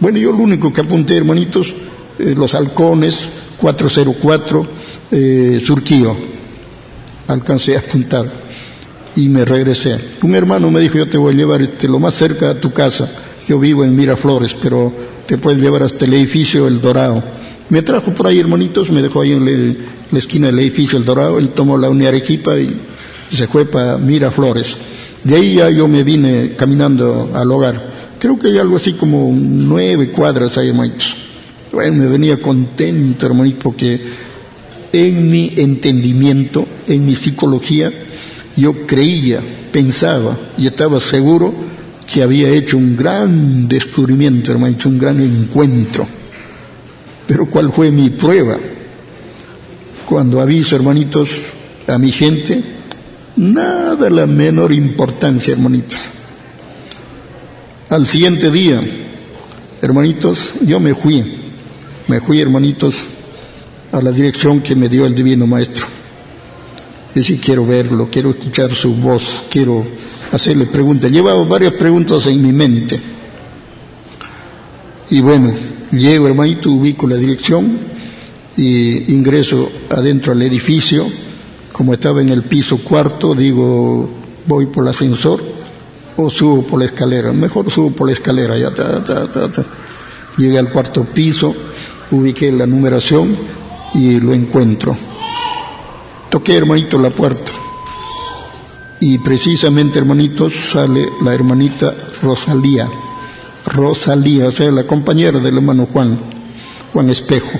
[0.00, 1.74] Bueno, yo lo único que apunté, hermanitos,
[2.18, 3.28] eh, los halcones,
[3.58, 4.66] 404
[5.12, 6.16] eh, Surquío.
[7.28, 8.45] Alcancé a apuntar
[9.16, 9.98] y me regresé.
[10.22, 12.72] Un hermano me dijo, yo te voy a llevar este, lo más cerca a tu
[12.72, 13.10] casa.
[13.48, 14.92] Yo vivo en Miraflores, pero
[15.26, 17.22] te puedes llevar hasta el edificio El Dorado.
[17.70, 19.76] Me trajo por ahí, hermanitos, me dejó ahí en
[20.12, 22.80] la esquina del edificio El Dorado, él tomó la Uni Arequipa y
[23.32, 24.76] se fue para Miraflores.
[25.24, 27.96] De ahí ya yo me vine caminando al hogar.
[28.18, 31.16] Creo que hay algo así como nueve cuadras ahí, hermanitos.
[31.72, 34.00] Bueno, me venía contento, hermanito, porque
[34.92, 37.92] en mi entendimiento, en mi psicología,
[38.56, 41.54] yo creía, pensaba y estaba seguro
[42.10, 46.06] que había hecho un gran descubrimiento, hermanito, un gran encuentro.
[47.26, 48.56] Pero ¿cuál fue mi prueba?
[50.06, 51.30] Cuando aviso, hermanitos,
[51.86, 52.62] a mi gente,
[53.36, 55.98] nada la menor importancia, hermanitos.
[57.90, 58.80] Al siguiente día,
[59.82, 61.24] hermanitos, yo me fui,
[62.06, 62.94] me fui, hermanitos,
[63.92, 65.95] a la dirección que me dio el Divino Maestro.
[67.16, 69.82] Yo sí quiero verlo, quiero escuchar su voz, quiero
[70.32, 71.10] hacerle preguntas.
[71.10, 73.00] Llevaba varias preguntas en mi mente.
[75.08, 75.50] Y bueno,
[75.92, 77.78] llego, hermanito, ubico la dirección
[78.54, 81.06] y ingreso adentro al edificio.
[81.72, 84.10] Como estaba en el piso cuarto, digo,
[84.46, 85.42] voy por el ascensor
[86.18, 87.32] o subo por la escalera.
[87.32, 89.64] Mejor subo por la escalera, ya, ta, ta, ta,
[90.36, 91.54] Llegué al cuarto piso,
[92.10, 93.38] ubiqué la numeración
[93.94, 95.15] y lo encuentro.
[96.36, 97.50] Toqué, hermanito, la puerta.
[99.00, 102.86] Y precisamente, hermanitos, sale la hermanita Rosalía.
[103.64, 106.20] Rosalía, o sea, la compañera del hermano Juan,
[106.92, 107.58] Juan Espejo.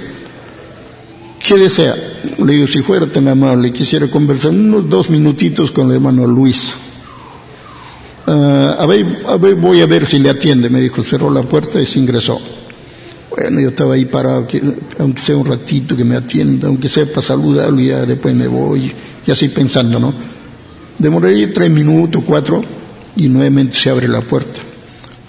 [1.43, 1.97] ¿Qué desea?
[2.36, 6.77] Le digo, si fuera tan amable, quisiera conversar unos dos minutitos con el hermano Luis.
[8.27, 11.86] Ver, a ver, voy a ver si le atiende, me dijo, cerró la puerta y
[11.86, 12.39] se ingresó.
[13.36, 14.48] Bueno, yo estaba ahí parado,
[14.98, 18.48] aunque sea un ratito que me atienda, aunque sea para saludarlo y ya después me
[18.48, 18.90] voy,
[19.26, 20.14] y así pensando, ¿no?
[20.98, 22.64] Demoré tres minutos, cuatro,
[23.14, 24.60] y nuevamente se abre la puerta.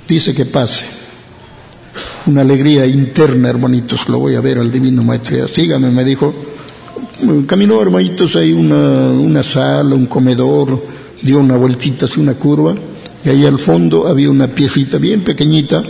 [0.07, 0.85] Dice que pase.
[2.27, 5.45] Una alegría interna, hermanitos, lo voy a ver al Divino Maestro.
[5.49, 6.33] Sígame, me dijo.
[7.45, 10.81] Caminó, hermanitos, ahí una, una sala, un comedor,
[11.21, 12.73] dio una vueltita así, una curva,
[13.25, 15.83] y ahí al fondo había una piecita bien pequeñita,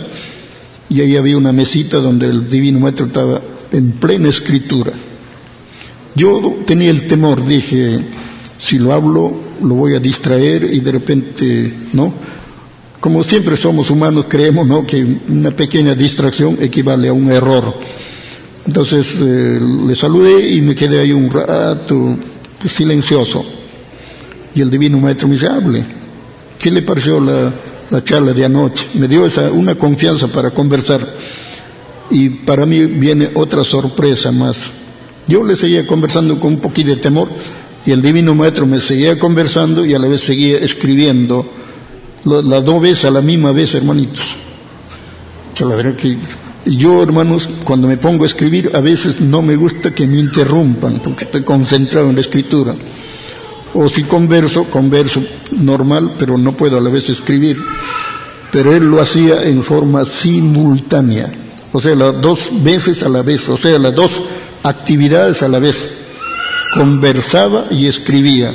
[0.90, 3.40] y ahí había una mesita donde el Divino Maestro estaba
[3.72, 4.92] en plena escritura.
[6.14, 8.00] Yo tenía el temor, dije,
[8.58, 12.14] si lo hablo, lo voy a distraer y de repente, ¿no?
[13.00, 14.84] Como siempre somos humanos, creemos, ¿no?
[14.86, 17.74] Que una pequeña distracción equivale a un error.
[18.66, 22.16] Entonces eh, le saludé y me quedé ahí un rato
[22.66, 23.44] silencioso.
[24.54, 25.84] Y el Divino Maestro me dice, hable.
[26.58, 27.52] ¿Qué le pareció la,
[27.90, 28.88] la charla de anoche?
[28.94, 31.06] Me dio esa, una confianza para conversar.
[32.10, 34.70] Y para mí viene otra sorpresa más.
[35.26, 37.28] Yo le seguía conversando con un poquito de temor,
[37.84, 41.46] y el divino maestro me seguía conversando y a la vez seguía escribiendo,
[42.24, 44.36] las dos veces a la misma vez, hermanitos.
[45.60, 46.18] la verdad que
[46.66, 51.00] yo, hermanos, cuando me pongo a escribir, a veces no me gusta que me interrumpan,
[51.02, 52.74] porque estoy concentrado en la escritura.
[53.74, 55.22] O si converso, converso
[55.52, 57.58] normal, pero no puedo a la vez escribir.
[58.50, 61.30] Pero él lo hacía en forma simultánea,
[61.72, 64.10] o sea, las dos veces a la vez, o sea, las dos
[64.62, 65.76] actividades a la vez
[66.72, 68.52] conversaba y escribía.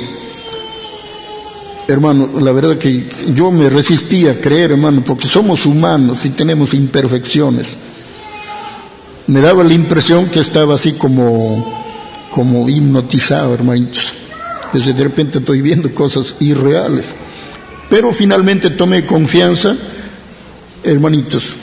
[1.86, 6.74] Hermano, la verdad que yo me resistía a creer, hermano, porque somos humanos y tenemos
[6.74, 7.68] imperfecciones.
[9.26, 11.84] Me daba la impresión que estaba así como,
[12.30, 14.14] como hipnotizado, hermanitos.
[14.74, 17.06] Desde de repente estoy viendo cosas irreales.
[17.88, 19.76] Pero finalmente tomé confianza,
[20.82, 21.54] hermanitos.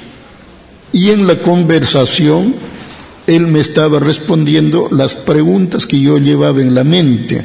[0.94, 2.56] Y en la conversación
[3.28, 7.44] él me estaba respondiendo las preguntas que yo llevaba en la mente.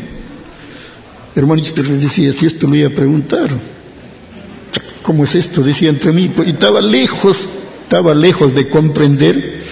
[1.35, 3.51] Hermanito, pero decía, si esto lo iba a preguntar,
[5.03, 5.63] ¿cómo es esto?
[5.63, 7.39] Decía entre mí, y estaba lejos,
[7.83, 9.63] estaba lejos de comprender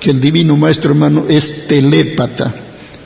[0.00, 2.61] que el divino maestro hermano es telépata.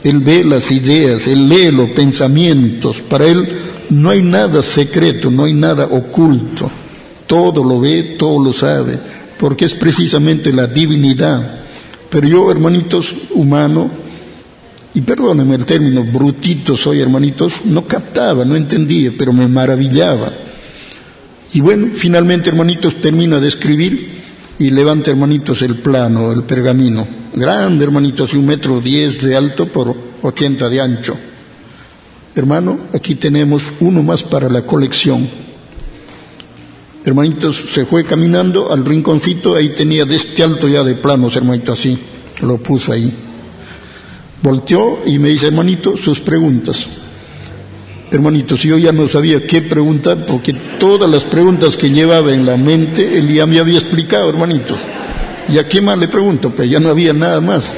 [0.09, 3.01] Él ve las ideas, él lee los pensamientos.
[3.01, 3.49] Para él
[3.91, 6.71] no hay nada secreto, no hay nada oculto.
[7.27, 8.99] Todo lo ve, todo lo sabe,
[9.39, 11.67] porque es precisamente la divinidad
[12.17, 13.91] pero yo, hermanitos, humano,
[14.95, 20.33] y perdónenme el término, brutito soy, hermanitos, no captaba, no entendía, pero me maravillaba.
[21.53, 24.16] Y bueno, finalmente, hermanitos, termina de escribir
[24.59, 27.07] y levanta, hermanitos, el plano, el pergamino.
[27.35, 31.17] Grande, hermanitos, un metro diez de alto por ochenta de ancho.
[32.35, 35.29] Hermano, aquí tenemos uno más para la colección.
[37.05, 41.73] Hermanitos, se fue caminando al rinconcito, ahí tenía de este alto ya de planos, hermanito,
[41.73, 41.99] así,
[42.41, 43.15] lo puso ahí.
[44.43, 46.89] volteó y me dice, hermanito, sus preguntas.
[48.11, 52.57] Hermanitos, yo ya no sabía qué preguntar porque todas las preguntas que llevaba en la
[52.57, 54.79] mente, él ya me había explicado, hermanitos.
[55.53, 56.51] ¿Y a qué más le pregunto?
[56.51, 57.75] Pues ya no había nada más.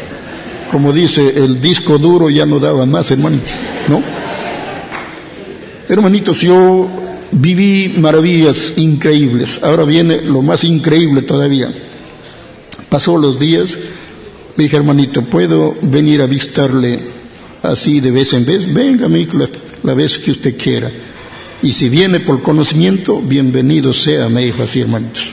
[0.70, 3.54] Como dice, el disco duro ya no daba más, hermanitos,
[3.88, 4.02] ¿no?
[5.88, 6.88] Hermanitos, yo
[7.32, 9.60] viví maravillas increíbles.
[9.62, 11.72] Ahora viene lo más increíble todavía.
[12.90, 13.78] Pasó los días,
[14.56, 17.00] me dije, hermanito, ¿puedo venir a visitarle
[17.62, 18.70] así de vez en vez?
[18.70, 19.26] Venga, mi
[19.88, 20.90] la vez que usted quiera.
[21.62, 25.32] Y si viene por conocimiento, bienvenido sea, me dijo así, hermanitos.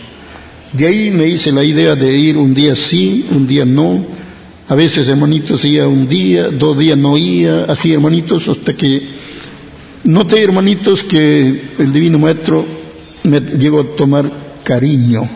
[0.72, 4.06] De ahí me hice la idea de ir un día sí, un día no.
[4.69, 9.03] A veces, hermanitos, iba un día, dos días no iba, así, hermanitos, hasta que
[10.06, 12.65] noté, hermanitos, que el Divino Maestro
[13.23, 14.32] me llegó a tomar
[14.64, 15.30] cariño.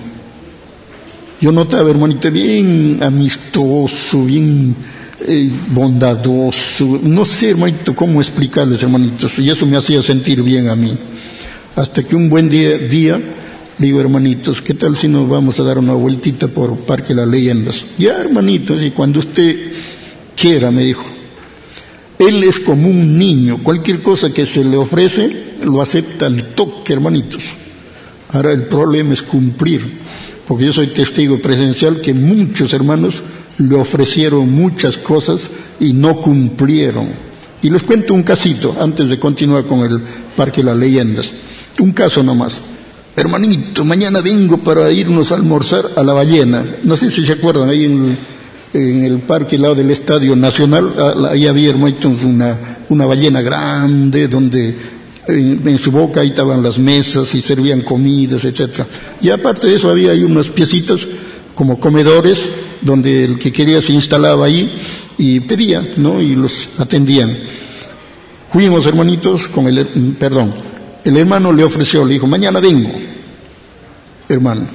[1.41, 4.73] Yo notaba, hermanito, bien amistoso, bien
[5.21, 10.75] eh, bondadoso, no sé, hermanito, cómo explicarles, hermanitos, y eso me hacía sentir bien a
[10.75, 10.97] mí.
[11.75, 13.21] Hasta que un buen día, día
[13.77, 17.85] digo, hermanitos, ¿qué tal si nos vamos a dar una vueltita por Parque Las Leyendas?
[17.97, 19.71] Ya, hermanitos, y cuando usted
[20.35, 21.05] quiera, me dijo.
[22.17, 26.93] Él es como un niño, cualquier cosa que se le ofrece, lo acepta al toque,
[26.93, 27.43] hermanitos.
[28.31, 29.85] Ahora el problema es cumplir,
[30.45, 33.23] porque yo soy testigo presencial que muchos hermanos
[33.60, 37.10] le ofrecieron muchas cosas y no cumplieron.
[37.61, 40.02] Y les cuento un casito antes de continuar con el
[40.36, 41.30] Parque de las Leyendas.
[41.80, 42.56] Un caso nomás.
[43.15, 46.64] Hermanito, mañana vengo para irnos a almorzar a la ballena.
[46.84, 51.30] No sé si se acuerdan, ahí en el, parque al lado del Estadio Nacional, ah,
[51.31, 54.77] ahí había, hermanito, una, una ballena grande donde
[55.27, 58.88] en, en, su boca ahí estaban las mesas y servían comidas, etcétera.
[59.22, 61.06] Y aparte de eso había ahí unas piecitas
[61.56, 62.49] como comedores
[62.81, 64.72] donde el que quería se instalaba ahí
[65.18, 66.22] y pedía, ¿no?
[66.22, 67.38] Y los atendían.
[68.51, 69.85] Fuimos, hermanitos, con el,
[70.18, 70.53] perdón,
[71.03, 72.91] el hermano le ofreció, le dijo, mañana vengo,
[74.27, 74.68] hermano.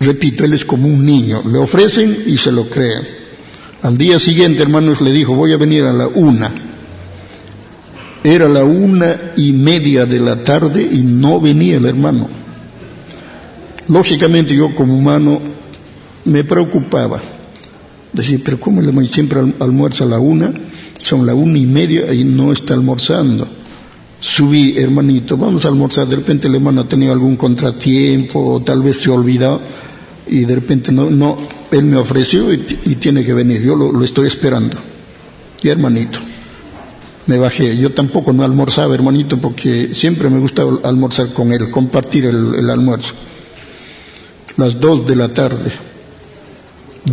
[0.00, 3.18] Repito, él es como un niño, le ofrecen y se lo cree.
[3.82, 6.52] Al día siguiente, hermanos, le dijo, voy a venir a la una.
[8.24, 12.28] Era la una y media de la tarde y no venía el hermano.
[13.88, 15.40] Lógicamente yo como humano
[16.24, 17.20] me preocupaba.
[18.12, 20.52] Decir, pero ¿cómo el hermano siempre almuerza a la una?
[20.98, 23.46] Son la una y media y no está almorzando.
[24.20, 26.08] Subí, hermanito, vamos a almorzar.
[26.08, 29.60] De repente el hermano ha tenido algún contratiempo tal vez se olvidó
[30.26, 31.38] y de repente no, no,
[31.70, 32.58] él me ofreció y,
[32.96, 33.62] tiene que venir.
[33.62, 34.76] Yo lo, estoy esperando.
[35.62, 36.18] Y hermanito,
[37.26, 37.76] me bajé.
[37.76, 43.14] Yo tampoco no almorzaba, hermanito, porque siempre me gusta almorzar con él, compartir el almuerzo.
[44.56, 45.87] Las dos de la tarde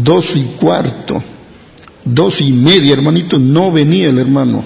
[0.04, 1.22] dos y cuarto,
[2.04, 4.64] dos y media, hermanito, no venía el hermano.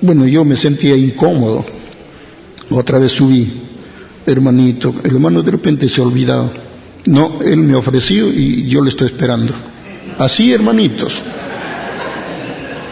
[0.00, 1.64] Bueno, yo me sentía incómodo.
[2.70, 3.52] Otra vez subí,
[4.26, 6.52] hermanito, el hermano de repente se ha olvidado.
[7.06, 9.52] No, él me ofreció y yo le estoy esperando.
[10.18, 11.22] Así, hermanitos.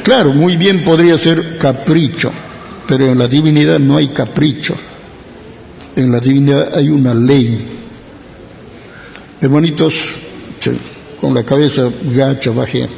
[0.02, 2.32] Claro, muy bien podría ser capricho,
[2.86, 4.74] pero en la divinidad no hay capricho.
[5.94, 7.66] En la divinidad hay una ley.
[9.40, 10.14] Hermanitos,
[11.20, 12.89] con la cabeza gacha bajé,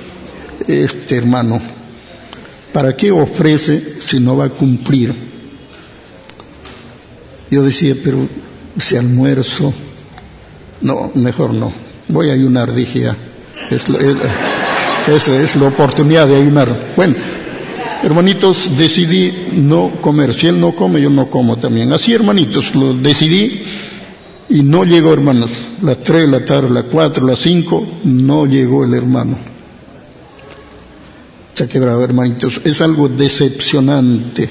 [0.66, 1.60] este hermano,
[2.72, 5.14] ¿para qué ofrece si no va a cumplir?
[7.50, 8.28] Yo decía, pero
[8.78, 9.72] si almuerzo,
[10.82, 11.72] no, mejor no,
[12.08, 13.16] voy a ayunar, dije ya,
[13.70, 13.84] es,
[15.08, 16.92] esa es la oportunidad de ayunar.
[16.96, 17.16] Bueno,
[18.02, 21.92] hermanitos, decidí no comer, si él no come, yo no como también.
[21.92, 23.62] Así, hermanitos, lo decidí
[24.50, 25.50] y no llegó, hermanos.
[25.82, 29.38] Las tres de la tarde, las cuatro, las cinco, no llegó el hermano.
[31.60, 32.60] Ha quebrado, hermanitos.
[32.64, 34.50] Es algo decepcionante.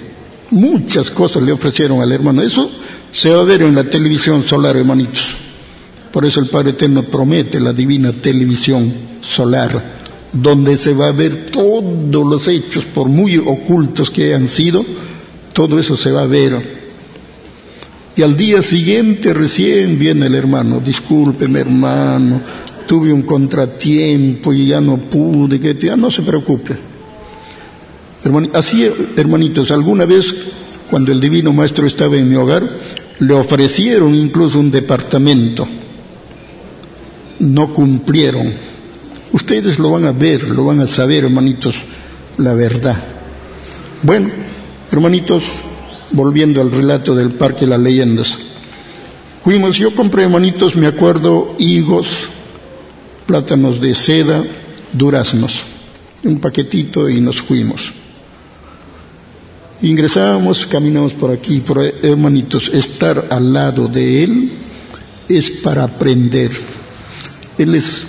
[0.52, 2.42] Muchas cosas le ofrecieron al hermano.
[2.42, 2.72] Eso
[3.12, 5.36] se va a ver en la televisión solar, hermanitos.
[6.12, 10.00] Por eso el Padre Eterno promete la divina televisión solar,
[10.32, 14.86] donde se va a ver todos los hechos, por muy ocultos que hayan sido,
[15.54, 16.79] todo eso se va a ver
[18.20, 22.41] y al día siguiente recién viene el hermano, discúlpeme hermano,
[22.86, 26.76] tuve un contratiempo y ya no pude, que ya no se preocupe.
[28.52, 30.36] así, hermanitos, alguna vez
[30.90, 32.70] cuando el Divino Maestro estaba en mi hogar,
[33.20, 35.66] le ofrecieron incluso un departamento.
[37.40, 38.52] No cumplieron.
[39.32, 41.86] Ustedes lo van a ver, lo van a saber, hermanitos,
[42.38, 43.02] la verdad.
[44.04, 44.30] Bueno,
[44.91, 45.46] hermanitos,
[46.11, 48.38] volviendo al relato del Parque las Leyendas.
[49.44, 52.07] Fuimos, yo compré, hermanitos, me acuerdo, higos,
[53.26, 54.44] plátanos de seda,
[54.94, 55.64] duraznos.
[56.23, 57.94] un paquetito y nos fuimos.
[59.81, 64.52] Ingresamos, caminamos por aquí, por hermanitos, estar al lado de Él
[65.30, 66.52] es para aprender.
[67.57, 68.06] Él es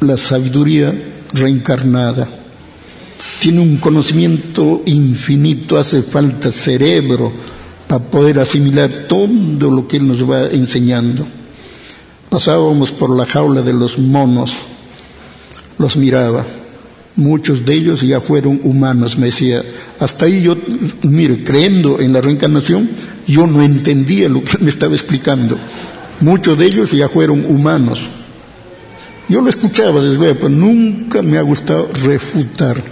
[0.00, 0.94] la sabiduría
[1.32, 2.28] reencarnada.
[3.38, 7.32] Tiene un conocimiento infinito, hace falta cerebro
[7.86, 11.26] para poder asimilar todo lo que Él nos va enseñando.
[12.28, 14.54] Pasábamos por la jaula de los monos,
[15.78, 16.44] los miraba
[17.18, 19.62] muchos de ellos ya fueron humanos, me decía.
[19.98, 20.56] Hasta ahí yo,
[21.02, 22.88] mire, creyendo en la reencarnación,
[23.26, 25.58] yo no entendía lo que me estaba explicando.
[26.20, 28.08] Muchos de ellos ya fueron humanos.
[29.28, 32.82] Yo lo escuchaba desde luego, pero nunca me ha gustado refutar.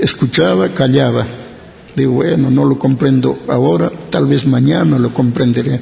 [0.00, 1.26] Escuchaba, callaba.
[1.94, 5.80] Digo, bueno, no lo comprendo ahora, tal vez mañana lo comprenderé.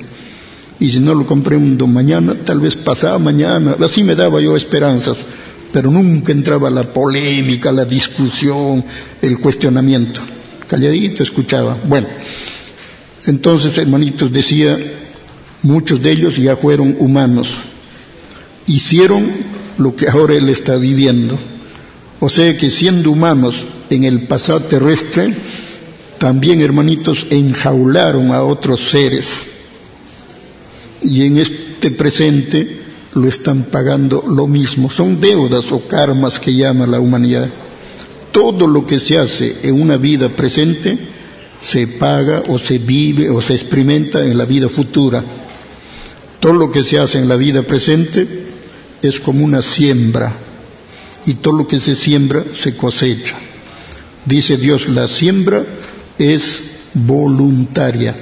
[0.79, 3.77] Y si no lo comprendo mañana, tal vez pasado mañana.
[3.81, 5.25] Así me daba yo esperanzas
[5.75, 8.85] pero nunca entraba la polémica, la discusión,
[9.21, 10.21] el cuestionamiento.
[10.69, 11.77] Calladito escuchaba.
[11.89, 12.07] Bueno,
[13.27, 14.79] entonces, hermanitos, decía,
[15.63, 17.57] muchos de ellos ya fueron humanos,
[18.69, 19.33] hicieron
[19.77, 21.37] lo que ahora él está viviendo.
[22.21, 25.35] O sea que siendo humanos en el pasado terrestre,
[26.19, 29.29] también, hermanitos, enjaularon a otros seres.
[31.03, 32.81] Y en este presente
[33.15, 34.91] lo están pagando lo mismo.
[34.91, 37.51] Son deudas o karmas que llama la humanidad.
[38.33, 40.99] Todo lo que se hace en una vida presente
[41.61, 45.23] se paga o se vive o se experimenta en la vida futura.
[46.41, 48.47] Todo lo que se hace en la vida presente
[49.03, 50.37] es como una siembra
[51.27, 53.39] y todo lo que se siembra se cosecha.
[54.27, 55.65] Dice Dios, la siembra
[56.19, 56.63] es
[56.95, 58.17] voluntaria,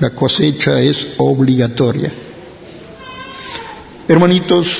[0.00, 2.12] la cosecha es obligatoria.
[4.06, 4.78] Hermanitos,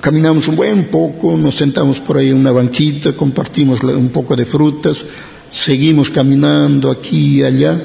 [0.00, 4.46] caminamos un buen poco, nos sentamos por ahí en una banquita, compartimos un poco de
[4.46, 5.04] frutas,
[5.50, 7.82] seguimos caminando aquí y allá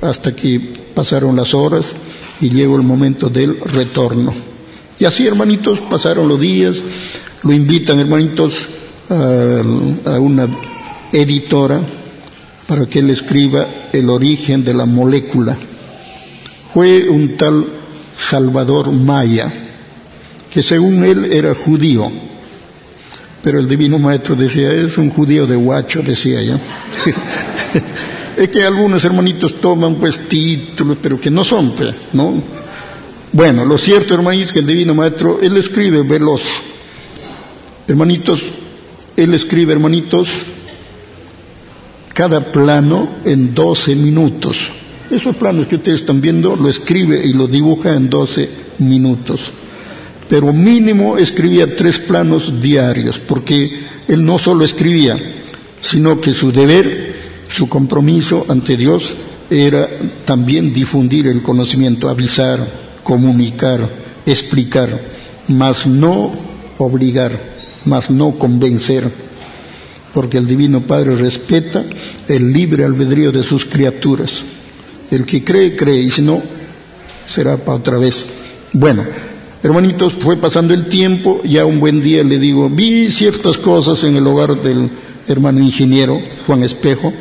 [0.00, 0.58] hasta que
[0.94, 1.92] pasaron las horas
[2.40, 4.32] y llegó el momento del retorno.
[4.98, 6.82] Y así, hermanitos, pasaron los días,
[7.42, 8.68] lo invitan, hermanitos,
[9.08, 10.48] a, una
[11.12, 11.80] editora
[12.66, 15.56] para que él escriba el origen de la molécula.
[16.72, 17.66] Fue un tal
[18.18, 19.52] Salvador Maya,
[20.50, 22.10] que según él era judío,
[23.42, 26.56] pero el divino maestro decía, es un judío de guacho, decía yo.
[28.36, 32.42] es que algunos hermanitos toman pues títulos, pero que no son, pues, ¿no?
[33.32, 36.42] Bueno, lo cierto, hermanitos, que el divino maestro, él escribe veloz.
[37.88, 38.44] Hermanitos,
[39.16, 40.28] él escribe, hermanitos,
[42.14, 44.58] cada plano en 12 minutos.
[45.10, 48.48] Esos planos que ustedes están viendo lo escribe y lo dibuja en 12
[48.78, 49.52] minutos.
[50.28, 55.18] Pero mínimo escribía tres planos diarios, porque él no solo escribía,
[55.82, 57.14] sino que su deber,
[57.54, 59.14] su compromiso ante Dios
[59.50, 59.88] era
[60.24, 62.66] también difundir el conocimiento, avisar,
[63.02, 63.86] comunicar,
[64.24, 64.88] explicar,
[65.48, 66.32] mas no
[66.78, 67.38] obligar,
[67.84, 69.10] mas no convencer,
[70.12, 71.84] porque el Divino Padre respeta
[72.28, 74.42] el libre albedrío de sus criaturas.
[75.10, 76.42] El que cree, cree, y si no,
[77.26, 78.26] será para otra vez.
[78.72, 79.04] Bueno,
[79.62, 84.16] hermanitos, fue pasando el tiempo, ya un buen día le digo, vi ciertas cosas en
[84.16, 84.90] el hogar del
[85.28, 87.12] hermano ingeniero, Juan Espejo,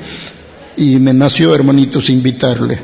[0.78, 2.80] y me nació, hermanitos, invitarle.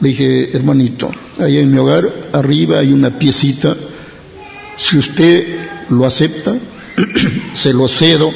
[0.00, 3.76] Le dije, hermanito, ahí en mi hogar, arriba hay una piecita,
[4.76, 5.46] si usted
[5.90, 6.56] lo acepta,
[7.54, 8.30] se lo cedo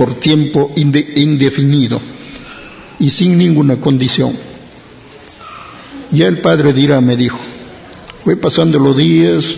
[0.00, 2.00] por tiempo indefinido
[2.98, 4.32] y sin ninguna condición.
[6.10, 7.38] Ya el padre dirá, me dijo,
[8.24, 9.56] fue pasando los días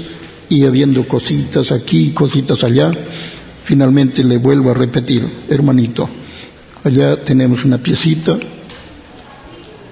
[0.48, 2.90] y habiendo cositas aquí, cositas allá,
[3.62, 6.08] finalmente le vuelvo a repetir, hermanito,
[6.82, 8.36] allá tenemos una piecita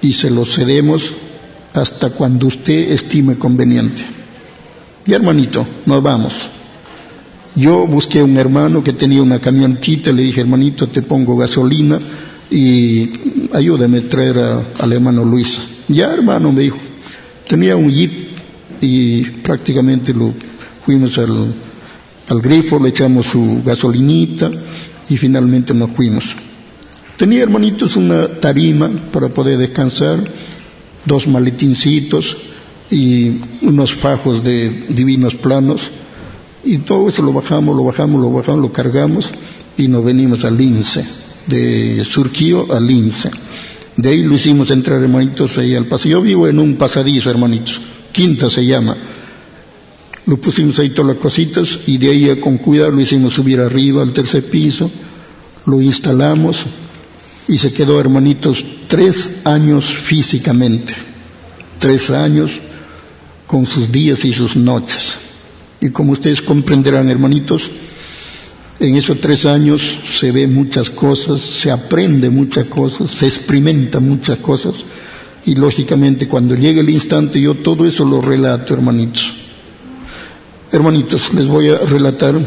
[0.03, 1.13] y se lo cedemos
[1.75, 4.05] hasta cuando usted estime conveniente.
[5.07, 6.51] Y hermanito, nos vamos.
[7.57, 11.99] Yo busqué a un hermano que tenía una camionetita, le dije, hermanito, te pongo gasolina
[12.51, 13.11] y
[13.53, 14.39] ayúdame a traer
[14.79, 15.59] al hermano Luis.
[15.89, 16.79] Ya, hermano, me dijo.
[17.47, 18.13] Tenía un jeep
[18.81, 20.33] y prácticamente lo
[20.85, 21.53] fuimos al,
[22.29, 24.51] al grifo, le echamos su gasolinita
[25.09, 26.25] y finalmente nos fuimos.
[27.17, 30.21] Tenía, hermanitos, una tarima para poder descansar,
[31.05, 32.39] dos maletincitos
[32.91, 35.91] y unos fajos de divinos planos.
[36.65, 39.31] Y todo eso lo bajamos, lo bajamos, lo bajamos, lo cargamos
[39.77, 41.05] y nos venimos al Lince,
[41.47, 43.31] de Surquío al Lince.
[43.97, 46.09] De ahí lo hicimos entrar, hermanitos, ahí al paso.
[46.09, 47.81] Yo vivo en un pasadizo, hermanitos.
[48.12, 48.97] Quinta se llama.
[50.27, 54.03] Lo pusimos ahí todas las cositas y de ahí con cuidado lo hicimos subir arriba
[54.03, 54.91] al tercer piso,
[55.66, 56.66] lo instalamos
[57.49, 60.95] y se quedó, hermanitos, tres años físicamente,
[61.78, 62.53] tres años
[63.47, 65.16] con sus días y sus noches.
[65.81, 67.70] Y como ustedes comprenderán, hermanitos,
[68.81, 74.39] en esos tres años se ve muchas cosas, se aprende muchas cosas, se experimenta muchas
[74.39, 74.85] cosas
[75.44, 79.35] y lógicamente cuando llegue el instante yo todo eso lo relato, hermanitos.
[80.73, 82.40] Hermanitos, les voy a relatar,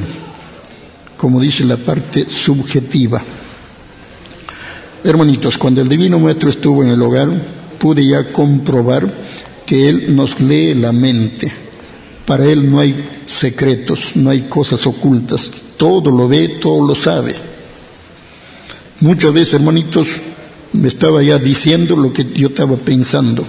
[1.17, 3.21] como dice la parte subjetiva.
[5.03, 7.29] Hermanitos, cuando el Divino Maestro estuvo en el hogar,
[7.77, 9.11] pude ya comprobar
[9.65, 11.62] que Él nos lee la mente.
[12.25, 15.51] Para Él no hay secretos, no hay cosas ocultas.
[15.77, 17.35] Todo lo ve, todo lo sabe.
[19.01, 20.07] Muchas veces, hermanitos,
[20.73, 23.45] me estaba ya diciendo lo que yo estaba pensando,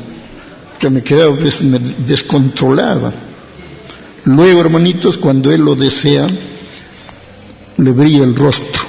[0.79, 3.13] que me quedaba, pues, me descontrolaba.
[4.25, 6.29] Luego, hermanitos, cuando Él lo desea,
[7.77, 8.83] le brilla el rostro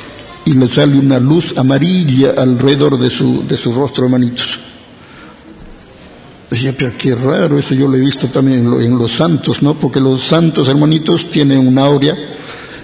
[0.46, 4.60] y le sale una luz amarilla alrededor de su, de su rostro, hermanitos.
[6.50, 9.78] Decía, pero qué raro, eso yo lo he visto también en, los santos, ¿no?
[9.78, 12.16] Porque los santos, hermanitos, tienen una aurea.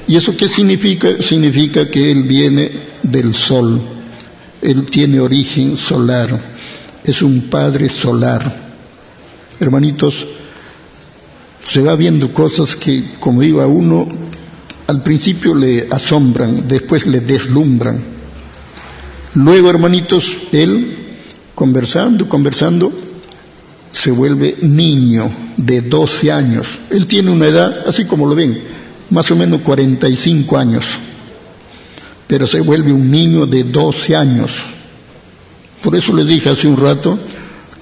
[0.08, 1.22] ¿Y eso qué significa?
[1.22, 2.72] Significa que Él viene
[3.04, 3.82] del sol.
[4.62, 6.42] Él tiene origen solar,
[7.04, 8.72] es un Padre solar.
[9.60, 10.28] Hermanitos,
[11.64, 14.08] se va viendo cosas que, como digo, a uno
[14.88, 18.04] al principio le asombran, después le deslumbran.
[19.36, 20.98] Luego, hermanitos, él,
[21.56, 22.92] conversando, conversando,
[23.92, 26.68] se vuelve niño de 12 años.
[26.90, 28.62] Él tiene una edad, así como lo ven,
[29.10, 30.86] más o menos 45 años
[32.32, 34.52] pero se vuelve un niño de 12 años.
[35.84, 37.20] Por eso les dije hace un rato,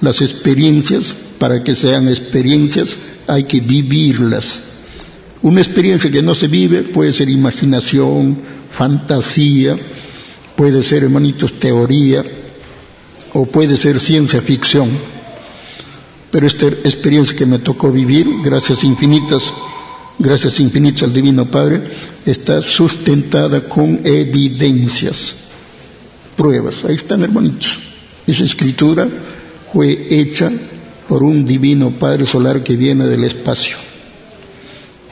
[0.00, 2.96] las experiencias, para que sean experiencias,
[3.28, 4.58] hay que vivirlas.
[5.42, 8.38] Una experiencia que no se vive puede ser imaginación,
[8.72, 9.78] fantasía,
[10.56, 12.24] puede ser, hermanitos, teoría,
[13.34, 14.88] o puede ser ciencia ficción.
[16.30, 19.42] Pero esta experiencia que me tocó vivir, gracias infinitas
[20.20, 21.82] gracias infinitas al Divino Padre,
[22.24, 25.34] está sustentada con evidencias,
[26.36, 26.84] pruebas.
[26.86, 27.80] Ahí están, hermanitos.
[28.26, 29.08] Esa escritura
[29.72, 30.52] fue hecha
[31.08, 33.76] por un Divino Padre Solar que viene del espacio.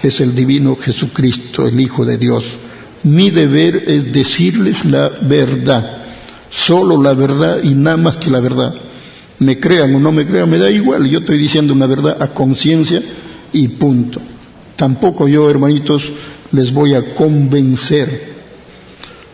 [0.03, 2.45] Es el Divino Jesucristo, el Hijo de Dios.
[3.05, 6.05] Mi deber es decirles la verdad,
[6.51, 8.75] solo la verdad y nada más que la verdad.
[9.41, 12.35] Me crean o no me crean, me da igual, yo estoy diciendo una verdad a
[12.35, 13.01] conciencia
[13.53, 14.21] y punto.
[14.75, 16.13] Tampoco yo, hermanitos,
[16.53, 18.37] les voy a convencer.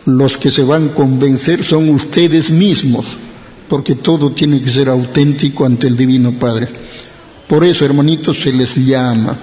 [0.05, 3.05] Los que se van a convencer son ustedes mismos,
[3.67, 6.67] porque todo tiene que ser auténtico ante el Divino Padre.
[7.47, 9.35] Por eso, hermanitos, se les llama,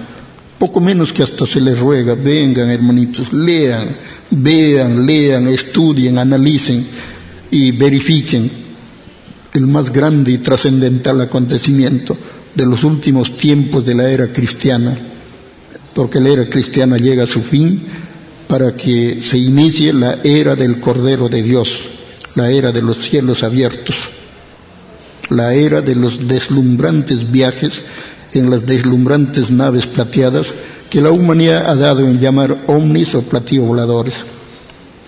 [0.57, 3.97] poco menos que hasta se les ruega, vengan, hermanitos, lean,
[4.29, 6.87] vean, lean, estudien, analicen
[7.51, 8.62] y verifiquen
[9.53, 12.17] el más grande y trascendental acontecimiento
[12.53, 14.97] de los últimos tiempos de la era cristiana
[15.93, 17.81] porque la era cristiana llega a su fin
[18.47, 21.79] para que se inicie la era del Cordero de Dios,
[22.35, 23.95] la era de los cielos abiertos,
[25.29, 27.81] la era de los deslumbrantes viajes
[28.33, 30.53] en las deslumbrantes naves plateadas
[30.89, 34.15] que la humanidad ha dado en llamar ovnis o platillos voladores.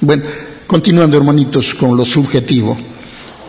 [0.02, 0.24] Bueno,
[0.68, 2.78] continuando hermanitos con lo subjetivo.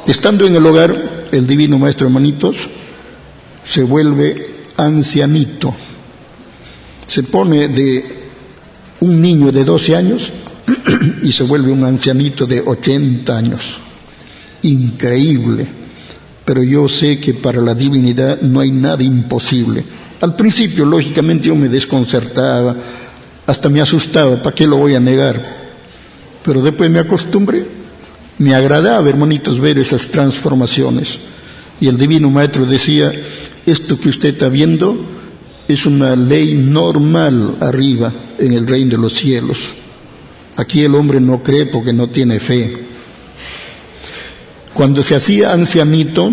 [0.06, 2.68] Estando en el hogar, el divino maestro hermanitos
[3.64, 5.74] se vuelve ancianito,
[7.08, 8.04] se pone de
[9.00, 10.30] un niño de 12 años
[11.22, 13.78] y se vuelve un ancianito de 80 años.
[14.62, 15.66] Increíble.
[16.44, 19.84] Pero yo sé que para la divinidad no hay nada imposible.
[20.20, 22.76] Al principio, lógicamente, yo me desconcertaba,
[23.44, 25.66] hasta me asustaba, ¿para qué lo voy a negar?
[26.44, 27.75] Pero después me acostumbré.
[28.38, 31.18] Me agradaba, hermanitos, ver esas transformaciones.
[31.80, 33.12] Y el Divino Maestro decía,
[33.64, 34.96] esto que usted está viendo
[35.68, 39.74] es una ley normal arriba en el reino de los cielos.
[40.56, 42.86] Aquí el hombre no cree porque no tiene fe.
[44.72, 46.30] Cuando se hacía ancianito,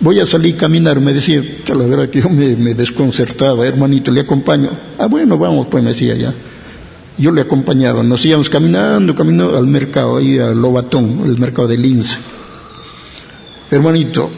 [0.00, 4.10] voy a salir a caminar, me decía, la verdad que yo me, me, desconcertaba, hermanito,
[4.10, 4.70] le acompaño.
[4.98, 6.34] Ah, bueno, vamos, pues me decía ya.
[7.16, 11.78] Yo le acompañaba, nos íbamos caminando, caminando al mercado, ahí a Lobatón, el mercado de
[11.78, 12.18] Lince.
[13.70, 14.30] Hermanito,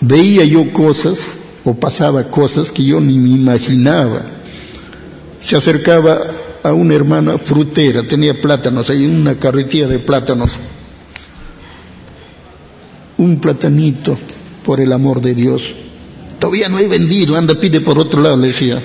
[0.00, 1.18] veía yo cosas
[1.64, 4.22] o pasaba cosas que yo ni me imaginaba.
[5.40, 6.18] Se acercaba
[6.62, 10.52] a una hermana frutera, tenía plátanos, hay una carretilla de plátanos.
[13.18, 14.18] Un platanito,
[14.64, 15.74] por el amor de Dios.
[16.38, 18.82] Todavía no he vendido, anda, pide por otro lado, le decía.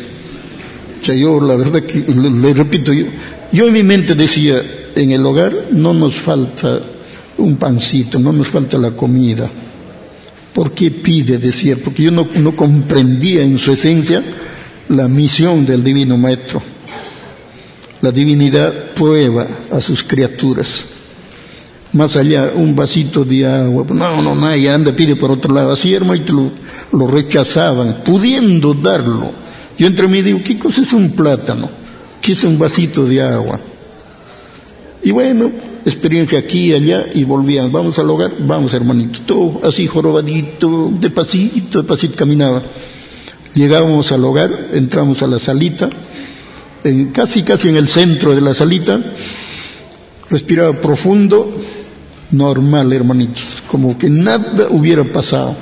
[1.01, 3.05] Yo la verdad que le, repito, yo,
[3.51, 4.61] yo en mi mente decía,
[4.95, 6.81] en el hogar no nos falta
[7.37, 9.49] un pancito, no nos falta la comida.
[10.53, 11.37] ¿Por qué pide?
[11.37, 14.23] Decía, porque yo no, no comprendía en su esencia
[14.89, 16.61] la misión del Divino Maestro.
[18.01, 20.85] La divinidad prueba a sus criaturas.
[21.93, 23.85] Más allá, un vasito de agua.
[23.89, 25.71] No, no, ya anda, pide por otro lado.
[25.71, 26.51] Así, hermano, y lo,
[26.91, 29.31] lo rechazaban, pudiendo darlo.
[29.77, 31.69] Yo entre mí digo, ¿qué cosa es un plátano?
[32.21, 33.59] ¿Qué es un vasito de agua?
[35.03, 35.51] Y bueno,
[35.85, 41.09] experiencia aquí y allá y volvían, vamos al hogar, vamos hermanito, todo así jorobadito, de
[41.11, 42.63] pasito, de pasito caminaba.
[43.53, 45.89] Llegábamos al hogar, entramos a la salita,
[46.83, 48.99] en, casi casi en el centro de la salita,
[50.29, 51.53] respiraba profundo,
[52.31, 55.55] normal hermanitos, como que nada hubiera pasado.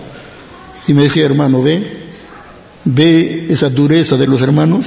[0.87, 2.04] Y me decía, hermano, ve,
[2.85, 4.85] ve esa dureza de los hermanos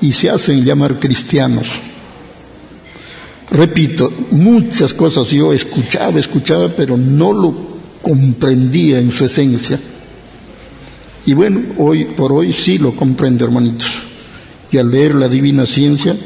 [0.00, 1.80] y se hacen llamar cristianos.
[3.50, 7.54] Repito, muchas cosas yo escuchaba, escuchaba, pero no lo
[8.00, 9.78] comprendía en su esencia.
[11.26, 14.02] Y bueno, hoy por hoy sí lo comprendo, hermanitos.
[14.70, 16.16] Y al leer la divina ciencia,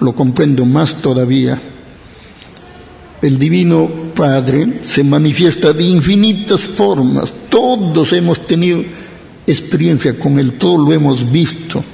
[0.00, 1.60] lo comprendo más todavía.
[3.22, 7.32] El divino Padre se manifiesta de infinitas formas.
[7.48, 8.82] Todos hemos tenido
[9.46, 11.84] experiencia con Él, todos lo hemos visto,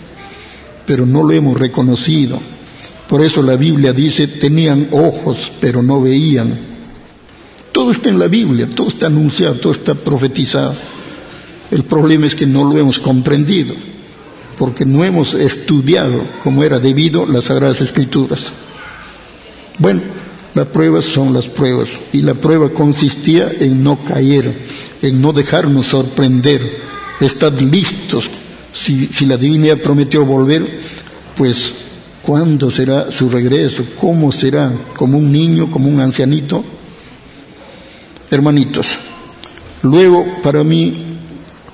[0.87, 2.41] pero no lo hemos reconocido.
[3.09, 6.59] Por eso la Biblia dice, tenían ojos, pero no veían.
[7.73, 10.75] Todo está en la Biblia, todo está anunciado, todo está profetizado.
[11.71, 13.75] El problema es que no lo hemos comprendido,
[14.59, 18.53] porque no hemos estudiado como era debido las Sagradas Escrituras.
[19.79, 20.01] Bueno,
[20.55, 24.53] las pruebas son las pruebas, y la prueba consistía en no caer,
[25.03, 26.79] en no dejarnos sorprender,
[27.21, 28.31] estar listos.
[28.73, 30.81] Si, si la divinidad prometió volver,
[31.37, 31.73] pues
[32.29, 33.87] ¿Cuándo será su regreso?
[33.99, 34.71] ¿Cómo será?
[34.95, 35.71] ¿Como un niño?
[35.71, 36.63] ¿Como un ancianito?
[38.31, 38.87] Hermanitos,
[39.83, 40.95] luego para mí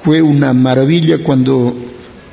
[0.05, 1.75] fue una maravilla cuando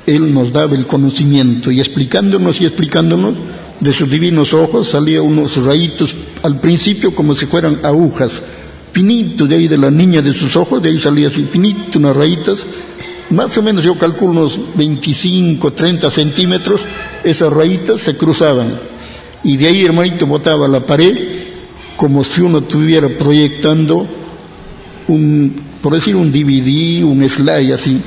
[0.06, 3.34] Él nos daba el conocimiento y explicándonos y explicándonos
[3.80, 6.14] de sus divinos ojos salía unos rayitos
[6.44, 8.40] al principio como si fueran agujas,
[8.92, 12.14] pinitos de ahí de la niña de sus ojos, de ahí salía así pinito, unas
[12.14, 12.64] rayitas
[13.32, 16.82] más o menos yo calculo unos 25, 30 centímetros,
[17.24, 18.78] esas rayitas se cruzaban.
[19.42, 21.16] Y de ahí, hermanito, botaba la pared
[21.96, 24.06] como si uno estuviera proyectando
[25.08, 28.00] un, por decir, un DVD, un slide así.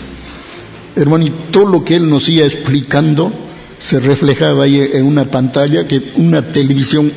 [0.95, 3.31] Hermanito, todo lo que él nos iba explicando
[3.79, 7.11] se reflejaba ahí en una pantalla, que una televisión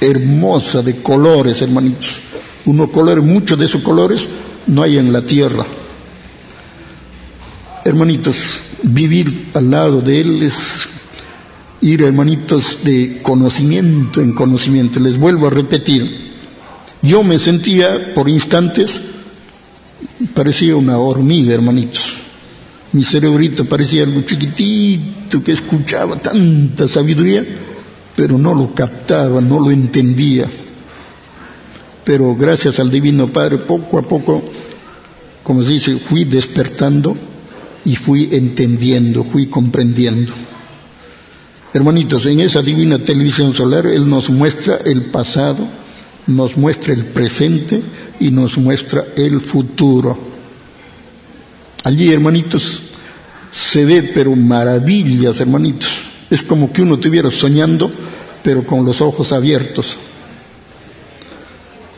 [0.00, 2.20] hermosa de colores, hermanitos.
[2.66, 4.28] Uno color, muchos de esos colores
[4.66, 5.66] no hay en la tierra.
[7.88, 8.36] Hermanitos,
[8.82, 10.54] vivir al lado de Él es
[11.80, 15.00] ir, hermanitos, de conocimiento en conocimiento.
[15.00, 16.34] Les vuelvo a repetir,
[17.00, 19.00] yo me sentía por instantes,
[20.34, 22.18] parecía una hormiga, hermanitos.
[22.92, 27.42] Mi cerebrito parecía algo chiquitito que escuchaba tanta sabiduría,
[28.14, 30.46] pero no lo captaba, no lo entendía.
[32.04, 34.44] Pero gracias al Divino Padre, poco a poco,
[35.42, 37.27] como se dice, fui despertando
[37.88, 40.34] y fui entendiendo, fui comprendiendo.
[41.72, 45.66] Hermanitos, en esa divina televisión solar Él nos muestra el pasado,
[46.26, 47.82] nos muestra el presente
[48.20, 50.18] y nos muestra el futuro.
[51.84, 52.82] Allí, hermanitos,
[53.50, 56.02] se ve pero maravillas, hermanitos.
[56.28, 57.90] Es como que uno estuviera soñando,
[58.44, 59.96] pero con los ojos abiertos.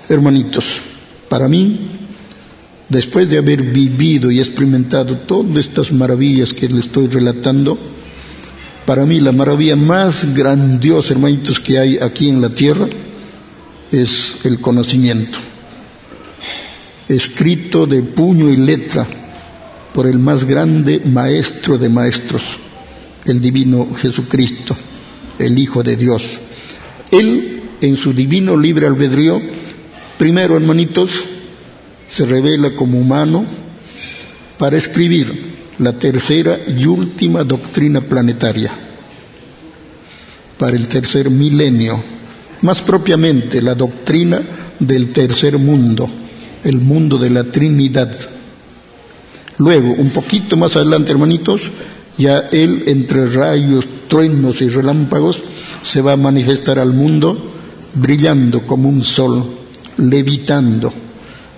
[0.08, 0.82] Hermanitos,
[1.28, 1.99] para mí
[2.90, 7.78] después de haber vivido y experimentado todas estas maravillas que le estoy relatando,
[8.84, 12.88] para mí la maravilla más grandiosa, hermanitos, que hay aquí en la tierra
[13.90, 15.38] es el conocimiento,
[17.08, 19.06] escrito de puño y letra
[19.94, 22.58] por el más grande maestro de maestros,
[23.24, 24.76] el divino Jesucristo,
[25.38, 26.40] el Hijo de Dios.
[27.10, 29.40] Él, en su divino libre albedrío,
[30.18, 31.24] primero, hermanitos,
[32.12, 33.44] se revela como humano
[34.58, 38.72] para escribir la tercera y última doctrina planetaria
[40.58, 41.98] para el tercer milenio,
[42.60, 44.42] más propiamente la doctrina
[44.78, 46.06] del tercer mundo,
[46.62, 48.14] el mundo de la Trinidad.
[49.56, 51.70] Luego, un poquito más adelante, hermanitos,
[52.18, 55.42] ya él entre rayos, truenos y relámpagos
[55.82, 57.54] se va a manifestar al mundo
[57.94, 59.56] brillando como un sol,
[59.96, 60.92] levitando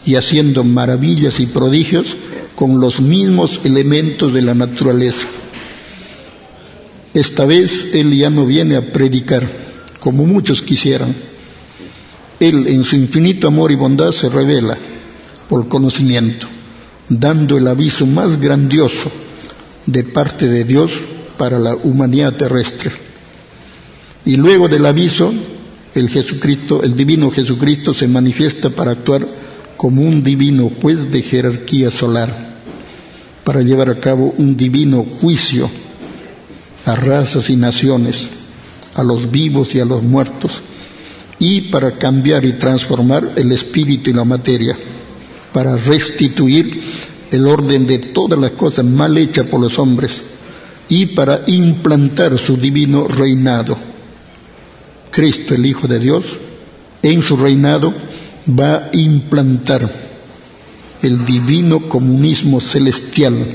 [0.05, 2.17] y haciendo maravillas y prodigios
[2.55, 5.29] con los mismos elementos de la naturaleza.
[7.15, 9.47] Esta vez Él ya no viene a predicar
[10.01, 11.15] como muchos quisieran.
[12.41, 14.77] Él en su infinito amor y bondad se revela
[15.49, 16.47] por conocimiento,
[17.09, 19.11] dando el aviso más grandioso
[19.87, 20.93] de parte de Dios
[21.37, 22.93] para la humanidad terrestre.
[24.25, 25.33] Y luego del aviso,
[25.95, 29.27] el Jesucristo, el divino Jesucristo se manifiesta para actuar
[29.83, 32.55] como un divino juez de jerarquía solar,
[33.43, 35.69] para llevar a cabo un divino juicio
[36.85, 38.29] a razas y naciones,
[38.95, 40.63] a los vivos y a los muertos,
[41.41, 44.79] y para cambiar y transformar el espíritu y la materia,
[45.53, 46.81] para restituir
[47.33, 50.23] el orden de todas las cosas mal hechas por los hombres
[50.89, 53.77] y para implantar su divino reinado.
[55.11, 56.39] Cristo, el Hijo de Dios,
[57.03, 57.93] en su reinado
[58.49, 59.91] va a implantar
[61.03, 63.47] el divino comunismo celestial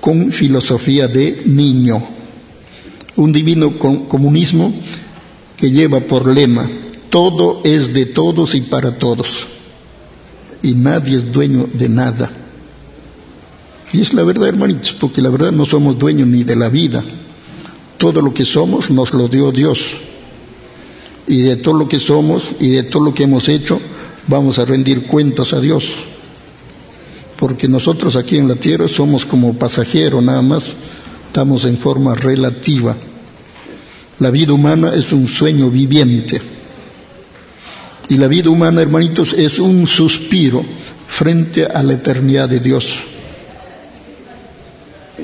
[0.00, 2.02] con filosofía de niño.
[3.16, 4.74] Un divino comunismo
[5.56, 6.68] que lleva por lema,
[7.10, 9.46] todo es de todos y para todos,
[10.62, 12.30] y nadie es dueño de nada.
[13.92, 17.02] Y es la verdad, hermanitos, porque la verdad no somos dueños ni de la vida.
[17.96, 19.98] Todo lo que somos nos lo dio Dios.
[21.26, 23.80] Y de todo lo que somos y de todo lo que hemos hecho,
[24.28, 25.94] vamos a rendir cuentas a Dios.
[27.36, 30.72] Porque nosotros aquí en la tierra somos como pasajeros nada más,
[31.26, 32.96] estamos en forma relativa.
[34.18, 36.40] La vida humana es un sueño viviente.
[38.08, 40.64] Y la vida humana, hermanitos, es un suspiro
[41.08, 43.02] frente a la eternidad de Dios.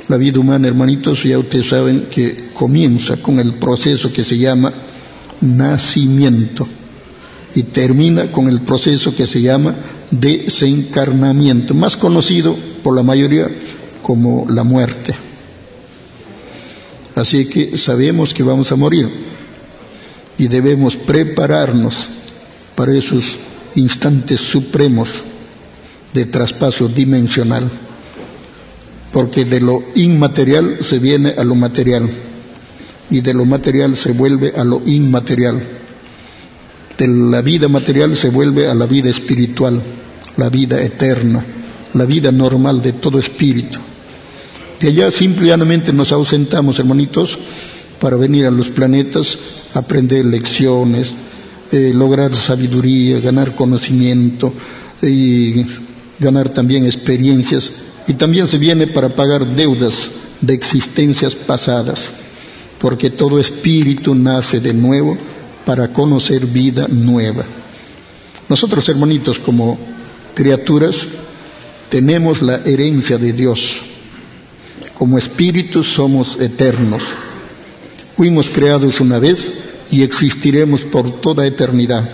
[0.09, 4.73] La vida humana, hermanitos, ya ustedes saben que comienza con el proceso que se llama
[5.41, 6.67] nacimiento
[7.55, 9.77] y termina con el proceso que se llama
[10.11, 13.51] desencarnamiento, más conocido por la mayoría
[14.03, 15.15] como la muerte.
[17.15, 19.09] Así que sabemos que vamos a morir
[20.39, 21.95] y debemos prepararnos
[22.75, 23.39] para esos
[23.75, 25.09] instantes supremos
[26.15, 27.71] de traspaso dimensional
[29.13, 32.09] porque de lo inmaterial se viene a lo material
[33.11, 35.63] y de lo material se vuelve a lo inmaterial.
[37.03, 39.83] De la vida material se vuelve a la vida espiritual,
[40.37, 41.45] la vida eterna,
[41.95, 43.81] la vida normal de todo espíritu.
[44.79, 47.37] De allá simplemente nos ausentamos, hermanitos,
[47.99, 49.37] para venir a los planetas,
[49.75, 51.13] aprender lecciones,
[51.73, 54.55] eh, lograr sabiduría, ganar conocimiento
[55.03, 55.67] y
[56.21, 57.73] ganar también experiencias
[58.07, 59.95] y también se viene para pagar deudas
[60.41, 62.11] de existencias pasadas,
[62.79, 65.19] porque todo espíritu nace de nuevo
[65.65, 67.45] para conocer vida nueva.
[68.49, 69.79] Nosotros, hermanitos, como
[70.35, 71.07] criaturas,
[71.89, 73.81] tenemos la herencia de Dios.
[74.99, 77.03] Como espíritus somos eternos.
[78.17, 79.53] Fuimos creados una vez
[79.91, 82.09] y existiremos por toda eternidad.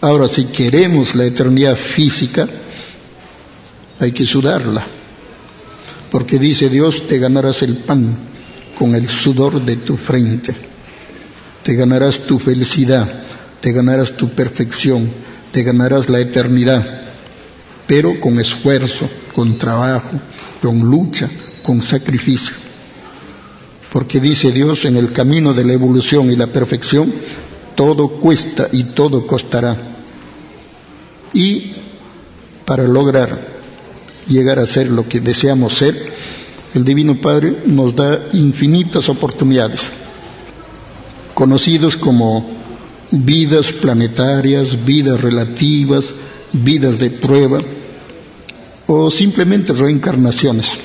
[0.00, 2.48] Ahora, si queremos la eternidad física,
[4.00, 4.84] hay que sudarla,
[6.10, 8.18] porque dice Dios, te ganarás el pan
[8.76, 10.56] con el sudor de tu frente,
[11.62, 13.24] te ganarás tu felicidad,
[13.60, 15.10] te ganarás tu perfección,
[15.52, 17.02] te ganarás la eternidad,
[17.86, 20.20] pero con esfuerzo, con trabajo,
[20.60, 21.30] con lucha,
[21.62, 22.56] con sacrificio.
[23.92, 27.12] Porque dice Dios, en el camino de la evolución y la perfección,
[27.74, 29.76] todo cuesta y todo costará.
[31.34, 31.72] Y
[32.64, 33.52] para lograr
[34.28, 36.12] llegar a ser lo que deseamos ser,
[36.74, 39.80] el Divino Padre nos da infinitas oportunidades,
[41.34, 42.48] conocidos como
[43.10, 46.14] vidas planetarias, vidas relativas,
[46.52, 47.60] vidas de prueba
[48.86, 50.78] o simplemente reencarnaciones.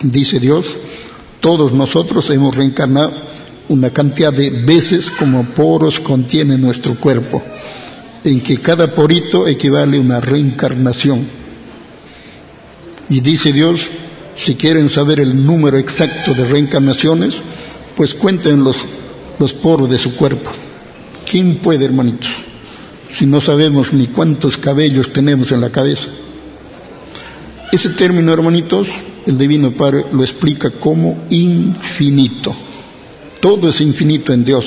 [0.00, 0.76] Dice Dios,
[1.40, 3.12] todos nosotros hemos reencarnado
[3.68, 7.42] una cantidad de veces como poros contiene nuestro cuerpo,
[8.24, 11.26] en que cada porito equivale a una reencarnación.
[13.08, 13.88] Y dice Dios,
[14.36, 17.36] si quieren saber el número exacto de reencarnaciones,
[17.96, 18.76] pues cuenten los,
[19.38, 20.50] los poros de su cuerpo.
[21.28, 22.30] ¿Quién puede, hermanitos?
[23.10, 26.08] Si no sabemos ni cuántos cabellos tenemos en la cabeza.
[27.72, 28.88] Ese término, hermanitos,
[29.26, 32.54] el Divino Padre lo explica como infinito.
[33.40, 34.66] Todo es infinito en Dios.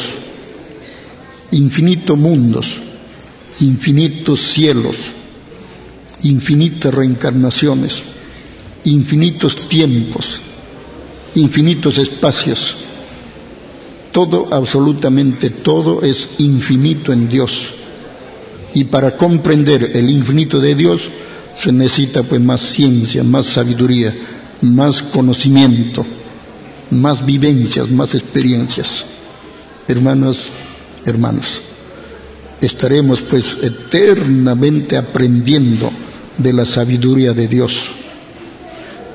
[1.51, 2.75] Infinito mundos,
[3.59, 4.95] infinitos cielos,
[6.21, 8.03] infinitas reencarnaciones
[8.83, 10.41] infinitos tiempos,
[11.35, 12.75] infinitos espacios.
[14.11, 17.73] Todo, absolutamente todo es infinito en Dios.
[18.73, 21.09] Y para comprender el infinito de Dios
[21.55, 24.15] se necesita pues más ciencia, más sabiduría,
[24.61, 26.05] más conocimiento.
[26.91, 29.05] más vivencias, más experiencias.
[29.87, 30.49] Hermanas,
[31.05, 31.61] hermanos,
[32.61, 35.91] estaremos pues eternamente aprendiendo
[36.37, 37.91] de la sabiduría de Dios.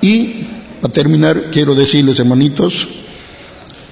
[0.01, 0.45] Y
[0.81, 2.89] para terminar, quiero decirles, hermanitos,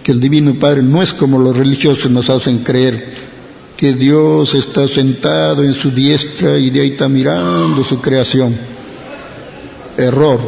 [0.02, 3.12] que el Divino Padre no es como los religiosos nos hacen creer,
[3.76, 8.56] que Dios está sentado en su diestra y de ahí está mirando su creación.
[9.96, 10.40] Error.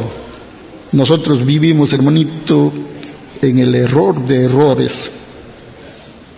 [0.91, 2.71] Nosotros vivimos, hermanito,
[3.41, 5.11] en el error de errores.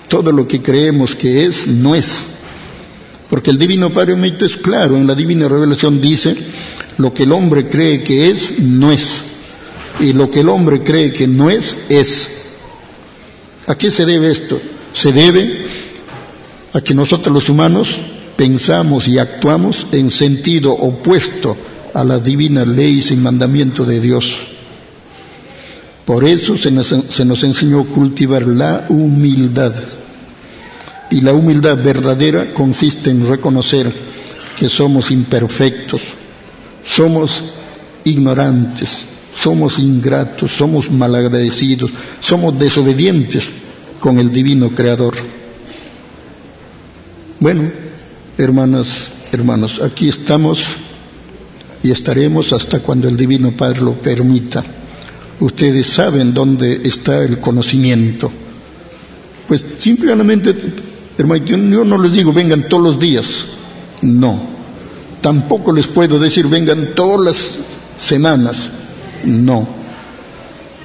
[0.08, 2.26] Todo lo que creemos que es, no es.
[3.30, 6.36] Porque el Divino Padre hermanito es claro, en la Divina Revelación dice,
[6.98, 9.24] lo que el hombre cree que es, no es.
[10.00, 12.30] Y lo que el hombre cree que no es, es.
[13.68, 14.60] ¿A qué se debe esto?
[14.94, 15.66] Se debe
[16.74, 17.98] a que nosotros los humanos
[18.38, 21.58] pensamos y actuamos en sentido opuesto
[21.94, 24.38] a las divinas leyes y mandamientos de Dios.
[26.06, 29.74] Por eso se nos, se nos enseñó a cultivar la humildad.
[31.12, 33.94] Y la humildad verdadera consiste en reconocer
[34.58, 36.02] que somos imperfectos,
[36.86, 37.44] somos
[38.06, 39.06] ignorantes,
[39.42, 43.46] somos ingratos, somos malagradecidos, somos desobedientes
[44.00, 45.16] con el divino Creador.
[47.40, 47.72] Bueno,
[48.38, 50.64] hermanas, hermanos, aquí estamos
[51.84, 54.64] y estaremos hasta cuando el Divino Padre lo permita.
[55.40, 58.32] Ustedes saben dónde está el conocimiento.
[59.48, 60.56] Pues simplemente,
[61.18, 63.46] hermano, yo no les digo vengan todos los días,
[64.02, 64.42] no.
[65.22, 67.60] Tampoco les puedo decir vengan todas las
[68.00, 68.70] semanas,
[69.28, 69.68] no.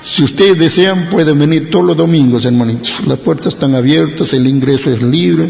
[0.04, 3.06] Si ustedes desean, pueden venir todos los domingos, hermanitos.
[3.06, 5.48] Las puertas están abiertas, el ingreso es libre.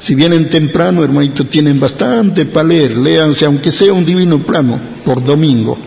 [0.00, 2.96] Si vienen temprano, hermanitos, tienen bastante para leer.
[2.96, 5.78] Léanse, aunque sea un divino plano, por domingo.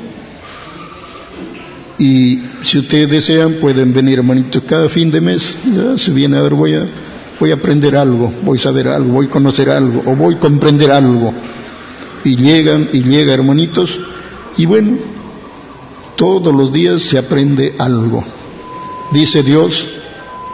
[1.98, 5.58] Y si ustedes desean, pueden venir, hermanitos, cada fin de mes.
[5.76, 6.86] Ya se viene a ver, voy a,
[7.40, 10.40] voy a aprender algo, voy a saber algo, voy a conocer algo, o voy a
[10.40, 11.34] comprender algo.
[12.24, 14.00] Y llegan, y llega, hermanitos.
[14.58, 14.98] Y bueno,
[16.18, 18.24] todos los días se aprende algo.
[19.14, 19.88] Dice Dios,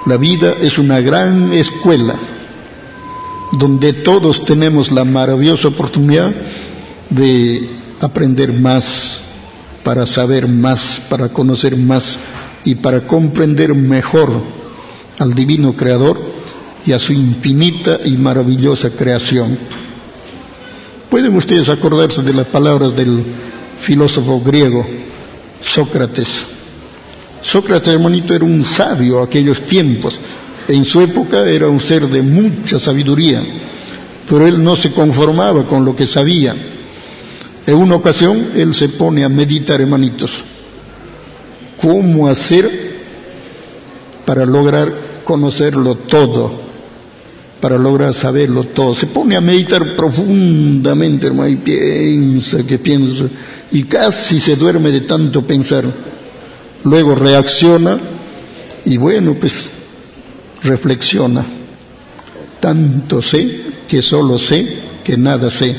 [0.05, 2.15] la vida es una gran escuela
[3.53, 6.31] donde todos tenemos la maravillosa oportunidad
[7.09, 7.67] de
[8.01, 9.19] aprender más,
[9.83, 12.19] para saber más, para conocer más
[12.63, 14.31] y para comprender mejor
[15.19, 16.21] al divino creador
[16.85, 19.57] y a su infinita y maravillosa creación.
[21.09, 23.23] Pueden ustedes acordarse de las palabras del
[23.79, 24.85] filósofo griego
[25.65, 26.45] Sócrates.
[27.41, 30.19] Sócrates, hermanito, era un sabio aquellos tiempos.
[30.67, 33.43] En su época era un ser de mucha sabiduría,
[34.29, 36.55] pero él no se conformaba con lo que sabía.
[37.65, 40.43] En una ocasión él se pone a meditar, hermanitos,
[41.81, 42.93] cómo hacer
[44.25, 46.62] para lograr conocerlo todo,
[47.63, 48.93] para lograr saberlo todo.
[48.93, 53.23] Se pone a meditar profundamente, hermano, y piensa, que piensa,
[53.71, 55.85] y casi se duerme de tanto pensar.
[56.83, 57.97] Luego reacciona
[58.83, 59.53] y bueno, pues
[60.61, 61.45] reflexiona.
[62.59, 65.73] Tanto sé que solo sé que nada sé.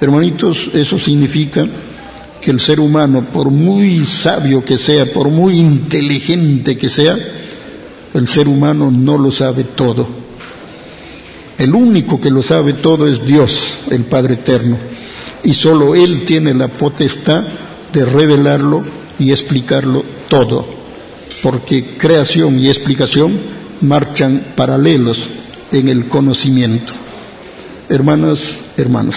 [0.00, 1.68] Hermanitos, eso significa
[2.40, 7.16] que el ser humano, por muy sabio que sea, por muy inteligente que sea,
[8.18, 10.06] el ser humano no lo sabe todo.
[11.58, 14.78] El único que lo sabe todo es Dios, el Padre Eterno
[15.46, 17.44] y solo Él tiene la potestad
[17.92, 18.84] de revelarlo
[19.16, 20.66] y explicarlo todo,
[21.40, 23.38] porque creación y explicación
[23.80, 25.30] marchan paralelos
[25.70, 26.92] en el conocimiento.
[27.88, 29.14] Hermanas, hermanos,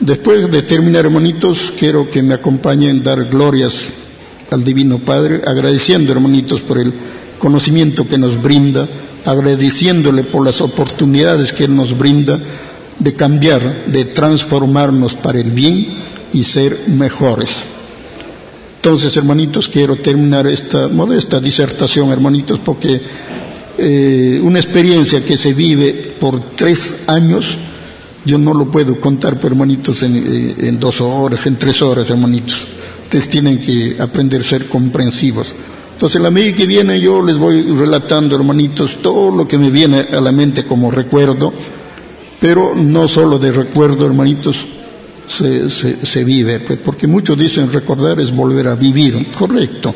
[0.00, 3.88] después de terminar, hermanitos, quiero que me acompañen dar glorias
[4.54, 6.92] al Divino Padre, agradeciendo, hermanitos, por el
[7.38, 8.88] conocimiento que nos brinda,
[9.24, 12.40] agradeciéndole por las oportunidades que Él nos brinda,
[12.98, 15.88] de cambiar, de transformarnos para el bien
[16.32, 17.50] y ser mejores.
[18.76, 23.00] Entonces, hermanitos, quiero terminar esta modesta disertación, hermanitos, porque
[23.78, 27.58] eh, una experiencia que se vive por tres años,
[28.24, 32.66] yo no lo puedo contar, hermanitos, eh, en dos horas, en tres horas, hermanitos.
[33.12, 35.54] Ustedes tienen que aprender a ser comprensivos.
[35.92, 40.00] Entonces, la medida que viene, yo les voy relatando, hermanitos, todo lo que me viene
[40.10, 41.52] a la mente como recuerdo,
[42.40, 44.66] pero no solo de recuerdo, hermanitos,
[45.26, 49.94] se, se, vive, pues, porque muchos dicen recordar es volver a vivir, correcto.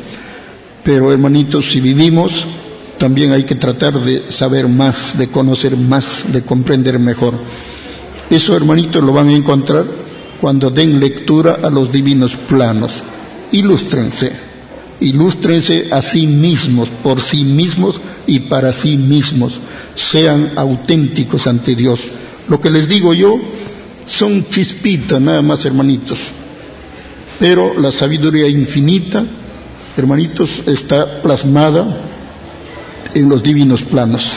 [0.83, 2.45] Pero hermanitos, si vivimos,
[2.99, 7.33] también hay que tratar de saber más, de conocer más, de comprender mejor.
[8.29, 10.05] Eso, hermanitos, lo van a encontrar
[10.39, 12.91] cuando den lectura a los divinos planos.
[13.51, 14.31] Ilústrense,
[14.99, 19.59] ilústrense a sí mismos, por sí mismos y para sí mismos.
[19.95, 22.01] Sean auténticos ante Dios.
[22.49, 23.39] Lo que les digo yo
[24.05, 26.19] son chispitas nada más, hermanitos.
[27.39, 29.25] Pero la sabiduría infinita,
[29.95, 32.01] hermanitos, está plasmada
[33.13, 34.31] en los divinos planos.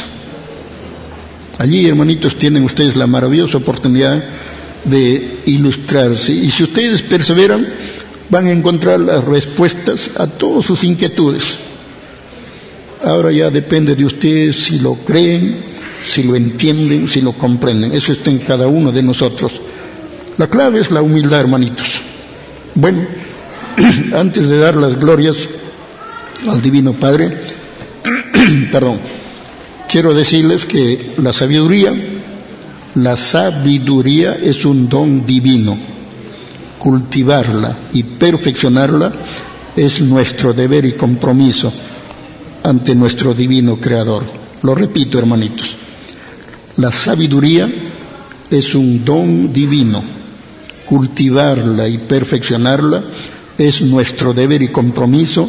[1.59, 4.23] Allí, hermanitos, tienen ustedes la maravillosa oportunidad
[4.85, 6.33] de ilustrarse.
[6.33, 7.67] Y si ustedes perseveran,
[8.29, 11.57] van a encontrar las respuestas a todas sus inquietudes.
[13.05, 15.65] Ahora ya depende de ustedes si lo creen,
[16.05, 17.93] si lo entienden, si lo comprenden.
[17.93, 19.53] Eso está en cada uno de nosotros.
[20.39, 22.01] La clave es la humildad, hermanitos.
[22.75, 23.07] Bueno,
[24.15, 25.49] antes de dar las glorias
[26.49, 27.37] al Divino Padre,
[28.73, 29.01] perdón,
[29.89, 31.93] quiero decirles que la sabiduría,
[32.95, 35.79] la sabiduría es un don divino.
[36.79, 39.13] Cultivarla y perfeccionarla
[39.77, 41.73] es nuestro deber y compromiso
[42.63, 44.25] ante nuestro divino Creador.
[44.63, 45.77] Lo repito, hermanitos.
[46.77, 47.71] La sabiduría
[48.51, 50.03] es un don divino.
[50.85, 53.05] Cultivarla y perfeccionarla
[53.57, 55.49] es nuestro deber y compromiso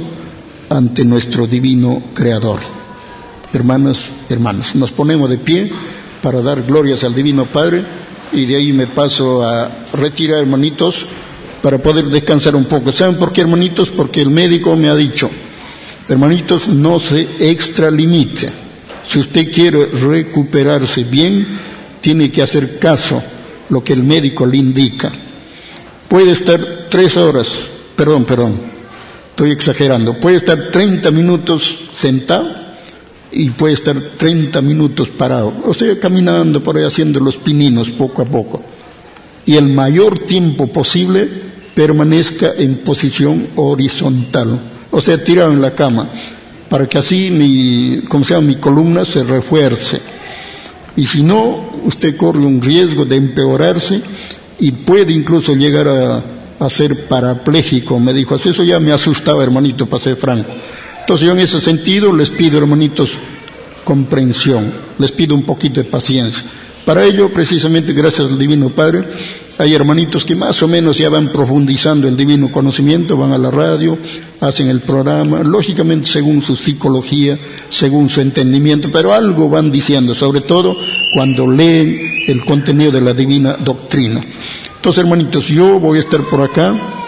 [0.70, 2.60] ante nuestro divino Creador.
[3.54, 5.72] Hermanas, hermanos, nos ponemos de pie
[6.22, 7.84] para dar glorias al Divino Padre
[8.32, 11.06] y de ahí me paso a retirar, hermanitos,
[11.62, 12.92] para poder descansar un poco.
[12.92, 13.90] ¿Saben por qué, hermanitos?
[13.90, 15.30] Porque el médico me ha dicho,
[16.08, 18.52] hermanitos, no se extralimite.
[19.10, 21.46] Si usted quiere recuperarse bien,
[22.00, 23.22] tiene que hacer caso
[23.70, 25.12] lo que el médico le indica.
[26.08, 27.48] Puede estar tres horas,
[27.96, 28.62] perdón, perdón,
[29.30, 32.61] estoy exagerando, puede estar 30 minutos sentado
[33.32, 38.22] y puede estar 30 minutos parado, o sea, caminando por ahí haciendo los pininos poco
[38.22, 38.62] a poco.
[39.46, 41.28] Y el mayor tiempo posible
[41.74, 44.60] permanezca en posición horizontal,
[44.92, 46.10] o sea, tirado en la cama,
[46.70, 50.02] para que así mi, como sea, mi columna se refuerce.
[50.96, 54.02] Y si no, usted corre un riesgo de empeorarse
[54.60, 56.24] y puede incluso llegar a,
[56.70, 58.36] ser parapléjico, me dijo.
[58.36, 60.52] Eso ya me asustaba, hermanito, para ser franco.
[61.20, 63.12] Yo en ese sentido les pido, hermanitos,
[63.84, 66.44] comprensión, les pido un poquito de paciencia.
[66.86, 69.04] Para ello, precisamente gracias al Divino Padre,
[69.58, 73.52] hay hermanitos que más o menos ya van profundizando el divino conocimiento, van a la
[73.52, 73.98] radio,
[74.40, 77.38] hacen el programa, lógicamente según su psicología,
[77.70, 80.78] según su entendimiento, pero algo van diciendo, sobre todo
[81.14, 84.24] cuando leen el contenido de la divina doctrina.
[84.78, 87.01] Entonces, hermanitos, yo voy a estar por acá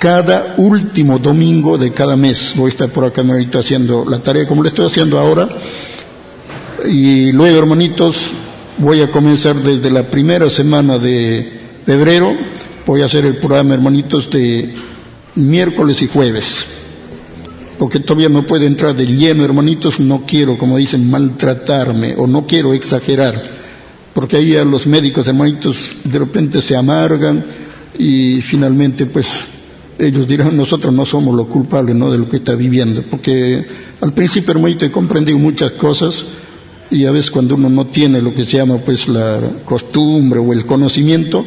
[0.00, 2.54] cada último domingo de cada mes.
[2.56, 5.46] Voy a estar por acá, hermanito, haciendo la tarea como le estoy haciendo ahora.
[6.88, 8.16] Y luego, hermanitos,
[8.78, 11.52] voy a comenzar desde la primera semana de
[11.84, 12.34] febrero.
[12.86, 14.74] Voy a hacer el programa, hermanitos, de
[15.34, 16.64] miércoles y jueves.
[17.78, 20.00] Porque todavía no puedo entrar de lleno, hermanitos.
[20.00, 23.38] No quiero, como dicen, maltratarme o no quiero exagerar.
[24.14, 27.44] Porque ahí a los médicos, hermanitos, de repente se amargan
[27.98, 29.59] y finalmente, pues,
[30.00, 32.10] ellos dirán, nosotros no somos los culpables ¿no?
[32.10, 33.64] de lo que está viviendo, porque
[34.00, 36.24] al principio, hermanito, he comprendido muchas cosas
[36.90, 40.52] y a veces cuando uno no tiene lo que se llama pues la costumbre o
[40.52, 41.44] el conocimiento,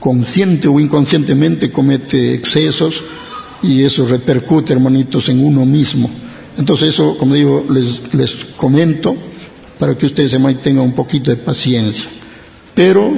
[0.00, 3.02] consciente o inconscientemente comete excesos
[3.62, 6.10] y eso repercute, hermanitos, en uno mismo.
[6.58, 9.14] Entonces eso, como digo, les, les comento
[9.78, 12.10] para que ustedes, hermano, tengan un poquito de paciencia.
[12.74, 13.12] Pero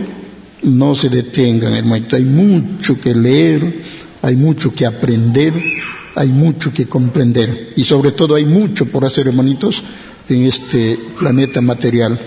[0.63, 3.83] no se detengan, hermanito, hay mucho que leer,
[4.25, 5.53] hay mucho que aprender,
[6.15, 9.83] hay mucho que comprender y sobre todo hay mucho por hacer, hermanitos,
[10.31, 12.19] en este planeta material.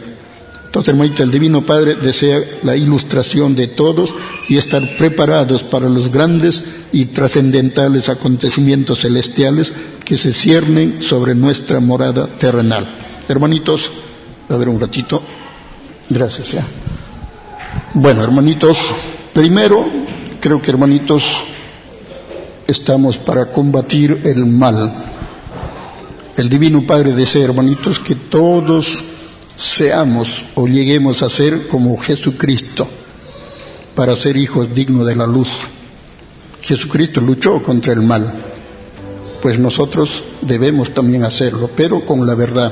[0.68, 4.14] Entonces, hermanito, el Divino Padre desea la ilustración de todos
[4.48, 6.64] y estar preparados para los grandes
[6.94, 9.74] y trascendentales acontecimientos celestiales
[10.06, 12.88] que se ciernen sobre nuestra morada terrenal.
[13.28, 13.91] Hermanitos,
[14.49, 15.24] a ver un ratito.
[16.11, 16.68] Gracias, ya.
[17.95, 18.78] Bueno, hermanitos,
[19.34, 19.84] primero,
[20.40, 21.44] creo que hermanitos,
[22.68, 24.94] estamos para combatir el mal.
[26.35, 29.03] El Divino Padre desea, hermanitos, que todos
[29.56, 32.88] seamos o lleguemos a ser como Jesucristo
[33.95, 35.49] para ser hijos dignos de la luz.
[36.61, 38.34] Jesucristo luchó contra el mal,
[39.41, 42.72] pues nosotros debemos también hacerlo, pero con la verdad.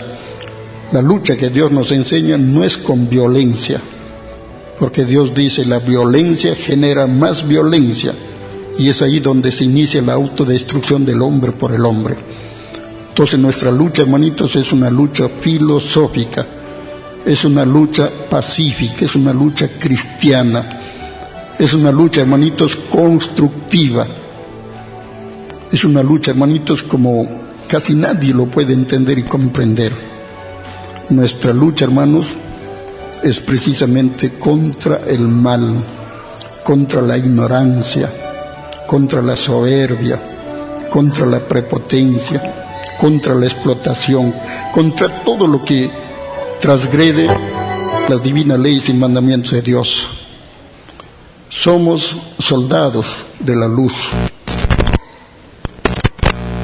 [0.91, 3.81] La lucha que Dios nos enseña no es con violencia,
[4.77, 8.13] porque Dios dice la violencia genera más violencia
[8.77, 12.17] y es ahí donde se inicia la autodestrucción del hombre por el hombre.
[13.09, 16.45] Entonces nuestra lucha, hermanitos, es una lucha filosófica,
[17.25, 20.81] es una lucha pacífica, es una lucha cristiana,
[21.57, 24.05] es una lucha, hermanitos, constructiva.
[25.71, 27.25] Es una lucha, hermanitos, como
[27.67, 29.93] casi nadie lo puede entender y comprender.
[31.09, 32.27] Nuestra lucha, hermanos,
[33.23, 35.75] es precisamente contra el mal,
[36.63, 38.24] contra la ignorancia,
[38.87, 40.21] contra la soberbia,
[40.89, 44.33] contra la prepotencia, contra la explotación,
[44.73, 45.89] contra todo lo que
[46.59, 47.27] transgrede
[48.07, 50.07] las divinas leyes y mandamientos de Dios.
[51.49, 53.93] Somos soldados de la luz.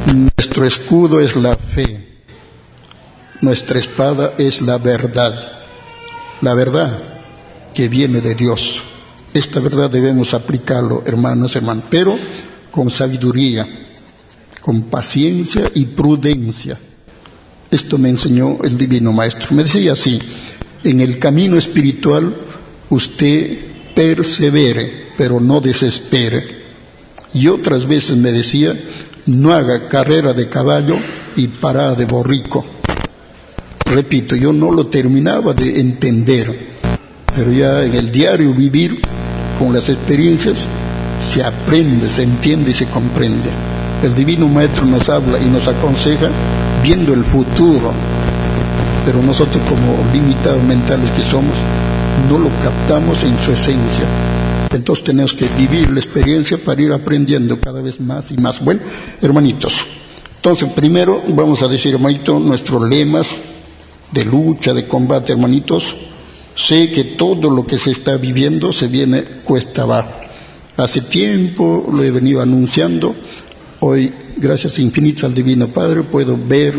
[0.06, 2.08] Nuestro escudo es la fe.
[3.42, 5.34] Nuestra espada es la verdad.
[6.42, 7.02] La verdad
[7.74, 8.84] que viene de Dios.
[9.34, 12.18] Esta verdad debemos aplicarlo, hermanos, hermanos, pero
[12.70, 13.68] con sabiduría,
[14.62, 16.80] con paciencia y prudencia.
[17.70, 19.56] Esto me enseñó el Divino Maestro.
[19.56, 20.20] Me decía así,
[20.84, 22.36] en el camino espiritual
[22.90, 26.62] usted persevere, pero no desespere.
[27.34, 28.78] Y otras veces me decía,
[29.28, 30.98] no haga carrera de caballo
[31.38, 32.66] y parada de borrico.
[33.86, 36.54] Repito, yo no lo terminaba de entender,
[37.34, 39.02] pero ya en el diario vivir,
[39.62, 40.68] con las experiencias,
[41.24, 43.48] se aprende, se entiende y se comprende.
[44.02, 46.30] El Divino Maestro nos habla y nos aconseja
[46.82, 47.94] viendo el futuro,
[49.06, 51.54] pero nosotros como limitados mentales que somos,
[52.28, 54.06] no lo captamos en su esencia.
[54.72, 58.66] Entonces tenemos que vivir la experiencia para ir aprendiendo cada vez más y más.
[58.66, 58.82] Bueno,
[59.22, 59.76] hermanitos,
[60.38, 63.28] entonces primero vamos a decir, hermanito, nuestros lemas
[64.12, 65.96] de lucha, de combate, hermanitos.
[66.56, 70.12] Sé que todo lo que se está viviendo se viene cuesta abajo.
[70.78, 73.16] Hace tiempo lo he venido anunciando.
[73.80, 76.76] Hoy, gracias infinitas al Divino Padre, puedo ver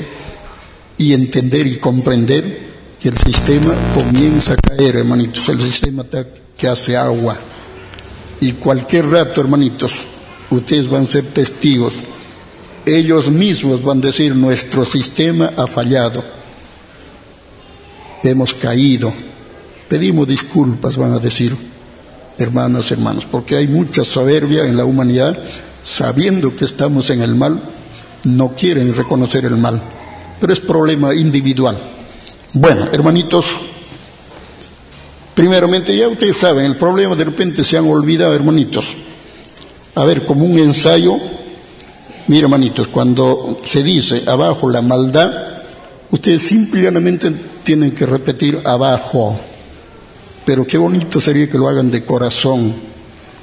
[0.98, 5.48] y entender y comprender que el sistema comienza a caer, hermanitos.
[5.48, 6.04] El sistema
[6.56, 7.36] que hace agua.
[8.40, 9.92] Y cualquier rato, hermanitos,
[10.50, 11.94] ustedes van a ser testigos.
[12.84, 16.22] Ellos mismos van a decir, nuestro sistema ha fallado.
[18.22, 19.12] Hemos caído.
[19.92, 21.54] Pedimos disculpas, van a decir,
[22.38, 25.36] hermanas, hermanos, porque hay mucha soberbia en la humanidad,
[25.84, 27.60] sabiendo que estamos en el mal,
[28.24, 29.82] no quieren reconocer el mal.
[30.40, 31.78] Pero es problema individual.
[32.54, 33.44] Bueno, hermanitos,
[35.34, 38.96] primeramente ya ustedes saben, el problema de repente se han olvidado, hermanitos.
[39.94, 41.18] A ver, como un ensayo,
[42.28, 45.58] mira, hermanitos, cuando se dice abajo la maldad,
[46.10, 47.30] ustedes simplemente
[47.62, 49.38] tienen que repetir abajo.
[50.44, 52.74] Pero qué bonito sería que lo hagan de corazón,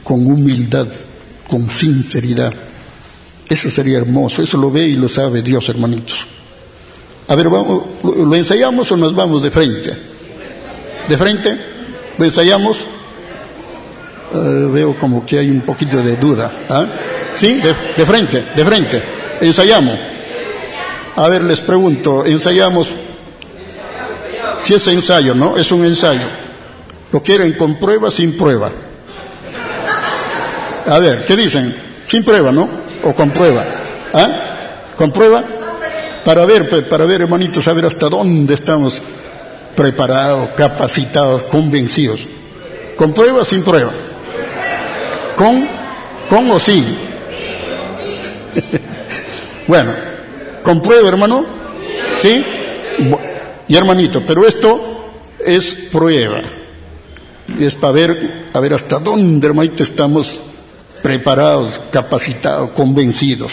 [0.03, 0.87] con humildad,
[1.47, 2.53] con sinceridad.
[3.47, 6.27] Eso sería hermoso, eso lo ve y lo sabe Dios, hermanitos.
[7.27, 9.97] A ver, vamos, ¿lo ensayamos o nos vamos de frente?
[11.07, 11.57] ¿De frente?
[12.17, 12.77] ¿Lo ensayamos?
[14.33, 16.51] Eh, veo como que hay un poquito de duda.
[16.69, 16.85] ¿ah?
[17.33, 17.61] ¿Sí?
[17.61, 19.03] De, frente, de frente.
[19.41, 19.97] Ensayamos.
[21.15, 22.89] A ver, les pregunto, ¿ensayamos?
[24.63, 25.57] Si es ensayo, ¿no?
[25.57, 26.27] Es un ensayo.
[27.11, 28.71] ¿Lo quieren con prueba, sin prueba?
[30.87, 31.75] A ver, ¿qué dicen?
[32.05, 32.69] Sin prueba, ¿no?
[33.03, 33.65] ¿O con prueba?
[34.13, 34.27] ¿Ah?
[34.95, 35.43] ¿Con prueba?
[36.29, 39.01] para ver, para ver, hermanitos, saber hasta dónde estamos
[39.75, 42.27] preparados, capacitados, convencidos.
[42.95, 43.89] ¿Con prueba o sin prueba?
[45.35, 45.67] ¿Con?
[46.29, 46.85] ¿Con o sin?
[49.67, 49.91] bueno,
[50.61, 51.47] ¿con prueba, hermano?
[52.19, 52.45] ¿Sí?
[53.67, 55.09] Y hermanito, pero esto
[55.43, 56.41] es prueba.
[57.59, 60.39] Es para ver, a ver hasta dónde, hermanito, estamos
[61.03, 63.51] preparados, capacitados, convencidos.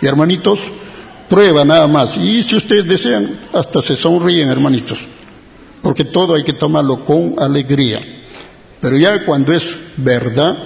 [0.00, 0.60] Y hermanitos,
[1.28, 2.16] prueba nada más.
[2.18, 5.00] Y si ustedes desean, hasta se sonríen, hermanitos,
[5.82, 8.00] porque todo hay que tomarlo con alegría.
[8.80, 10.56] Pero ya cuando es verdad,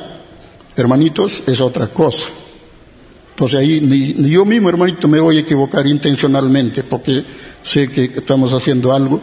[0.76, 2.26] hermanitos, es otra cosa.
[3.30, 7.22] Entonces ahí ni, yo mismo, hermanito, me voy a equivocar intencionalmente, porque
[7.62, 9.20] sé que estamos haciendo algo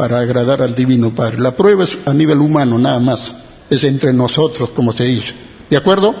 [0.00, 1.40] para agradar al Divino Padre.
[1.40, 3.34] La prueba es a nivel humano, nada más.
[3.68, 5.34] Es entre nosotros, como se dice.
[5.68, 6.14] ¿De acuerdo?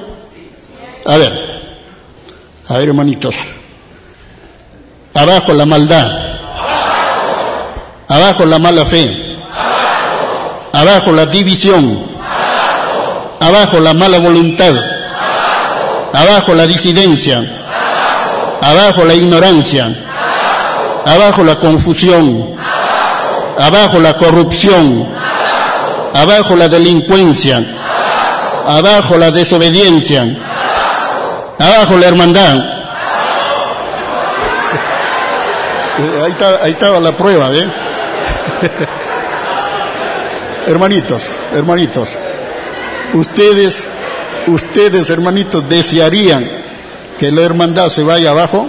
[1.06, 1.32] A ver,
[2.68, 3.34] a ver, hermanitos.
[5.14, 6.12] Abajo la maldad.
[8.06, 9.38] Abajo la mala fe.
[10.74, 12.04] Abajo la división.
[13.40, 14.74] Abajo la mala voluntad.
[16.12, 17.38] Abajo la disidencia.
[18.60, 20.06] Abajo la ignorancia.
[21.06, 22.60] Abajo la confusión.
[23.58, 25.08] Abajo la corrupción.
[26.14, 27.64] Abajo la delincuencia.
[28.66, 30.26] Abajo la desobediencia.
[31.58, 32.80] Abajo la hermandad
[36.00, 37.70] Eh, ahí, estaba la prueba, ¿eh?
[40.66, 41.22] hermanitos,
[41.52, 42.18] hermanitos,
[43.12, 43.86] ustedes,
[44.46, 46.48] ustedes, hermanitos, desearían
[47.18, 48.66] que la hermandad se vaya abajo.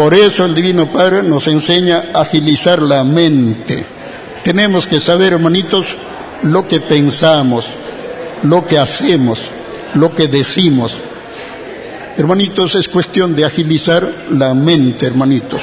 [0.00, 3.84] Por eso el Divino Padre nos enseña a agilizar la mente.
[4.42, 5.98] Tenemos que saber, hermanitos,
[6.42, 7.66] lo que pensamos,
[8.42, 9.38] lo que hacemos,
[9.92, 10.96] lo que decimos.
[12.16, 15.60] Hermanitos, es cuestión de agilizar la mente, hermanitos.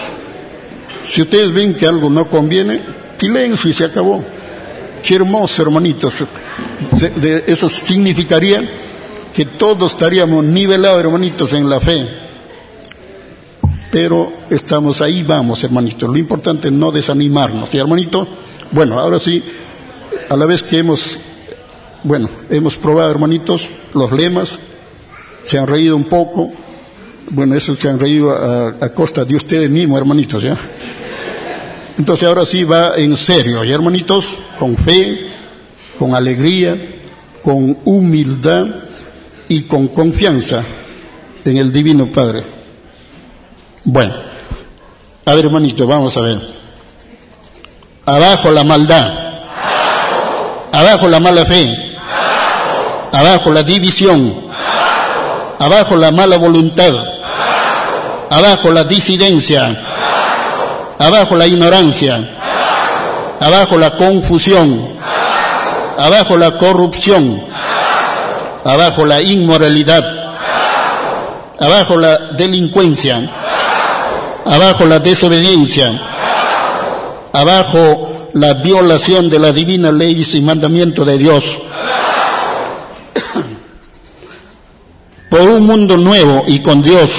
[1.03, 2.79] Si ustedes ven que algo no conviene,
[3.19, 4.23] silencio y se acabó.
[5.01, 6.13] Qué hermoso, hermanitos.
[7.47, 8.69] Eso significaría
[9.33, 12.26] que todos estaríamos nivelados, hermanitos, en la fe.
[13.99, 16.07] Pero estamos ahí, vamos, hermanitos.
[16.07, 17.73] Lo importante es no desanimarnos.
[17.73, 18.27] Y hermanito,
[18.69, 19.41] bueno, ahora sí,
[20.29, 21.17] a la vez que hemos,
[22.03, 24.59] bueno, hemos probado, hermanitos, los lemas,
[25.47, 26.53] se han reído un poco.
[27.31, 30.55] Bueno, eso se han reído a, a costa de ustedes mismos, hermanitos, ¿ya?
[31.97, 35.25] Entonces ahora sí va en serio, y hermanitos, con fe,
[35.97, 36.77] con alegría,
[37.41, 38.67] con humildad
[39.47, 40.63] y con confianza
[41.43, 42.56] en el Divino Padre.
[43.89, 44.13] Bueno,
[45.25, 46.41] a ver hermanitos, vamos a ver.
[48.05, 49.13] Abajo la maldad,
[50.71, 51.95] abajo la mala fe,
[53.11, 54.51] abajo la división,
[55.59, 56.93] abajo la mala voluntad,
[58.29, 59.87] abajo la disidencia
[60.99, 62.19] abajo la ignorancia,
[63.39, 64.97] abajo la confusión,
[65.97, 67.43] abajo la corrupción,
[68.65, 70.03] abajo la inmoralidad,
[71.59, 73.29] abajo la delincuencia,
[74.49, 75.99] abajo la desobediencia,
[77.33, 81.43] abajo la violación de la divina ley y mandamiento de Dios.
[85.29, 87.09] Por un mundo nuevo y con Dios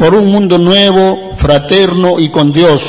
[0.00, 2.80] por un mundo nuevo, fraterno y con Dios.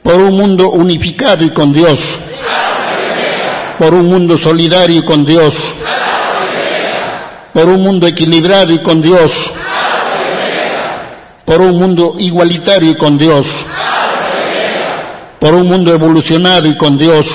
[0.00, 1.98] Por un mundo unificado y con Dios.
[3.80, 5.54] Por un mundo solidario y con Dios.
[7.54, 9.32] Por un mundo equilibrado y con Dios.
[11.46, 13.46] Por un mundo igualitario y con Dios.
[15.38, 17.26] Por un mundo evolucionado y con Dios.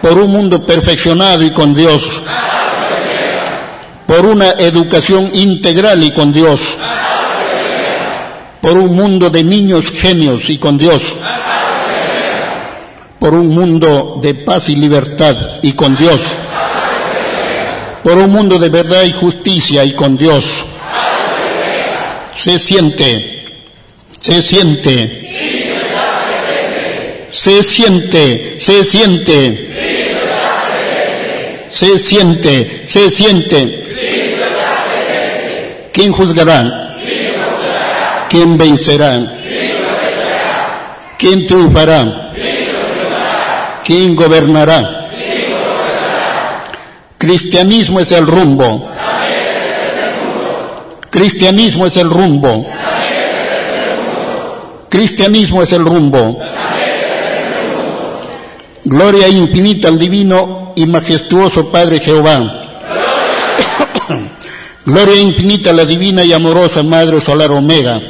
[0.00, 2.22] Por un mundo perfeccionado y con Dios
[4.14, 6.60] por una educación integral y con Dios,
[8.60, 11.02] por un mundo de niños genios y con Dios,
[13.18, 16.20] por un mundo de paz y libertad y con Dios,
[18.04, 20.44] por un mundo de verdad y justicia y con Dios.
[22.36, 23.46] Se siente,
[24.20, 25.22] se siente,
[27.30, 29.70] se siente, se siente,
[31.70, 33.80] se siente, se siente.
[35.92, 36.98] ¿Quién juzgará?
[38.28, 39.40] ¿Quién vencerá?
[41.16, 42.32] ¿Quién triunfará?
[43.82, 45.03] ¿Quién gobernará?
[47.18, 48.90] Cristianismo es el rumbo.
[51.10, 52.66] Cristianismo es el rumbo.
[54.88, 56.38] Cristianismo es el rumbo.
[58.84, 62.60] Gloria infinita al divino y majestuoso Padre Jehová.
[64.86, 68.00] Gloria infinita a la divina y amorosa Madre Solar Omega.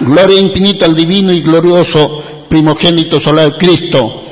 [0.00, 4.23] Gloria, infinita al divino y glorioso primogénito solar Cristo.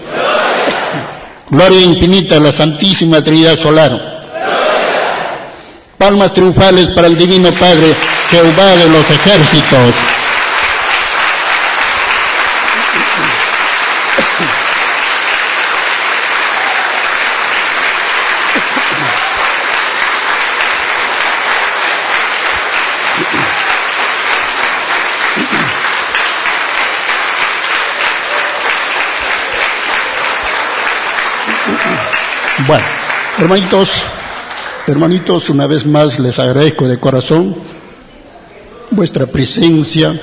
[1.52, 3.92] Gloria, infinita a la Santísima Trinidad Solar.
[5.98, 7.94] Palmas triunfales para el Divino Padre,
[8.30, 9.94] Jehová de los ejércitos.
[32.66, 32.84] Bueno,
[33.38, 34.02] hermanitos,
[34.86, 37.56] hermanitos, una vez más les agradezco de corazón
[38.90, 40.20] vuestra presencia,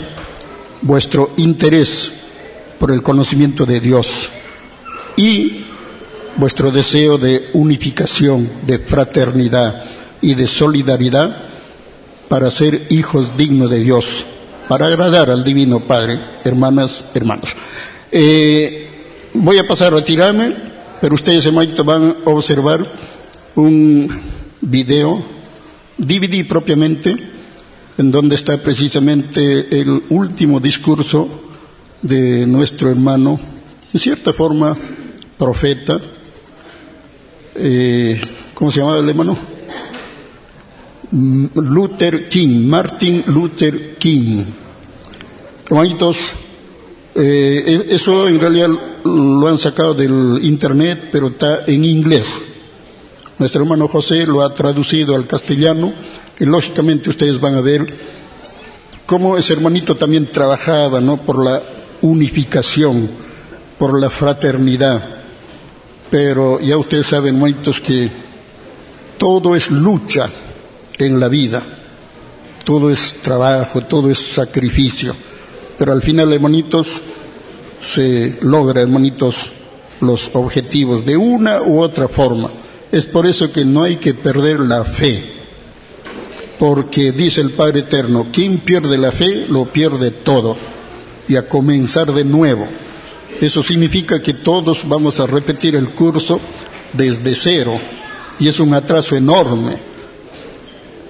[0.82, 2.14] vuestro interés
[2.78, 4.30] por el conocimiento de Dios
[5.18, 5.66] y
[6.38, 9.84] vuestro deseo de unificación, de fraternidad
[10.22, 11.36] y de solidaridad
[12.30, 14.26] para ser hijos dignos de Dios,
[14.70, 17.50] para agradar al Divino Padre, hermanas, hermanos.
[18.12, 18.88] Eh,
[19.34, 20.69] voy a pasar a retirarme
[21.02, 22.86] pero ustedes, hermanitos, van a observar
[23.56, 24.10] un
[24.62, 25.24] video,
[25.98, 27.16] DVD propiamente,
[27.98, 31.28] en donde está precisamente el último discurso
[32.02, 33.40] de nuestro hermano,
[33.94, 34.78] en cierta forma,
[35.38, 36.00] profeta,
[37.56, 38.20] eh,
[38.54, 39.38] ¿cómo se llama el hermano?
[41.12, 44.44] Mm, Luther King, Martin Luther King.
[45.66, 46.34] Hermanitos,
[47.22, 48.70] Eh, e-, eso en realidad
[49.04, 52.26] lo han sacado del internet, pero está en inglés.
[53.38, 55.94] Nuestro hermano José lo ha traducido al castellano
[56.40, 57.94] y lógicamente ustedes van a ver
[59.06, 61.18] cómo ese hermanito también trabajaba ¿no?
[61.18, 61.62] por la
[62.02, 63.10] unificación,
[63.78, 65.04] por la fraternidad.
[66.10, 68.10] Pero ya ustedes saben, hermanitos, que
[69.18, 70.30] todo es lucha
[70.98, 71.62] en la vida,
[72.64, 75.16] todo es trabajo, todo es sacrificio.
[75.80, 77.02] Pero al final, hermanitos,
[77.82, 79.54] se logra, hermanitos,
[80.02, 82.52] los objetivos de una u otra forma.
[82.92, 85.24] Es por eso que no hay que perder la fe,
[86.58, 90.58] porque dice el Padre Eterno, quien pierde la fe lo pierde todo,
[91.28, 92.68] y a comenzar de nuevo.
[93.40, 96.42] Eso significa que todos vamos a repetir el curso
[96.92, 97.80] desde cero,
[98.40, 99.78] y es un atraso enorme.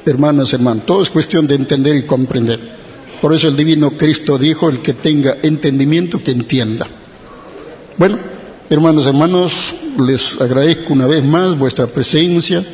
[0.05, 2.78] Hermanos, hermanos, todo es cuestión de entender y comprender.
[3.21, 6.87] Por eso el divino Cristo dijo, el que tenga entendimiento, que entienda.
[7.97, 8.17] Bueno,
[8.69, 12.65] hermanos, hermanos, les agradezco una vez más vuestra presencia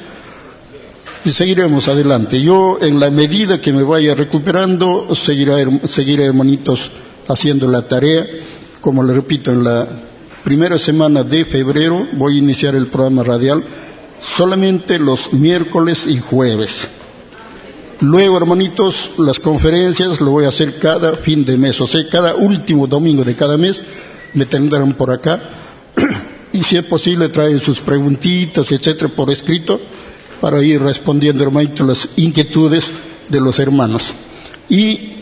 [1.23, 2.39] y seguiremos adelante.
[2.41, 6.91] Yo, en la medida que me vaya recuperando, seguiré, seguiré hermanitos,
[7.27, 8.27] haciendo la tarea.
[8.81, 9.87] Como le repito, en la
[10.43, 13.63] primera semana de febrero voy a iniciar el programa radial
[14.21, 16.87] solamente los miércoles y jueves.
[18.01, 22.35] Luego, hermanitos, las conferencias lo voy a hacer cada fin de mes, o sea, cada
[22.35, 23.83] último domingo de cada mes
[24.33, 25.41] me tendrán por acá.
[26.53, 29.79] y si es posible, traen sus preguntitas, etcétera, por escrito,
[30.41, 32.91] para ir respondiendo, hermanitos, las inquietudes
[33.29, 34.13] de los hermanos.
[34.67, 35.13] Y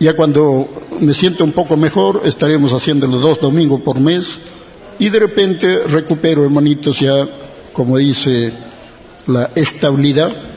[0.00, 0.68] ya cuando
[1.00, 4.40] me siento un poco mejor, estaremos haciendo los dos domingos por mes.
[4.98, 7.28] Y de repente recupero, hermanitos, ya,
[7.72, 8.52] como dice,
[9.28, 10.51] la estabilidad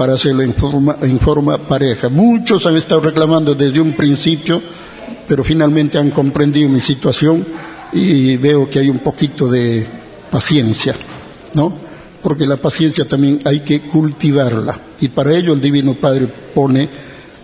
[0.00, 0.54] para hacerlo en
[1.20, 2.08] forma, pareja.
[2.08, 4.62] Muchos han estado reclamando desde un principio,
[5.28, 7.46] pero finalmente han comprendido mi situación
[7.92, 9.86] y veo que hay un poquito de
[10.30, 10.96] paciencia,
[11.54, 11.76] ¿no?
[12.22, 16.88] Porque la paciencia también hay que cultivarla y para ello el Divino Padre pone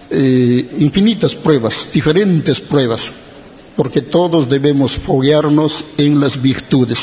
[0.09, 3.13] eh, infinitas pruebas, diferentes pruebas,
[3.77, 7.01] porque todos debemos foguearnos en las virtudes.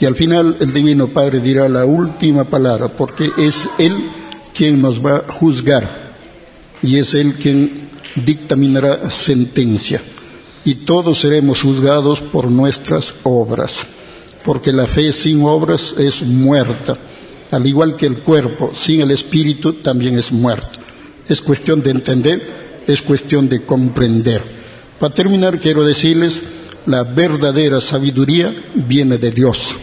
[0.00, 4.23] Y al final el Divino Padre dirá la última palabra, porque es Él
[4.54, 6.14] quien nos va a juzgar
[6.82, 10.02] y es Él quien dictaminará sentencia.
[10.64, 13.86] Y todos seremos juzgados por nuestras obras,
[14.44, 16.96] porque la fe sin obras es muerta,
[17.50, 20.78] al igual que el cuerpo sin el espíritu también es muerto.
[21.28, 24.42] Es cuestión de entender, es cuestión de comprender.
[24.98, 26.42] Para terminar, quiero decirles,
[26.86, 29.74] la verdadera sabiduría viene de Dios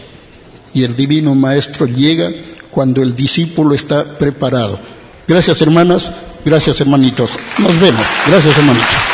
[0.74, 2.32] y el divino Maestro llega
[2.72, 4.80] cuando el discípulo está preparado.
[5.28, 6.10] Gracias hermanas,
[6.44, 7.30] gracias hermanitos.
[7.58, 8.06] Nos vemos.
[8.26, 9.11] Gracias hermanitos.